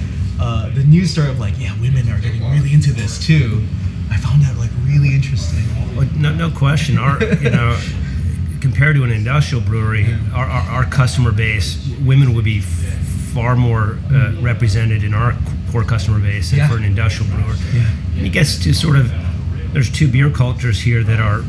uh, 0.40 0.70
the 0.70 0.85
news 0.85 1.11
story 1.11 1.29
of 1.29 1.40
like, 1.40 1.55
yeah, 1.59 1.79
women 1.81 2.09
are 2.09 2.20
getting 2.20 2.40
really 2.53 2.72
into 2.72 2.92
this 2.92 3.18
too, 3.24 3.64
I 4.11 4.16
found 4.16 4.42
that 4.42 4.57
like 4.57 4.70
really 4.85 5.12
interesting. 5.12 5.64
Well, 5.96 6.09
no, 6.16 6.33
no 6.33 6.50
question. 6.50 6.98
Our, 6.98 7.22
you 7.22 7.50
know, 7.50 7.77
compared 8.61 8.94
to 8.94 9.03
an 9.03 9.11
industrial 9.11 9.62
brewery, 9.62 10.07
our, 10.33 10.46
our, 10.46 10.70
our 10.70 10.85
customer 10.85 11.33
base, 11.33 11.85
women 12.05 12.33
would 12.35 12.44
be 12.44 12.59
f- 12.59 12.64
far 13.35 13.57
more 13.57 13.98
uh, 14.12 14.35
represented 14.40 15.03
in 15.03 15.12
our 15.12 15.33
core 15.75 15.83
customer 15.85 16.21
base 16.21 16.51
than 16.51 16.61
Yeah. 16.61 16.69
for 16.69 16.77
an 16.77 16.85
industrial 16.85 17.29
brewer. 17.35 17.57
Yeah. 17.75 17.91
And 18.17 18.25
it 18.27 18.31
gets 18.31 18.59
to 18.63 18.73
sort 18.73 18.95
of, 18.97 19.13
there's 19.73 19.91
two 19.91 20.07
beer 20.07 20.31
cultures 20.31 20.81
here 20.81 21.03
that 21.03 21.19
are 21.19 21.43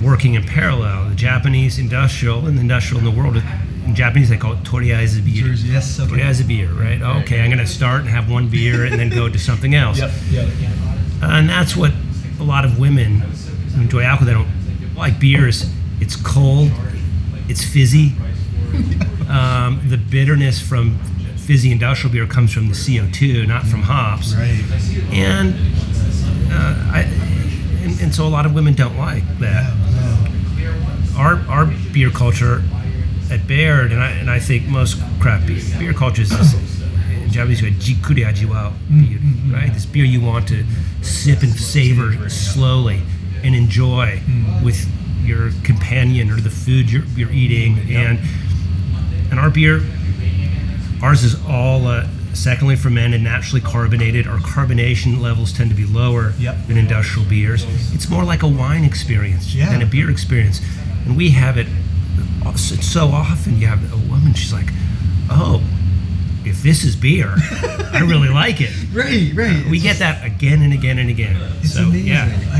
working 0.00 0.34
in 0.34 0.44
parallel: 0.44 1.08
the 1.08 1.16
Japanese 1.16 1.76
industrial 1.80 2.46
and 2.46 2.56
the 2.56 2.60
industrial 2.60 3.00
in 3.00 3.04
the 3.04 3.10
world. 3.20 3.42
In 3.84 3.94
Japanese, 3.96 4.28
they 4.28 4.36
call 4.36 4.52
it 4.52 4.62
toriaezu 4.62 5.24
beer. 5.24 5.48
Yes, 5.54 5.98
okay. 5.98 6.42
Beer, 6.46 6.70
right? 6.72 7.02
Okay, 7.22 7.40
I'm 7.40 7.50
going 7.50 7.58
to 7.58 7.66
start 7.66 8.02
and 8.02 8.08
have 8.10 8.30
one 8.30 8.48
beer 8.48 8.84
and 8.84 8.94
then 9.00 9.08
go 9.10 9.28
to 9.28 9.38
something 9.40 9.74
else. 9.84 9.98
Yep, 9.98 10.10
yep. 10.30 10.48
And 11.22 11.48
that's 11.48 11.74
what 11.76 11.92
a 12.38 12.44
lot 12.44 12.64
of 12.64 12.78
women 12.78 13.22
enjoy 13.74 14.02
alcohol. 14.02 14.26
They 14.26 14.34
don't 14.34 14.94
like 14.96 15.18
beers. 15.18 15.68
It's 16.00 16.14
cold. 16.14 16.70
It's 17.48 17.64
fizzy. 17.64 18.12
Um, 19.28 19.80
the 19.88 19.96
bitterness 19.96 20.60
from 20.60 21.00
fizzy 21.46 21.70
industrial 21.70 22.12
beer 22.12 22.26
comes 22.26 22.52
from 22.52 22.66
the 22.68 22.74
CO2, 22.74 23.46
not 23.46 23.64
from 23.64 23.82
mm. 23.82 23.84
hops. 23.84 24.34
Right. 24.34 24.64
And 25.12 25.54
uh, 26.50 26.92
I, 26.92 27.02
and, 27.82 28.00
and 28.00 28.14
so 28.14 28.26
a 28.26 28.28
lot 28.28 28.46
of 28.46 28.54
women 28.54 28.74
don't 28.74 28.98
like 28.98 29.24
that. 29.38 29.72
Our 31.16 31.36
our 31.48 31.66
beer 31.92 32.10
culture 32.10 32.62
at 33.30 33.46
Baird, 33.46 33.92
and 33.92 34.02
I 34.02 34.10
and 34.10 34.30
I 34.30 34.38
think 34.38 34.66
most 34.66 35.00
craft 35.20 35.46
beer, 35.46 35.62
beer 35.78 35.94
cultures 35.94 36.30
is 36.30 36.82
in 37.10 37.30
Japanese 37.30 37.60
have 37.60 37.72
jikuri 37.74 38.24
ajiwao 38.26 38.72
mm, 38.72 39.08
beer, 39.08 39.18
mm, 39.18 39.52
right? 39.52 39.72
This 39.72 39.86
beer 39.86 40.04
you 40.04 40.20
want 40.20 40.46
to 40.48 40.64
sip 41.02 41.42
and 41.42 41.52
savor 41.52 42.28
slowly 42.28 43.00
and 43.42 43.54
enjoy 43.54 44.20
with 44.62 44.86
your 45.22 45.52
companion 45.64 46.30
or 46.30 46.36
the 46.36 46.50
food 46.50 46.90
you're, 46.90 47.04
you're 47.16 47.32
eating, 47.32 47.78
and 47.90 48.18
and 49.30 49.40
our 49.40 49.50
beer, 49.50 49.80
ours 51.02 51.22
is 51.24 51.36
all 51.46 51.86
uh, 51.86 52.06
secondly 52.34 52.76
fermented, 52.76 53.22
naturally 53.22 53.60
carbonated. 53.60 54.26
Our 54.26 54.38
carbonation 54.38 55.20
levels 55.20 55.52
tend 55.52 55.70
to 55.70 55.76
be 55.76 55.84
lower 55.86 56.32
Yep. 56.38 56.66
than 56.68 56.76
industrial 56.78 57.28
beers. 57.28 57.64
It's 57.94 58.08
more 58.08 58.24
like 58.24 58.42
a 58.42 58.48
wine 58.48 58.84
experience 58.84 59.54
Yeah. 59.54 59.70
than 59.70 59.82
a 59.82 59.86
beer 59.86 60.10
experience, 60.10 60.60
and 61.04 61.16
we 61.16 61.30
have 61.30 61.56
it 61.58 61.66
so 62.56 63.08
often. 63.08 63.58
You 63.60 63.66
have 63.66 63.92
a 63.92 63.96
woman, 64.08 64.32
she's 64.34 64.52
like, 64.52 64.72
"Oh, 65.30 65.62
if 66.44 66.62
this 66.62 66.84
is 66.84 66.94
beer, 66.96 67.34
I 67.92 68.00
really 68.06 68.28
like 68.42 68.60
it." 68.60 68.72
Right, 68.92 69.32
right. 69.34 69.66
We 69.66 69.76
It's 69.78 69.82
get 69.82 69.98
that 69.98 70.24
again 70.24 70.62
and 70.62 70.72
again 70.72 70.98
and 70.98 71.10
again. 71.10 71.36
It's 71.62 71.74
so 71.74 71.84
amazing. 71.84 72.06
yeah, 72.06 72.30
I, 72.52 72.58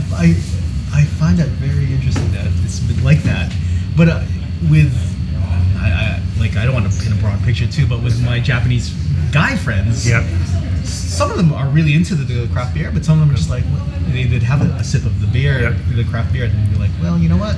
I, 0.92 1.01
I 1.01 1.05
find 1.05 1.38
that 1.38 1.49
very 1.61 1.92
interesting 1.92 2.31
that 2.33 2.46
it's 2.64 2.81
been 2.81 3.03
like 3.05 3.22
that. 3.22 3.53
But 3.96 4.09
uh, 4.09 4.22
with, 4.70 4.92
I, 5.77 6.21
I, 6.21 6.41
like, 6.41 6.57
I 6.57 6.65
don't 6.65 6.75
want 6.75 6.91
to 6.91 6.99
paint 7.03 7.15
a 7.17 7.21
broad 7.21 7.43
picture 7.45 7.67
too, 7.67 7.87
but 7.87 8.03
with 8.03 8.23
my 8.25 8.41
Japanese 8.41 8.91
guy 9.33 9.57
friends, 9.57 10.09
yep, 10.09 10.25
some 10.85 11.31
of 11.31 11.37
them 11.37 11.53
are 11.53 11.69
really 11.69 11.95
into 11.95 12.15
the, 12.15 12.25
the 12.25 12.53
craft 12.53 12.75
beer, 12.75 12.91
but 12.93 13.05
some 13.05 13.21
of 13.21 13.27
them 13.27 13.35
are 13.35 13.39
just 13.39 13.51
like, 13.51 13.65
they, 14.12 14.25
they'd 14.25 14.43
have 14.43 14.62
a, 14.62 14.73
a 14.75 14.85
sip 14.85 15.05
of 15.05 15.21
the 15.21 15.27
beer, 15.27 15.61
Yep. 15.61 15.75
the 15.97 16.05
craft 16.05 16.33
beer, 16.33 16.45
and 16.45 16.55
then 16.55 16.71
be 16.73 16.79
like, 16.79 16.91
well, 17.03 17.19
you 17.19 17.29
know 17.29 17.37
what? 17.37 17.57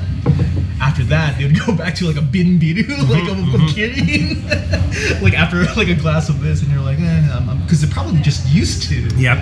After 0.80 1.04
that, 1.04 1.36
they 1.38 1.44
would 1.44 1.58
go 1.66 1.74
back 1.76 1.94
to 1.96 2.06
like 2.06 2.16
a 2.16 2.22
bin 2.22 2.58
biru, 2.58 2.88
like 3.08 3.24
a, 3.24 3.34
Mm-hmm, 3.38 3.64
a 3.64 3.72
kidding, 3.72 5.22
like 5.22 5.34
after 5.34 5.62
like 5.74 5.88
a 5.88 5.94
glass 5.94 6.28
of 6.28 6.40
this, 6.42 6.62
and 6.62 6.70
you're 6.72 6.80
like, 6.82 6.98
eh, 7.00 7.56
because 7.62 7.80
they're 7.80 7.90
probably 7.90 8.20
just 8.20 8.46
used 8.48 8.82
to 8.88 8.94
yep. 9.16 9.38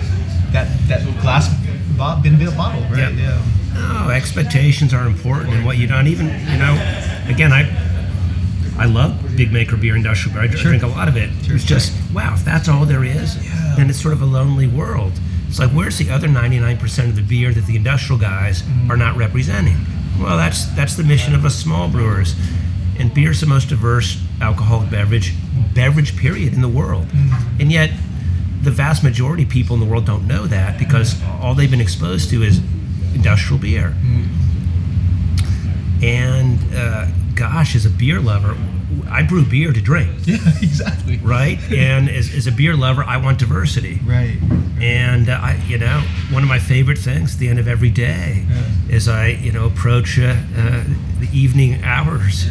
that 0.52 0.66
that 0.88 1.02
glass 1.22 1.48
bo- 1.96 2.20
bin 2.22 2.38
bill 2.38 2.52
bottle, 2.56 2.82
right? 2.90 3.12
Yep. 3.12 3.14
Yeah. 3.16 3.42
No, 3.74 4.10
expectations 4.10 4.94
are 4.94 5.06
important, 5.06 5.52
and 5.54 5.64
what 5.66 5.76
you 5.76 5.86
don't 5.86 6.06
even, 6.06 6.26
you 6.26 6.58
know, 6.58 6.72
again, 7.28 7.52
I, 7.52 7.64
I 8.78 8.84
love 8.86 9.36
big 9.36 9.52
maker 9.52 9.76
beer, 9.76 9.96
industrial 9.96 10.34
beer. 10.34 10.50
I 10.50 10.54
Sure. 10.54 10.70
drink 10.70 10.82
a 10.82 10.86
lot 10.88 11.08
of 11.08 11.16
it. 11.16 11.30
It's 11.44 11.64
just 11.64 11.92
wow, 12.12 12.34
if 12.34 12.44
that's 12.44 12.68
all 12.68 12.84
there 12.84 13.04
is, 13.04 13.36
Yeah. 13.36 13.74
then 13.76 13.88
it's 13.90 14.00
sort 14.00 14.12
of 14.14 14.22
a 14.22 14.26
lonely 14.26 14.66
world. 14.66 15.12
It's 15.48 15.58
like 15.58 15.70
where's 15.70 15.96
the 15.98 16.10
other 16.10 16.28
99% 16.28 17.08
of 17.08 17.16
the 17.16 17.22
beer 17.22 17.52
that 17.52 17.66
the 17.66 17.76
industrial 17.76 18.18
guys 18.18 18.62
Mm. 18.62 18.90
are 18.90 18.96
not 18.96 19.16
representing? 19.16 19.78
Well, 20.20 20.36
that's 20.36 20.66
that's 20.74 20.94
the 20.96 21.04
mission 21.04 21.34
of 21.34 21.44
us 21.44 21.54
small 21.56 21.88
brewers. 21.88 22.34
And 22.98 23.12
beer 23.12 23.30
is 23.30 23.40
the 23.40 23.46
most 23.46 23.68
diverse 23.68 24.18
alcoholic 24.40 24.90
beverage, 24.90 25.34
beverage 25.74 26.16
period 26.16 26.54
in 26.54 26.62
the 26.62 26.68
world. 26.68 27.06
Mm. 27.12 27.60
And 27.60 27.72
yet, 27.72 27.90
the 28.62 28.70
vast 28.70 29.02
majority 29.04 29.42
of 29.44 29.48
people 29.50 29.74
in 29.74 29.80
the 29.80 29.86
world 29.86 30.06
don't 30.06 30.26
know 30.26 30.46
that 30.46 30.78
because 30.78 31.16
all 31.40 31.54
they've 31.54 31.70
been 31.70 31.80
exposed 31.80 32.30
to 32.30 32.42
is 32.42 32.60
industrial 33.14 33.58
beer. 33.58 33.94
And 36.02 36.58
uh, 36.74 37.06
gosh, 37.36 37.76
as 37.76 37.86
a 37.86 37.90
beer 37.90 38.20
lover, 38.20 38.56
I 39.10 39.22
brew 39.22 39.44
beer 39.44 39.72
to 39.72 39.80
drink, 39.80 40.10
Yeah, 40.26 40.38
exactly. 40.60 41.18
right? 41.18 41.58
and 41.70 42.08
as, 42.08 42.34
as 42.34 42.46
a 42.46 42.52
beer 42.52 42.74
lover, 42.76 43.04
I 43.04 43.16
want 43.18 43.38
diversity. 43.38 44.00
Right. 44.04 44.38
And 44.80 45.28
uh, 45.28 45.38
I, 45.40 45.62
you 45.68 45.78
know, 45.78 46.02
one 46.30 46.42
of 46.42 46.48
my 46.48 46.58
favorite 46.58 46.98
things 46.98 47.34
at 47.34 47.38
the 47.40 47.48
end 47.48 47.58
of 47.58 47.68
every 47.68 47.90
day 47.90 48.44
is 48.90 49.08
I, 49.08 49.28
you 49.28 49.52
know, 49.52 49.66
approach 49.66 50.18
uh, 50.18 50.34
uh, 50.56 50.84
the 51.20 51.28
evening 51.32 51.82
hours. 51.84 52.48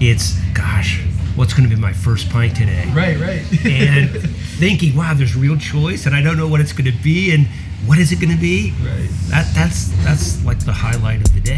It's, 0.00 0.38
gosh, 0.54 1.02
what's 1.36 1.52
going 1.54 1.68
to 1.68 1.74
be 1.74 1.80
my 1.80 1.92
first 1.92 2.28
pint 2.30 2.56
today? 2.56 2.84
Right, 2.94 3.18
right. 3.18 3.66
And 3.66 4.10
thinking, 4.58 4.96
wow, 4.96 5.14
there's 5.14 5.36
real 5.36 5.56
choice, 5.56 6.06
and 6.06 6.14
I 6.14 6.22
don't 6.22 6.36
know 6.36 6.48
what 6.48 6.60
it's 6.60 6.72
going 6.72 6.90
to 6.90 7.02
be, 7.02 7.32
and 7.32 7.46
what 7.86 7.98
is 7.98 8.10
it 8.12 8.16
going 8.20 8.34
to 8.34 8.40
be? 8.40 8.72
Right. 8.82 9.08
That 9.30 9.52
that's 9.54 9.88
that's 10.04 10.44
like 10.44 10.58
the 10.64 10.72
highlight 10.72 11.20
of 11.26 11.32
the 11.34 11.40
day. 11.40 11.56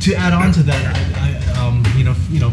To 0.00 0.14
add 0.14 0.32
on 0.32 0.52
to 0.52 0.62
that, 0.62 0.96
I, 0.96 1.60
I, 1.60 1.66
um, 1.66 1.84
you 1.96 2.04
know, 2.04 2.14
you 2.30 2.40
know, 2.40 2.52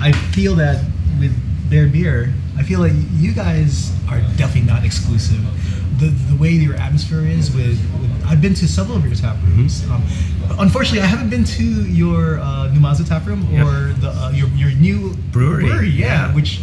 I 0.00 0.12
feel 0.32 0.54
that 0.56 0.84
with 1.18 1.32
their 1.70 1.88
beer, 1.88 2.32
I 2.56 2.62
feel 2.62 2.80
like 2.80 2.92
you 3.12 3.32
guys 3.32 3.92
are 4.08 4.20
definitely 4.36 4.62
not 4.70 4.84
exclusive. 4.84 5.40
The, 5.98 6.08
the 6.08 6.36
way 6.36 6.50
your 6.50 6.74
atmosphere 6.74 7.20
is 7.26 7.54
with, 7.54 7.78
with 8.00 8.24
I've 8.26 8.42
been 8.42 8.54
to 8.54 8.66
several 8.68 8.96
of 8.96 9.04
your 9.04 9.14
tap 9.14 9.36
rooms. 9.44 9.84
Um, 9.88 10.02
unfortunately, 10.58 11.00
I 11.00 11.06
haven't 11.06 11.30
been 11.30 11.44
to 11.44 11.64
your 11.64 12.38
uh, 12.38 12.70
Numazu 12.72 13.06
tap 13.06 13.26
room 13.26 13.46
Yep. 13.50 13.66
or 13.66 13.92
the 14.00 14.10
uh, 14.10 14.30
your, 14.30 14.48
your 14.48 14.70
new 14.72 15.14
Brewery, 15.30 15.88
yeah, 15.88 16.28
yeah. 16.28 16.34
which 16.34 16.60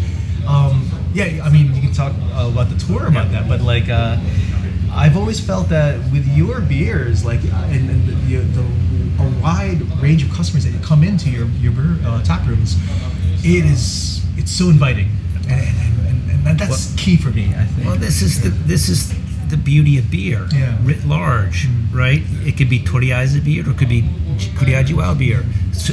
um, 0.48 0.90
yeah, 1.14 1.44
I 1.44 1.50
mean, 1.50 1.74
you 1.76 1.82
can 1.82 1.94
talk 1.94 2.14
uh, 2.34 2.50
about 2.52 2.70
the 2.70 2.78
tour 2.78 3.08
about 3.08 3.32
that, 3.32 3.48
but 3.48 3.62
like, 3.62 3.90
uh, 3.90 4.18
I've 4.92 5.16
always 5.16 5.40
felt 5.40 5.70
that 5.70 5.98
with 6.12 6.28
your 6.36 6.60
beers, 6.62 7.24
like, 7.24 7.42
and, 7.44 7.90
and 7.90 8.08
the, 8.08 8.38
the 8.38 8.62
a 9.20 9.42
wide 9.42 9.82
range 10.02 10.24
of 10.24 10.32
customers 10.32 10.66
that 10.66 10.84
come 10.84 11.04
into 11.04 11.30
your 11.30 11.46
your 11.60 11.74
uh, 12.06 12.22
tap 12.24 12.48
rooms, 12.48 12.76
it 13.44 13.66
is 13.66 14.22
it's 14.38 14.52
so 14.52 14.70
inviting, 14.70 15.10
and, 15.50 15.52
and, 15.52 16.08
and, 16.08 16.48
and 16.48 16.60
that's 16.60 16.90
Well- 16.90 16.98
key 16.98 17.18
for 17.18 17.30
me. 17.30 17.54
I 17.56 17.66
think. 17.66 17.88
Well, 17.88 17.98
this 17.98 18.22
is 18.22 18.42
the 18.42 18.50
this 18.50 18.90
is 18.90 19.14
the 19.50 19.58
beauty 19.58 19.98
of 19.98 20.12
beer, 20.12 20.48
Yeah. 20.54 20.78
writ 20.84 21.04
large, 21.06 21.68
right? 21.92 22.22
It 22.46 22.56
could 22.56 22.70
be 22.70 22.80
Toriaezu 22.80 23.44
beer, 23.44 23.68
or 23.68 23.72
it 23.72 23.78
could 23.78 23.90
be 23.90 24.04
Kuriajiwao 24.58 25.18
beer, 25.18 25.44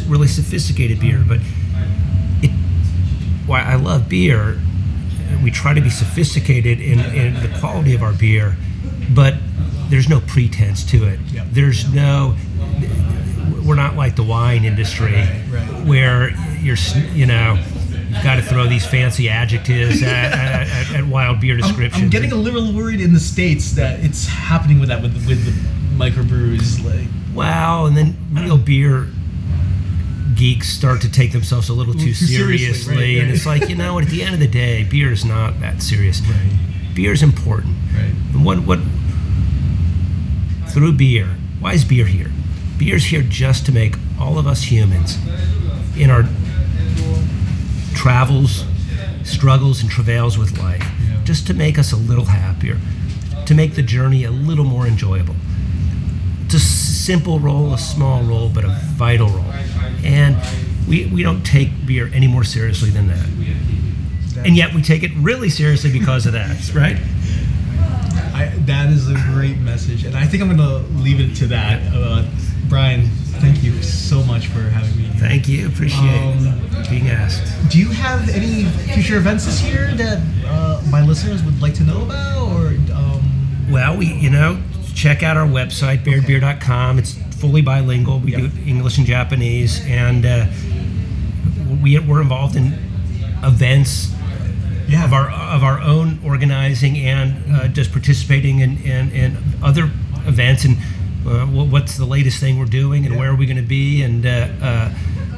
really 0.06 0.28
sophisticated 0.28 1.00
beer. 1.00 1.24
But 1.26 1.40
it, 2.42 2.50
why 3.46 3.62
I 3.62 3.76
love 3.76 4.08
beer, 4.10 4.60
we 5.42 5.50
try 5.50 5.72
to 5.72 5.80
be 5.80 5.88
sophisticated 5.88 6.80
in, 6.80 7.00
in 7.00 7.34
the 7.34 7.48
quality 7.58 7.94
of 7.94 8.02
our 8.02 8.12
beer, 8.12 8.56
but 9.14 9.34
there's 9.88 10.08
no 10.08 10.20
pretense 10.20 10.84
to 10.90 11.04
it. 11.06 11.18
There's 11.50 11.90
no, 11.94 12.36
we're 13.66 13.74
not 13.74 13.96
like 13.96 14.16
the 14.16 14.22
wine 14.22 14.64
industry 14.64 15.14
right. 15.50 15.84
where 15.84 16.30
you're 16.58 16.76
you 17.12 17.26
know 17.26 17.58
you've 18.08 18.22
got 18.22 18.36
to 18.36 18.42
throw 18.42 18.66
these 18.66 18.86
fancy 18.86 19.28
adjectives 19.28 20.02
at, 20.02 20.08
at, 20.32 20.68
at, 20.68 20.94
at 20.94 21.04
wild 21.06 21.40
beer 21.40 21.54
I'm, 21.54 21.60
descriptions. 21.60 22.04
I'm 22.04 22.10
getting 22.10 22.32
a 22.32 22.36
little 22.36 22.72
worried 22.72 23.00
in 23.00 23.12
the 23.12 23.20
states 23.20 23.72
that 23.72 24.00
it's 24.00 24.26
happening 24.26 24.78
with 24.78 24.88
that 24.88 25.02
with 25.02 25.14
with 25.26 25.44
the 25.44 25.52
microbrews. 25.96 26.84
Like, 26.84 27.08
wow, 27.34 27.86
and 27.86 27.96
then 27.96 28.16
real 28.32 28.58
beer 28.58 29.08
geeks 30.34 30.68
start 30.68 31.00
to 31.00 31.10
take 31.10 31.32
themselves 31.32 31.68
a 31.68 31.72
little 31.72 31.94
too 31.94 32.10
mm, 32.10 32.18
Too 32.18 32.26
seriously, 32.26 32.58
seriously, 32.58 32.94
right, 32.94 33.18
and 33.18 33.28
right. 33.28 33.34
it's 33.34 33.46
like 33.46 33.68
you 33.68 33.76
know 33.76 33.94
what? 33.94 34.04
At 34.04 34.10
the 34.10 34.22
end 34.22 34.34
of 34.34 34.40
the 34.40 34.48
day, 34.48 34.84
beer 34.84 35.10
is 35.10 35.24
not 35.24 35.60
that 35.60 35.82
serious. 35.82 36.20
Right. 36.20 36.52
Beer 36.94 37.12
is 37.12 37.22
important. 37.22 37.74
Right. 37.94 38.14
And 38.32 38.44
what 38.44 38.60
what 38.60 38.78
through 40.68 40.92
beer? 40.92 41.26
Why 41.58 41.72
is 41.72 41.84
beer 41.84 42.06
here? 42.06 42.30
Beer's 42.78 43.06
here 43.06 43.22
just 43.22 43.66
to 43.66 43.72
make 43.72 43.96
all 44.20 44.38
of 44.38 44.46
us 44.46 44.62
humans 44.62 45.18
in 45.96 46.10
our 46.10 46.24
travels, 47.94 48.64
struggles, 49.24 49.80
and 49.80 49.90
travails 49.90 50.36
with 50.38 50.58
life, 50.58 50.86
just 51.24 51.46
to 51.46 51.54
make 51.54 51.78
us 51.78 51.92
a 51.92 51.96
little 51.96 52.26
happier, 52.26 52.78
to 53.46 53.54
make 53.54 53.74
the 53.74 53.82
journey 53.82 54.24
a 54.24 54.30
little 54.30 54.64
more 54.64 54.86
enjoyable. 54.86 55.34
It's 56.44 56.54
a 56.54 56.60
simple 56.60 57.40
role, 57.40 57.72
a 57.72 57.78
small 57.78 58.22
role, 58.22 58.48
but 58.48 58.64
a 58.64 58.68
vital 58.94 59.28
role. 59.28 59.52
And 60.04 60.36
we, 60.86 61.06
we 61.06 61.22
don't 61.22 61.44
take 61.44 61.86
beer 61.86 62.10
any 62.14 62.28
more 62.28 62.44
seriously 62.44 62.90
than 62.90 63.08
that. 63.08 63.26
And 64.44 64.56
yet 64.56 64.74
we 64.74 64.82
take 64.82 65.02
it 65.02 65.10
really 65.16 65.48
seriously 65.48 65.90
because 65.90 66.26
of 66.26 66.34
that, 66.34 66.56
right? 66.74 66.98
I, 68.36 68.52
that 68.66 68.90
is 68.90 69.08
a 69.08 69.14
great 69.32 69.56
message, 69.58 70.04
and 70.04 70.14
I 70.14 70.26
think 70.26 70.42
I'm 70.42 70.54
gonna 70.54 70.84
leave 71.00 71.20
it 71.20 71.34
to 71.36 71.46
that. 71.46 71.80
Uh, 71.94 72.22
Bryan, 72.68 73.06
thank 73.40 73.62
you 73.62 73.82
so 73.82 74.22
much 74.24 74.46
for 74.48 74.60
having 74.60 74.96
me. 74.96 75.04
here. 75.04 75.20
Thank 75.20 75.48
you. 75.48 75.68
Appreciate 75.68 76.00
Um, 76.02 76.60
being 76.90 77.08
asked. 77.08 77.70
Do 77.70 77.78
you 77.78 77.90
have 77.90 78.28
any 78.28 78.64
future 78.92 79.16
events 79.16 79.44
this 79.46 79.62
year 79.62 79.92
that 79.94 80.22
uh, 80.46 80.82
my 80.90 81.02
listeners 81.04 81.42
would 81.42 81.60
like 81.60 81.74
to 81.74 81.82
know 81.84 82.02
about, 82.02 82.52
or 82.52 82.68
um, 82.94 83.66
Well, 83.70 83.96
we, 83.96 84.06
you 84.12 84.30
know, 84.30 84.60
check 84.94 85.22
out 85.22 85.36
our 85.36 85.46
website, 85.46 86.04
bairdbeer.com. 86.04 86.98
It's 86.98 87.14
fully 87.36 87.62
bilingual. 87.62 88.18
We 88.20 88.32
do 88.32 88.50
English 88.64 88.98
and 88.98 89.06
Japanese, 89.06 89.84
and 89.86 90.24
uh, 90.24 90.46
we, 91.82 91.98
we're 91.98 92.20
involved 92.22 92.56
in 92.56 92.74
events 93.42 94.12
yeah, 94.88 95.04
of 95.04 95.12
our 95.12 95.28
of 95.30 95.64
our 95.64 95.80
own 95.80 96.20
organizing 96.24 96.96
and 96.98 97.54
uh, 97.54 97.68
just 97.68 97.90
participating 97.92 98.60
in, 98.60 98.78
in, 98.82 99.10
in 99.10 99.36
other 99.62 99.90
events 100.26 100.64
and 100.64 100.76
uh, 101.26 101.46
what's 101.46 101.96
the 101.96 102.04
latest 102.04 102.38
thing 102.38 102.58
we're 102.58 102.64
doing 102.66 103.06
and 103.06 103.16
where 103.16 103.30
are 103.30 103.34
we 103.34 103.46
going 103.46 103.56
to 103.56 103.62
be 103.62 104.02
and 104.02 104.24
uh, 104.24 104.48
uh, 104.62 104.88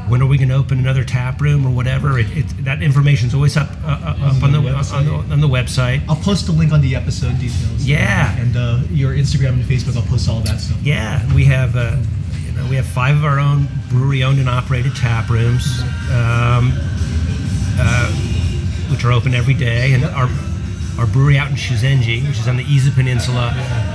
when 0.08 0.22
are 0.22 0.26
we 0.26 0.38
going 0.38 0.48
to 0.48 0.54
open 0.54 0.78
another 0.78 1.04
tap 1.04 1.40
room 1.40 1.66
or 1.66 1.70
whatever. 1.70 2.18
It, 2.18 2.26
it, 2.36 2.64
that 2.64 2.82
information's 2.82 3.34
always 3.34 3.56
up 3.56 3.68
uh, 3.84 3.86
uh, 3.86 4.30
up 4.36 4.42
on 4.42 4.52
the, 4.52 4.58
on 4.58 5.04
the 5.04 5.32
on 5.32 5.40
the 5.40 5.48
website. 5.48 6.02
I'll 6.08 6.16
post 6.16 6.48
a 6.48 6.52
link 6.52 6.72
on 6.72 6.80
the 6.80 6.96
episode 6.96 7.38
details. 7.38 7.84
Yeah. 7.84 8.36
and 8.38 8.56
uh, 8.56 8.80
your 8.90 9.14
Instagram 9.14 9.54
and 9.54 9.62
Facebook. 9.64 9.96
I'll 9.96 10.02
post 10.02 10.28
all 10.28 10.40
that 10.40 10.60
stuff. 10.60 10.78
Yeah, 10.82 11.22
we 11.34 11.44
have 11.44 11.76
uh, 11.76 11.96
you 12.44 12.52
know 12.52 12.66
we 12.68 12.76
have 12.76 12.86
five 12.86 13.16
of 13.16 13.24
our 13.24 13.38
own 13.38 13.68
brewery 13.88 14.22
owned 14.22 14.38
and 14.38 14.48
operated 14.48 14.94
tap 14.96 15.28
rooms, 15.28 15.80
um, 16.10 16.72
uh, 17.78 18.10
which 18.90 19.04
are 19.04 19.12
open 19.12 19.34
every 19.34 19.54
day, 19.54 19.92
and 19.92 20.04
our 20.04 20.28
our 20.98 21.06
brewery 21.06 21.38
out 21.38 21.48
in 21.50 21.56
Shuzenji, 21.56 22.26
which 22.26 22.38
is 22.38 22.48
on 22.48 22.56
the 22.56 22.64
Izu 22.64 22.92
Peninsula. 22.94 23.52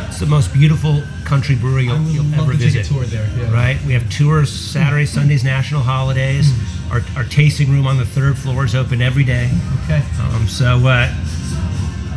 It's 0.08 0.20
the 0.20 0.26
most 0.26 0.54
beautiful 0.54 1.04
country 1.26 1.56
brewery 1.56 1.84
you'll, 1.84 2.01
you'll 2.04 2.34
ever 2.36 2.54
visit. 2.54 2.86
a 2.86 2.93
tour 2.93 3.04
there. 3.04 3.28
Yeah. 3.38 3.51
Right? 3.54 3.78
We 3.86 3.93
have 3.93 4.10
tours 4.10 4.51
Saturdays, 4.51 5.12
Sundays, 5.12 5.43
national 5.43 5.82
holidays. 5.82 6.51
Our, 6.91 7.01
our 7.18 7.24
tasting 7.26 7.70
room 7.72 7.88
on 7.88 7.97
the 7.97 8.06
third 8.06 8.38
floor 8.38 8.64
is 8.66 8.76
open 8.76 9.01
every 9.01 9.24
day. 9.24 9.49
Okay. 9.84 10.01
Um, 10.32 10.47
so 10.47 10.80
uh, 10.86 11.14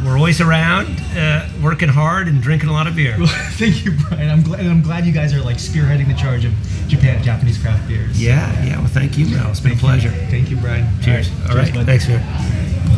we're 0.04 0.16
always 0.16 0.40
around, 0.40 1.00
uh, 1.16 1.48
working 1.62 1.88
hard 1.88 2.28
and 2.28 2.40
drinking 2.40 2.68
a 2.68 2.72
lot 2.72 2.86
of 2.86 2.94
beer. 2.94 3.16
Well, 3.18 3.26
thank 3.52 3.84
you, 3.84 3.92
Bryan. 3.92 4.30
I'm 4.30 4.42
glad. 4.42 4.60
I'm 4.66 4.82
glad 4.82 5.04
you 5.04 5.12
guys 5.12 5.34
are 5.34 5.42
like 5.42 5.56
spearheading 5.56 6.06
the 6.06 6.14
charge 6.14 6.44
of 6.44 6.52
Japan 6.86 7.22
Japanese 7.24 7.58
craft 7.58 7.88
beers. 7.88 8.22
Yeah, 8.22 8.52
yeah. 8.64 8.78
Well, 8.78 8.86
thank 8.86 9.18
you, 9.18 9.26
Mel. 9.26 9.50
It's 9.50 9.58
been 9.58 9.72
a 9.72 9.74
Thank 9.74 10.04
you. 10.04 10.10
pleasure. 10.10 10.26
Thank 10.30 10.50
you, 10.50 10.56
Bryan. 10.58 10.86
Cheers. 11.02 11.30
All 11.50 11.56
right. 11.56 11.72
bud. 11.74 11.86
Thanks, 11.86 12.06
man. 12.06 12.95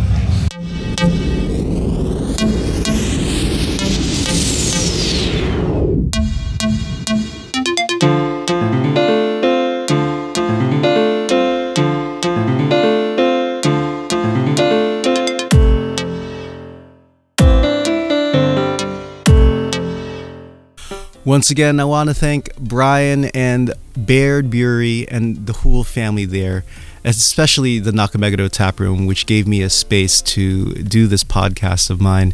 Once 21.39 21.51
again, 21.51 21.79
I 21.79 21.85
want 21.85 22.09
to 22.09 22.15
thank 22.15 22.57
Bryan 22.57 23.27
and 23.27 23.73
Baird 23.97 24.51
Beer 24.51 24.81
and 25.09 25.47
the 25.47 25.53
whole 25.53 25.85
family 25.85 26.25
there, 26.25 26.65
especially 27.05 27.79
the 27.79 27.93
Nakameguro 27.93 28.51
Tap 28.51 28.81
Room, 28.81 29.07
which 29.07 29.25
gave 29.25 29.47
me 29.47 29.63
a 29.63 29.71
space 29.71 30.21
to 30.23 30.75
do 30.83 31.07
this 31.07 31.23
podcast 31.23 31.91
of 31.91 32.01
mine. 32.01 32.33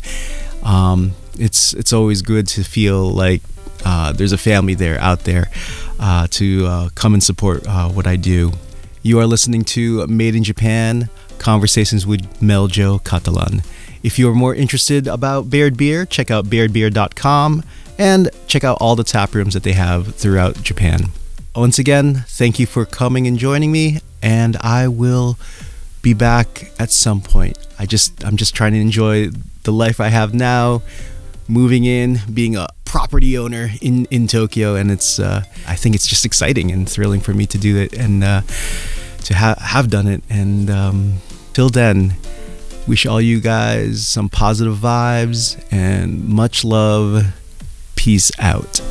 Um, 0.63 1.13
it's 1.39 1.75
it's 1.75 1.93
always 1.93 2.23
good 2.23 2.47
to 2.47 2.65
feel 2.65 3.11
like 3.11 3.43
uh, 3.85 4.13
there's 4.13 4.33
a 4.33 4.39
family 4.39 4.73
there 4.73 4.99
out 5.01 5.25
there 5.25 5.51
uh, 6.01 6.27
to 6.31 6.65
uh, 6.65 6.89
come 6.95 7.13
and 7.13 7.23
support 7.23 7.67
uh, 7.67 7.91
what 7.91 8.07
I 8.07 8.17
do. 8.17 8.53
You 9.03 9.21
are 9.21 9.27
listening 9.27 9.65
to 9.77 10.07
Made 10.07 10.35
in 10.35 10.45
Japan 10.45 11.11
Conversations 11.37 12.07
with 12.07 12.23
Meljo 12.41 13.05
Catalan. 13.05 13.61
If 14.03 14.19
you 14.19 14.31
are 14.31 14.35
more 14.35 14.55
interested 14.55 15.07
about 15.07 15.51
Baird 15.51 15.77
Beer, 15.77 16.07
check 16.07 16.31
out 16.31 16.47
bairdbeer.com 16.47 17.65
and 17.99 18.31
check 18.47 18.65
out 18.65 18.79
all 18.81 18.97
the 18.97 19.05
tap 19.05 19.35
rooms 19.35 19.55
that 19.55 19.63
they 19.63 19.73
have 19.73 20.15
throughout 20.15 20.63
Japan. 20.63 21.11
Once 21.55 21.79
again, 21.79 22.25
thank 22.27 22.59
you 22.59 22.67
for 22.67 22.85
coming 22.85 23.27
and 23.27 23.39
joining 23.39 23.71
me, 23.71 24.01
and 24.23 24.57
I 24.57 24.89
will 24.89 25.39
be 26.03 26.13
back 26.13 26.73
at 26.79 26.91
some 26.91 27.21
point. 27.21 27.59
I 27.79 27.87
just 27.87 28.25
I'm 28.25 28.37
just 28.37 28.55
trying 28.55 28.73
to 28.73 28.81
enjoy 28.81 29.31
the 29.63 29.73
life 29.73 30.01
I 30.01 30.09
have 30.09 30.35
now, 30.35 30.83
moving 31.49 31.85
in, 31.85 32.21
being 32.33 32.57
a 32.57 32.67
property 32.85 33.39
owner 33.39 33.71
in 33.81 34.07
in 34.07 34.27
Tokyo, 34.27 34.75
and 34.75 34.91
it's 34.91 35.19
uh, 35.19 35.43
I 35.67 35.77
think 35.77 35.95
it's 35.95 36.07
just 36.07 36.25
exciting 36.25 36.71
and 36.71 36.89
thrilling 36.89 37.21
for 37.21 37.35
me 37.35 37.47
to 37.47 37.59
do 37.59 37.77
it 37.77 37.93
and 37.93 38.23
uh, 38.23 38.43
to 39.25 39.35
ha- 39.35 39.57
have 39.61 39.91
done 39.91 40.07
it. 40.07 40.23
And 40.29 40.71
um, 40.71 41.15
till 41.53 41.71
then, 41.71 42.15
wish 42.87 43.07
all 43.07 43.21
you 43.21 43.41
guys 43.41 44.07
some 44.07 44.29
positive 44.29 44.77
vibes 44.77 45.63
and 45.73 46.25
much 46.29 46.65
love. 46.65 47.25
Peace 48.05 48.31
out. 48.39 48.83